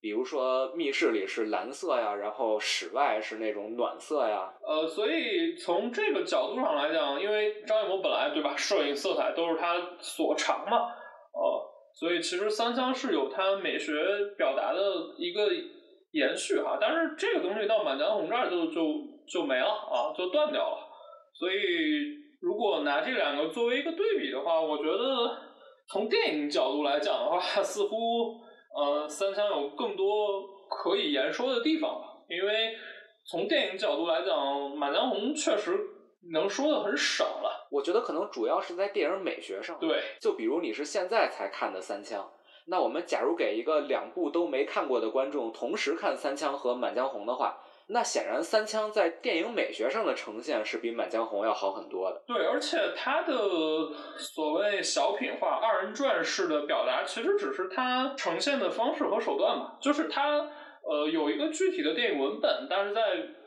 [0.00, 10.78] 比如说密室里是蓝色呀，然后室外是那种暖色呀，呃，所以从这个角度上来讲，因为张艺谋本来对吧，摄影色彩都是他所长嘛，
[11.32, 13.92] 呃，所以其实三枪是有他美学
[14.36, 14.80] 表达的
[15.18, 15.48] 一个。
[16.14, 18.86] 延续哈，但是这个东西到《满江红》这儿就就
[19.26, 20.78] 就没了啊，就断掉了。
[21.36, 21.56] 所以
[22.40, 25.36] 如果拿这两个作为一个对比的话，我觉得
[25.86, 28.40] 从电影角度来讲的话，似乎
[28.74, 32.08] 呃三枪有更多可以言说的地方吧。
[32.28, 32.74] 因为
[33.24, 34.34] 从电影角度来讲，
[34.74, 35.78] 《满江红》确实
[36.32, 37.68] 能说的很少了。
[37.70, 39.78] 我觉得可能主要是在电影美学上。
[39.78, 42.30] 对，就比如你是现在才看的三枪。
[42.66, 47.58] 那我们假如给一个两部都没看过的观众同时看《三枪》和《满江红》的话，
[47.88, 52.22] 那显然《三枪》在电影美学上的呈现是比《满江红》要好很多的。
[52.26, 53.34] 对，而且它的
[54.16, 59.76] 所谓小品化、二人转式的表达，其实只是它呈现的方式和手段嘛。
[59.80, 60.50] 就是它
[60.82, 63.00] 呃有一个具体的电影文本，但是在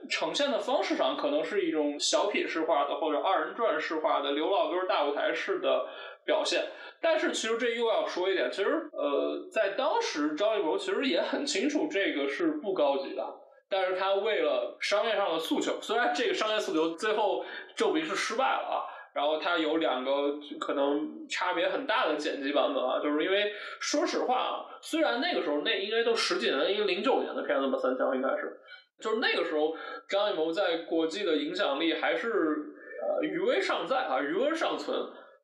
[0.10, 5.88] 呈现的方式上，可能是一种小品式化的或者二人转式化的刘老根大舞台式的。
[6.28, 6.62] 表现，
[7.02, 13.26] 但是其实这又要说一点，其实呃，在当时张艺谋其实也很清楚这个是不高级的，
[13.70, 17.46] 但是他为了商业上的诉求，虽然这个商业诉求最后
[17.76, 18.76] 证明是失败了啊，
[19.14, 28.60] 然后他有两个可能差别很大的剪辑版本啊，就是因为说实话啊，虽然那个时候那应该都十几年，因为零九年的片子嘛，三枪应该是，
[29.00, 29.76] 就是那个时候
[30.08, 34.98] 张艺谋在国际的影响力还是呃余威尚在啊，余温尚存。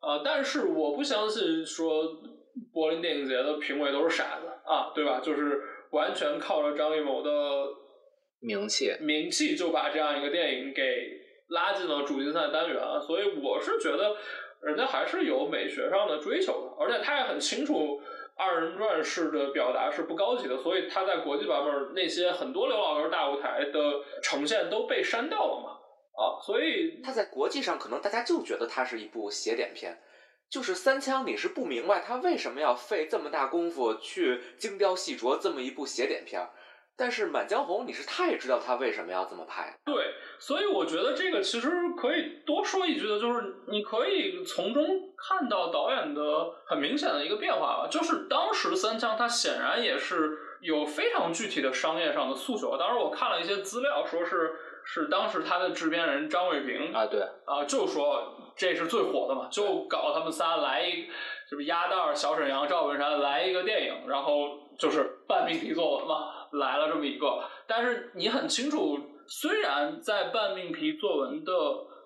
[0.05, 2.03] 啊，但是我不相信说
[2.73, 5.21] 柏林电影节的评委都是傻子啊，对吧？
[5.23, 7.31] 就是完全靠着张艺谋的
[8.44, 10.84] 名气，名气就把这样一个电影给
[11.48, 14.15] 拉进了主竞赛单元，所以我是觉得
[14.61, 18.02] 人家还是有美学上的追求的，而且他也很清楚
[18.36, 25.70] 二人转式的表达是不高级的，所以他在国际版本那些很多刘老根大舞台的呈现都被删掉了嘛，
[26.22, 29.98] 啊，所以他在国际上可能大家就觉得它是一部邪典片。
[30.49, 36.48] 就是三枪，你是不明白他为什么要费这么大功夫去精雕细琢这么一部邪典片儿，
[36.95, 39.76] 但是《满江红》你是太知道他为什么要这么拍。
[39.86, 44.86] 对，所以我觉得这个其实可以多说一句的，就是你可以从中
[45.18, 46.22] 看到导演的
[46.68, 47.88] 很明显的一个变化吧。
[47.90, 52.78] 就是当时三枪他显然也是有非常具体的商业上的诉求。
[52.78, 54.52] 当时我看了一些资料，说是
[54.86, 61.07] 是当时他的制片人张伟平啊，对啊，就说这是最火的嘛，就搞他们仨来一，
[61.49, 67.43] 就是鸭蛋儿、小沈阳、赵本山来一个电影，然后就是半命题作文嘛，来了这么一个。
[67.67, 68.97] 但是你很清楚，
[69.27, 71.51] 虽然在半命题作文的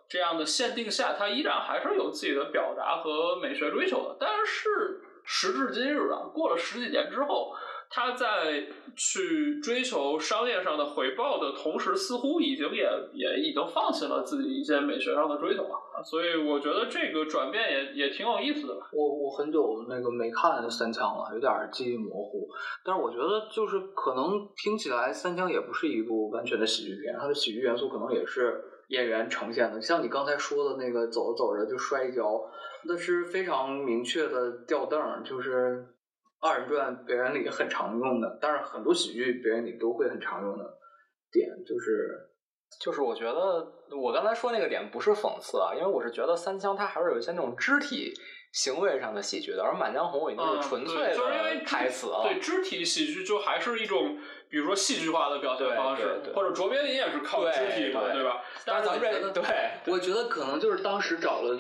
[0.10, 4.18] 这样的限定下，它依然还是有自己的表达和美学追求的。
[4.20, 7.56] 但是时至今日啊，过了十几年之后。
[7.90, 18.74] 他在去追求商业上的回报的同时，似乎已经也也已经放弃了自己一些美学上的追求了，所以我觉得这个转变也也挺有意思的。
[18.92, 22.50] 我我很久那个没看三枪了，有点记忆模糊。
[22.84, 29.82] 但是我觉得就是可能听起来三枪也不是一部完全的喜剧片，它的喜剧元素可能也是演员呈现的。
[29.82, 32.42] 像你刚才说的那个走着走着就摔跤，
[32.86, 35.88] 那是非常明确的吊凳，就是。
[36.40, 40.64] 二人转表演里很常用的，但是很多喜剧表演里都会很常用的
[41.32, 42.30] 点，就是
[42.80, 43.66] 就是我觉得
[43.98, 48.14] 我刚才说那个点不是讽刺啊，因为我是觉得三枪它还是有一些那种肢体
[48.54, 52.22] 行为上的喜剧的，而满江红已经是纯粹的台词了。
[52.24, 54.18] 对肢体喜剧就还是一种，
[54.50, 58.44] 比如说戏剧化的表现方式，或者卓别林也是靠肢体嘛，对吧？
[58.66, 59.44] 但是咱们这对，
[59.88, 61.60] 我觉得可能就是当时找了。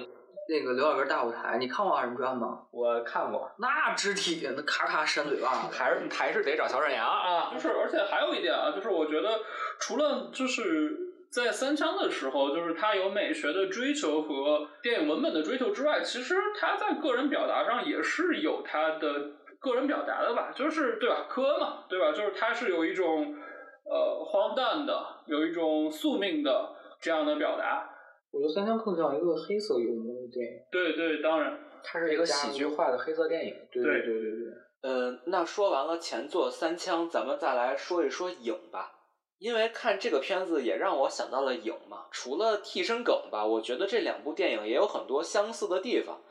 [0.49, 2.59] 那个刘老根大舞台，你看过二人转吗？
[2.71, 7.51] 我看过，那肢体那咔咔扇嘴巴，还是还是得找小沈阳啊。
[7.53, 9.41] 就是，而且还有一点啊，就是我觉得
[9.79, 10.97] 除了就是
[11.29, 21.25] 在三枪的时候，就是他有美学的追求和电影文本的追求之外，其实他在个人表达上也是有他的个人表达的吧，就是对吧？
[21.27, 22.13] 科恩嘛，对吧？
[22.13, 23.35] 就是他是有一种
[23.83, 27.89] 呃荒诞的，有一种宿命的这样的表达。
[28.37, 30.59] 我觉得三枪更像一个黑色幽默的电影。
[30.71, 33.55] 对对，当然，它是一个喜剧化的黑色电影。
[33.71, 34.53] 对对对对对。
[34.83, 38.93] 呃，那说完了前作三枪，咱们再来说一说影吧。
[39.39, 42.05] 因为看这个片子也让我想到了影嘛。
[42.11, 46.21] 除了替身梗吧，我觉得这两部电影也有很多相似的地方。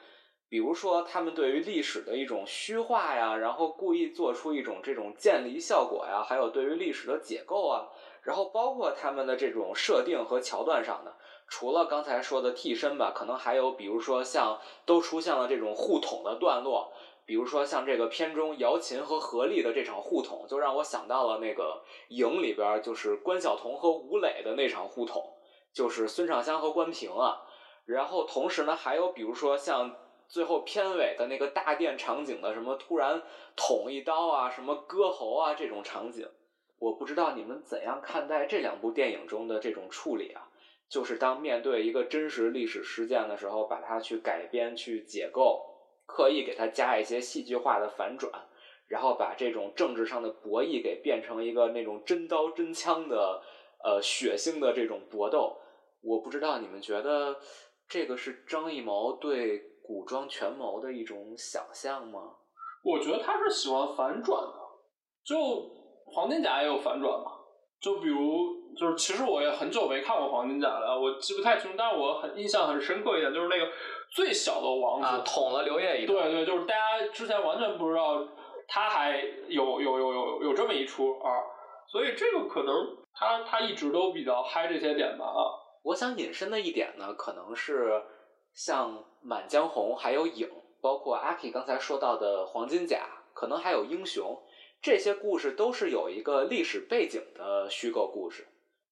[0.49, 7.89] 比如说，他们对于历史的一种虚化呀，然后故意做出一种这种渐离效果呀，还有对于历史的解构啊，
[8.23, 11.13] 然后包括他们的这种设定和桥段上的。
[11.49, 16.93] 除了刚才说的替身吧，可能还有，比如说像都出现了这种互捅的段落，
[17.25, 25.23] 比如说像这个片中姚琴和何丽的这场互捅，就让我想到了那个影里边就是关晓彤和吴磊的那场互捅，
[25.73, 27.43] 就是孙尚香和关平啊。
[27.85, 29.95] 然后同时呢，还有比如说像
[30.27, 33.23] 最后片尾的那个大殿场景的什么突然
[33.55, 36.29] 捅一刀啊，什么割喉啊这种场景，
[36.81, 40.49] 我不知道你们怎样看待这两部电影中的这种处理啊。
[40.89, 45.65] 就是当面对一个真实历史事件的时候，把它去改编、去解构，
[46.07, 48.33] 刻意给它加一些戏剧化的反转，
[48.87, 53.43] 然后把这种政治上的博弈给变成一个那种真刀真枪的、
[53.83, 55.59] 呃血腥的这种搏斗。
[56.03, 57.37] 我不知道你们觉得
[57.89, 62.21] 这个是张艺谋对古装权谋的一种想象吗？
[62.85, 64.55] 我觉得他是喜欢反转的，
[65.25, 65.37] 就
[66.05, 67.33] 黄金甲也有反转嘛，
[67.81, 68.66] 就比如。
[68.77, 73.67] 就是其实我也很久没看过黄金甲了，我记不太清，但是我很印象很深刻一点，就是那个
[74.11, 76.15] 最小的王子捅了刘烨一刀。
[76.15, 78.27] 对对，就是大家之前完全不知道
[78.69, 81.43] 他还有有有有有这么一出啊，
[81.89, 82.75] 所以这个可能
[83.15, 85.41] 他他一直都比较嗨这些点吧啊。
[85.83, 88.03] 我想引申的一点呢，可能是
[88.53, 88.93] 像
[89.23, 90.49] 《满江红》还有《影》，
[90.83, 94.25] 包括阿 K 刚才说到的黄金甲，可能还有《英雄》，
[94.83, 98.49] 这些故事都是有一个历史背景的虚构故事。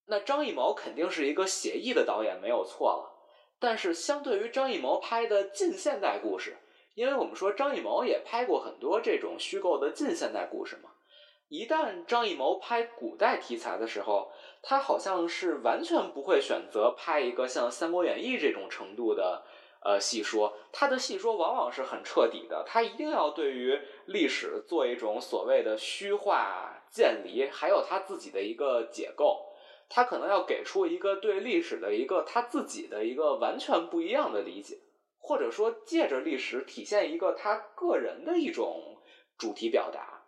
[0.07, 3.11] 那张艺谋肯定是一个写意的导演，没有错了。
[3.59, 6.57] 但是相对于张艺谋拍的近现代故事，
[6.95, 10.91] 因为我们说张艺谋也拍过很多这种虚构的近现代故事嘛。
[11.49, 14.31] 一旦张艺谋拍古代题材的时候，
[14.63, 19.45] 他好像是完全不会选择拍一个像《三国演义》这种程度的
[19.85, 26.71] 呃戏说，他的戏说往往是很彻底的，他一定要对于历史做一种所谓的虚化。
[26.91, 29.53] 建离，还有他自己的一个解构。
[29.89, 34.79] 他可能要给出一个对历史的一个他自己的一个完全不一样的理解，
[35.19, 38.99] 或者说借着历史体现一个他个人的一种
[39.37, 40.23] 主题表达。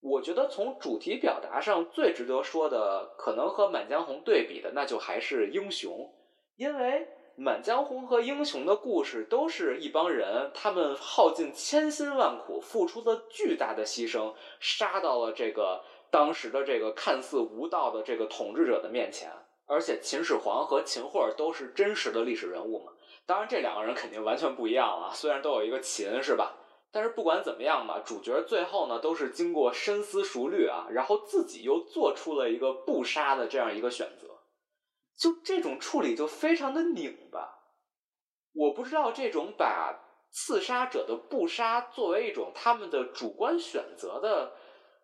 [0.00, 6.12] 我觉得从主题表达上最值得说的，可能和《满江红》对比的，那就还是英雄，
[6.56, 7.08] 因为。
[7.42, 19.30] 《满江红》和英雄的故事都是一帮人，他们耗尽千辛万苦，付出了巨大的牺牲，杀到了这个当时的这个看似无道的这个统治者的面前。
[19.66, 22.92] 而且秦始皇和秦桧都是真实的历史人物嘛。
[23.24, 26.56] 当然，这两个人肯定完全不一样了，虽然都有一个秦，是吧？
[26.90, 34.26] 但是不管怎么样吧，主角最后呢都是经过深思熟虑啊，然后自己又做出了一个不杀的这样一个选择。
[35.16, 37.60] 就这种处理就非常的拧巴，
[38.54, 40.00] 我不知道这种把
[40.32, 44.54] 刺杀者的不杀作为一种他们的主观选择的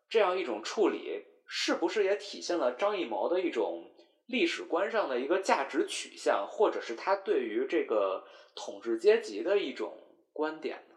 [0.08, 3.90] 这样一种处理，是不是也体现了张艺谋的一种
[4.26, 8.24] 历史观上的一个价值取向，或者是他对于这个
[8.54, 9.92] 统治阶级的一种
[10.32, 10.94] 观点呢？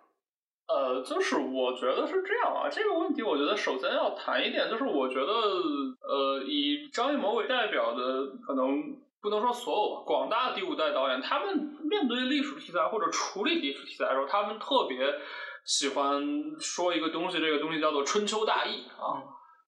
[0.68, 9.00] 呃，就是我觉得是这样啊，这个问题我觉得首先要谈一点，就是我觉得呃，以张艺谋为代表的可能。
[9.22, 11.54] 不能说所有广大第五代导演，他们
[11.84, 14.98] 面对历史题材或者处理历史题材的时候，他们特别
[15.66, 16.24] 喜欢
[16.60, 19.22] 说一个东西，这个东西叫做春秋大义啊，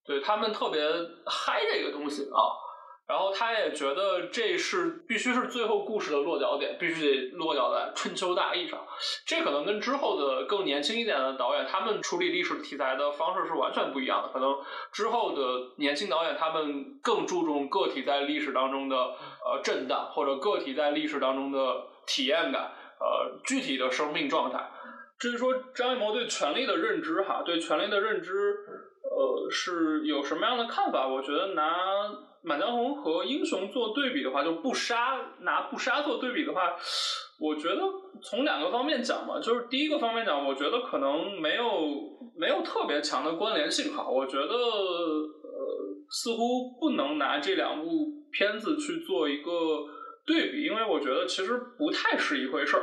[0.05, 0.81] 对他们特别
[1.25, 2.59] 嗨这个东西啊。
[3.07, 8.79] 然后他也觉得这是必须是最后故事的落脚点，必须得落脚在春秋大义上。
[9.25, 14.29] 这可能跟之后的更年轻一点的导演，他们处理历史题材的方式是完全不一样的。
[14.29, 14.55] 可能
[14.93, 24.71] 之后的年轻导演，他们更注重个体在历史当中的呃震荡，或者个体在历史当中的体验感，呃具体的生命状态。
[25.21, 28.33] 至于说张艺谋对权力的认知，哈，对权力的认知，
[29.03, 31.07] 呃是有什么样的看法？
[31.07, 31.63] 我觉得拿。
[32.43, 36.75] 《满江红》和《英雄》做对比的话，就不杀拿不杀做对比的话，
[37.39, 37.83] 我觉得
[38.19, 41.63] 从两个方面讲嘛，就是第一个方面讲，我觉得可能没有
[42.35, 44.09] 没有特别强的关联性哈。
[44.09, 45.61] 我觉得呃，
[46.09, 49.51] 似乎不能拿这两部片子去做一个
[50.25, 52.81] 对比，因为我觉得其实不太是一回事儿。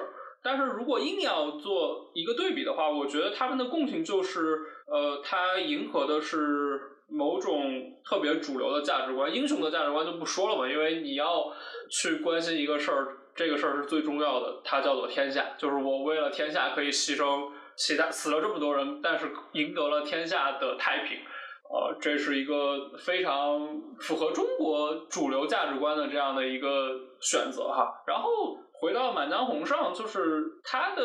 [0.49, 4.57] 但是如果硬要做一个对比的话，我觉得他们的共性就是，
[4.87, 6.95] 呃，它迎合的是。
[7.11, 11.51] 某种特别主流的价值观，英雄的价值观就不说了嘛，因为你要
[11.91, 21.17] 去关心一个事儿，这个事儿是最重要的，它叫做天下，就是我为了天下可以牺牲其他死了这么多人，但是赢得了天下的太平，
[21.71, 26.91] 呃，这是一个非常符合中国主流价值观的这样的一个
[27.23, 28.03] 选择哈。
[28.07, 31.03] 然后回到《满江红》上，就是它的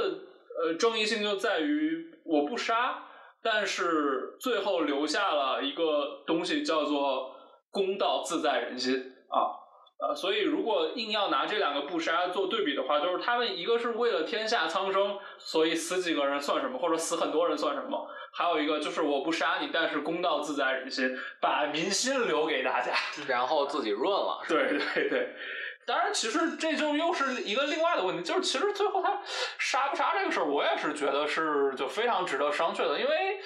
[0.61, 3.05] 呃争议性就在于我不杀。
[3.45, 7.35] 但是最后留下了一个东西，叫做
[7.71, 8.95] 公道自在人心
[9.27, 9.51] 啊，
[9.99, 18.07] 呃，所以如果硬要拿这两个不杀做对比的话，就是他们一个是为了天下苍生，所以死几个人算什么，或者死很多人算什么？
[18.31, 22.93] 还有一个就是我不杀你，但是公道自在人心，把民心留给大家，
[23.27, 24.39] 然后自己润了。
[24.47, 25.35] 对对对。
[25.85, 29.19] 当然，其实这就又是一个另外的问题，就是其实最后他
[29.57, 33.39] 杀不杀这个事儿，我也是觉得是就非常值得商榷的，因为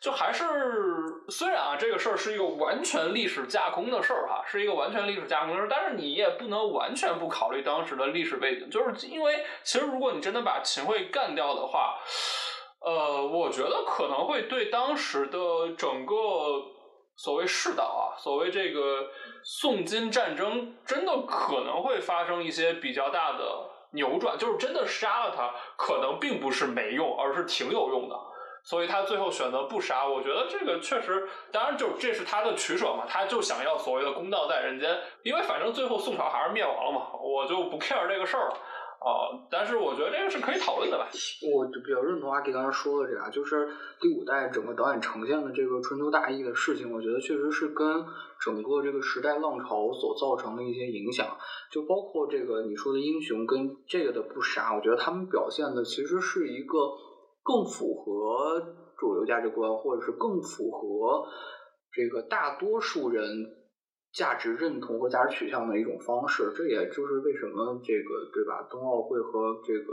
[0.00, 0.44] 就还是
[1.28, 11.98] 虽然啊这个事儿是一个完全历史架空的事儿哈，是一个完全历史架空的事儿，但是你也不能完全不考虑当时的历史背景，就是因为其实如果你真的把秦桧干掉的话，
[12.80, 15.38] 呃，我觉得可能会对当时的
[15.76, 16.14] 整个
[17.16, 19.08] 所谓世道啊，所谓这个。
[19.48, 28.16] 宋金战争真的可能会发生一些比较大的扭转，就是真的杀了他，可能并不是没用，而是挺有用的。
[28.64, 38.58] 所以他最后选择不杀，我觉得这个确实，当然就这是他的取舍嘛，他就想要所谓的公道在人间，因为反正最后宋朝还是灭亡了嘛，我就不 care 这个事儿了。
[39.06, 41.06] 哦，但是我觉得这个是可以讨论的吧。
[41.54, 43.68] 我比较认同阿 K 刚才说的这个，就是
[44.00, 48.04] 第五代整个导演呈现的这个春秋大义的事情，我觉得确实是跟
[48.40, 51.24] 整个这个时代浪潮所造成的一些影响，
[51.70, 56.76] 就包括这个你说的英雄跟这个的不杀，我觉得他们表现的其实是一个
[57.44, 58.60] 更符合
[58.98, 61.24] 主流价值观，或者是更符合
[61.92, 63.22] 这个大多数人。
[64.16, 68.66] 价值认同和价值取向的一种方式，这也就是为什么这个对吧？
[68.70, 69.92] 冬奥会和这个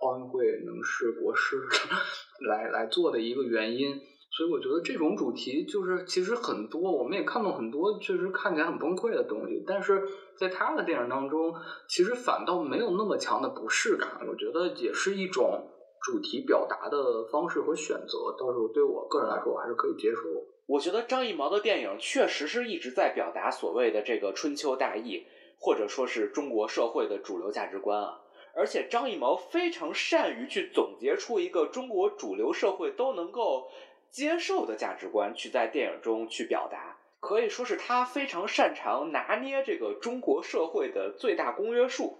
[0.00, 1.62] 奥运会能是国师
[2.48, 3.94] 来来做的一个原因。
[4.36, 10.02] 所以我觉得这种主题就是其实很多，我们也看到很多确实看起来很崩溃的东西，但是
[10.36, 11.54] 在他的电影当中，
[11.88, 14.26] 其实反倒没有那么强的不适感。
[14.28, 15.70] 我觉得也是一种
[16.02, 20.22] 主题表达的方式和选择，到时候对我个人来说，我还是可以接受。
[20.66, 25.26] 我觉得张艺谋的电影确实是一直在表达所谓的这个春秋大义，
[25.58, 28.20] 或者说是中国社会的主流价值观啊。
[28.56, 33.68] 而且张艺谋非常善于去总结出一个中国主流社会都能够
[34.10, 42.16] 接受的价值观，去在电影中去表达，可以说是他非常擅长拿捏这个中国社会的最大公约数。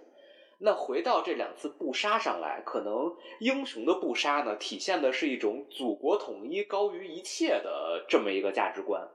[0.57, 9.07] 那回到这两次不杀上来，可能英雄的不杀呢，体现的是一种祖国统一高于一切的这么一个价值观。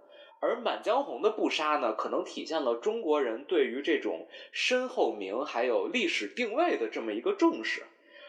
[0.43, 7.83] 而《满江红》的不杀呢，可能体现了中国人对于这种身后名还有历史定位的这么一个重视，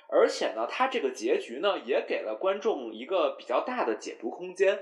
[0.10, 4.80] 而且呢，它这个结局呢，也给了观众一个比较大的解读空间，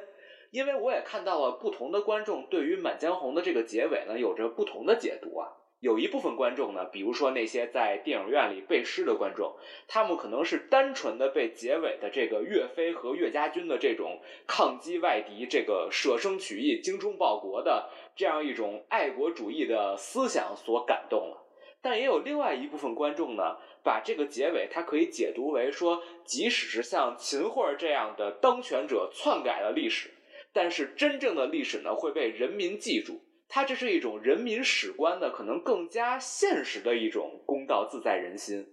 [0.49, 5.49] 因为我也看到了不同的观众对于《满江红》的这个结尾呢，有着不同的解读啊。
[5.79, 9.55] 有一部分观众呢，比如说那些在电影院里背诗的观众，
[9.87, 21.45] 他们可能是单纯的被结尾的这个岳飞和岳家军的这种抗击外敌、这个舍生取义、精忠报国的这样一种爱国主义的思想所感动了。
[21.81, 30.11] 但也有另外一部分观众呢，把这个结尾他可以解读为说，即使是像秦桧这样的当权者篡改了历史，
[30.51, 33.21] 但是真正的历史呢会被人民记住。
[33.51, 38.71] 它这是一种人民史观的可能更加现实的一种公道自在人心，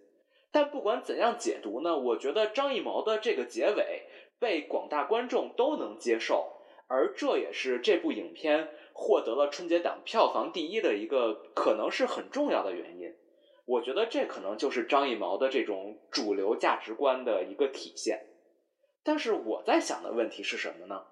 [0.53, 4.03] 但不管怎样解读呢，我觉得张艺谋的这个结尾
[4.39, 6.53] 被广大观众都能接受，
[6.89, 13.15] 而这也是这部影片获得了春节档票房第一的一个可能是很重要的原因。
[13.65, 18.27] 我觉得这可能就是张艺谋的这种主流价值观的一个体现。
[19.03, 21.03] 但是我在想的问题是什么呢？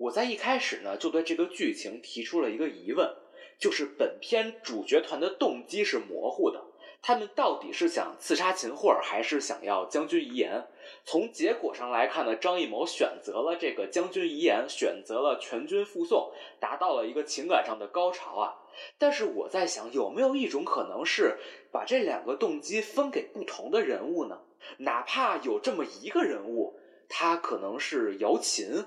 [0.00, 3.14] 我在一开始呢，就对这个剧情提出了一个疑问，
[3.58, 6.64] 就是本片主角团的动机是模糊的，
[7.02, 10.66] 他们到底是想刺杀秦桧，还是想要将军遗言？
[11.04, 18.56] 从结果上来看呢，张艺谋选择了这个将军遗言，选择了全军覆宋，达到了一个情感上的高潮啊。
[18.96, 21.36] 但是我在想，有没有一种可能是
[21.70, 24.40] 把这两个动机分给不同的人物呢？
[24.78, 28.82] 哪怕有这么一个人物，他可能是姚琴。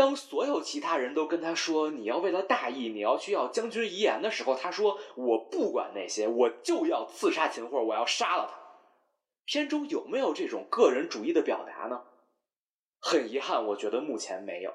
[0.00, 8.58] 当所有其他人都跟他说你要为了大义，你要去要将军遗言的时候，他说我不管那些，我就要刺杀秦桧，我要杀了他。
[9.44, 12.00] 片中有没有这种个人主义的表达呢？
[12.98, 14.72] 很遗憾，我觉得目前没有。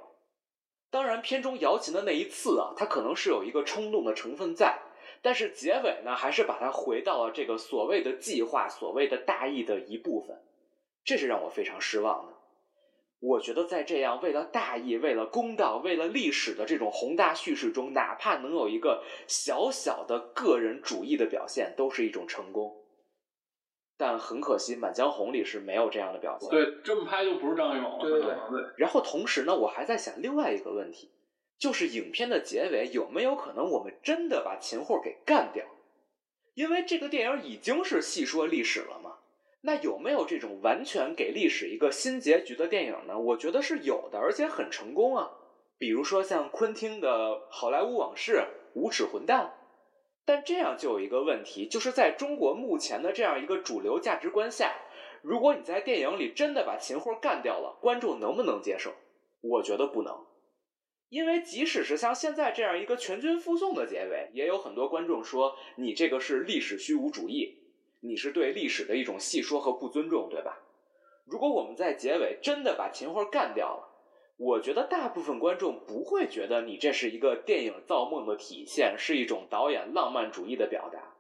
[0.92, 4.78] 当然，片中姚琴的那一次啊，他可能是有一个冲动的成分在，
[5.24, 10.40] 但是结尾呢，还是把他回到了这个所谓的计划、所谓的大义的一部分，
[11.04, 12.35] 这是让我非常失望的。
[13.26, 22.84] 我觉得在这样为了大义、为了公道、为了历史的这种宏大叙事中，哪怕能有一个小小的个人主义的表现，都是一种成功。
[23.98, 26.50] 但很可惜，《满江红》里是没有这样的表现。
[26.50, 28.02] 对，这么拍就不是张艺谋了。
[28.02, 31.10] 对对对然后同时呢，我还在想另外一个问题，
[31.58, 35.66] 就是影片的结尾有没有可能我们真的把秦桧给干掉？
[36.54, 39.15] 因为这个电影已经是细说历史了嘛。
[39.66, 43.18] 那有没有这种完全给历史一个新结局的电影呢？
[43.18, 45.32] 我觉得是有的，而且很成功啊。
[45.80, 47.10] 比如说像昆汀的
[47.50, 48.34] 《好莱坞往事》
[48.76, 49.46] 《无耻混蛋》，
[50.24, 54.72] 但这样就有一个问题，就是在中国目前的这样一个主流价值观下，
[55.24, 58.94] 如果你在电影里真的把秦桧干掉了，观众能不能接受？
[59.42, 60.16] 我觉得不能，
[61.10, 67.65] 因为即使是像现在这样一个全军覆宋的结尾，也有很多观众说你这个是历史虚无主义。
[68.02, 70.60] 你是对历史的一种戏说和不尊重，对吧？
[71.26, 73.90] 如果我们在结尾真的把秦桧干掉了，
[74.38, 81.16] 我觉得大部分观众不会觉得你这是一个电影造梦的体现，是一种导演浪漫主义的表达。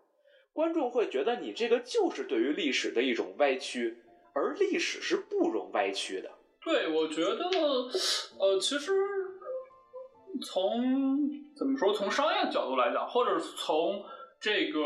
[0.53, 4.03] 观众会觉得你这个就是对于历史的一种歪曲，
[4.33, 6.29] 而历史是不容歪曲的。
[6.63, 7.49] 对，我觉得，
[8.37, 8.93] 呃，其实
[10.43, 11.27] 从
[11.57, 14.05] 怎么说，从商业角度来讲，或者从。
[14.45, 14.79] 这个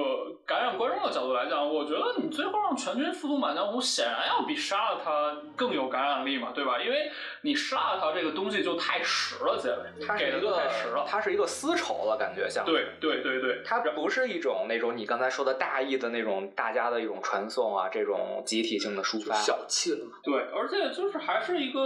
[0.45, 6.81] 感染观众的角度来讲，我觉得你最后让全军覆没满江红，显然要比杀了他更有感染力嘛，对吧？
[6.81, 7.11] 因为
[7.41, 12.63] 你杀了他这个东西就太实了，结尾给的就太实了，它是一个丝绸了，感觉像。
[12.63, 20.13] 对对对对，它不是一种那种你刚才说的大义的那种大家的一种传送啊，这种集体性的抒发，小气了嘛。
[20.23, 21.81] 对，而且就是还是一个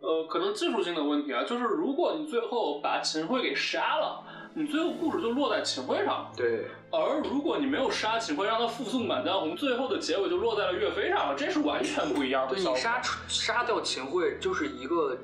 [0.00, 4.22] 呃，可能技术性的问题啊，就是如果你最后把秦桧给杀了。
[4.52, 6.66] 你最后故事就落在秦桧上，对。
[6.90, 12.54] 而如果你没有杀秦桧，让他复宋满江红，最后的结尾就落在了岳飞上了，这是完全不一样的。
[12.54, 15.16] 对你杀杀掉秦桧，就是一个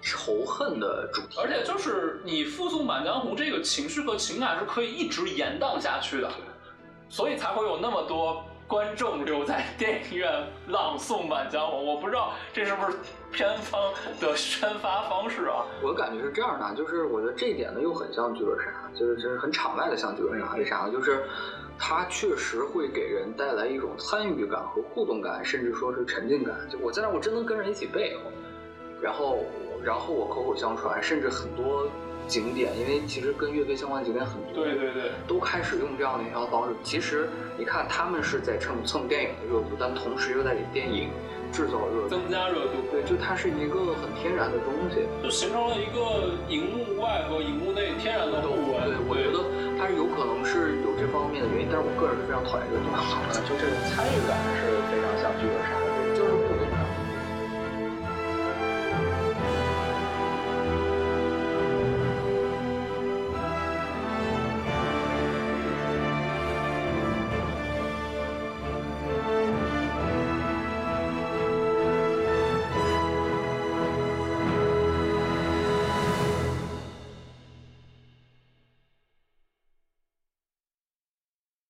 [0.00, 1.38] 仇恨的主题。
[1.38, 6.30] 而且就是你复宋满江红这个情绪和情感是可以一直延宕下去的，
[7.08, 8.44] 所以才会有那么多。
[8.72, 10.32] 观众留在电影院
[10.68, 12.96] 朗诵《满江红》，我不知道这是不是
[13.30, 15.66] 片方的宣发方式啊？
[15.82, 20.90] 我感觉是这样的，就是我觉得这一点呢又很像剧本杀，就是就是很场外的像剧本杀，为啥呢？
[20.90, 21.22] 就是
[21.78, 26.56] 它确实会给人带来一种参与感和互动感，甚至说是沉浸感。
[26.70, 28.16] 就我在那，我真能跟人一起背，
[29.02, 29.40] 然后
[29.84, 31.86] 然后我口口相传，甚至很多。
[32.26, 36.74] 景点，因为其实跟乐队相关的景点很多，对对对，都开始用这样的营销方式。
[36.82, 37.28] 其实
[37.58, 41.10] 你看，他们是在蹭蹭电影的热度，但同时又在给电影
[41.52, 42.80] 制造热度，增加热度。
[42.90, 49.44] 对，就它是一个很天然的东西，就形成了一个荧幕外和荧幕内天然的互对，我觉得
[49.76, 54.08] 它是有可能是有这方面的原因，但是我个人是非常讨厌这个东西，就这个菜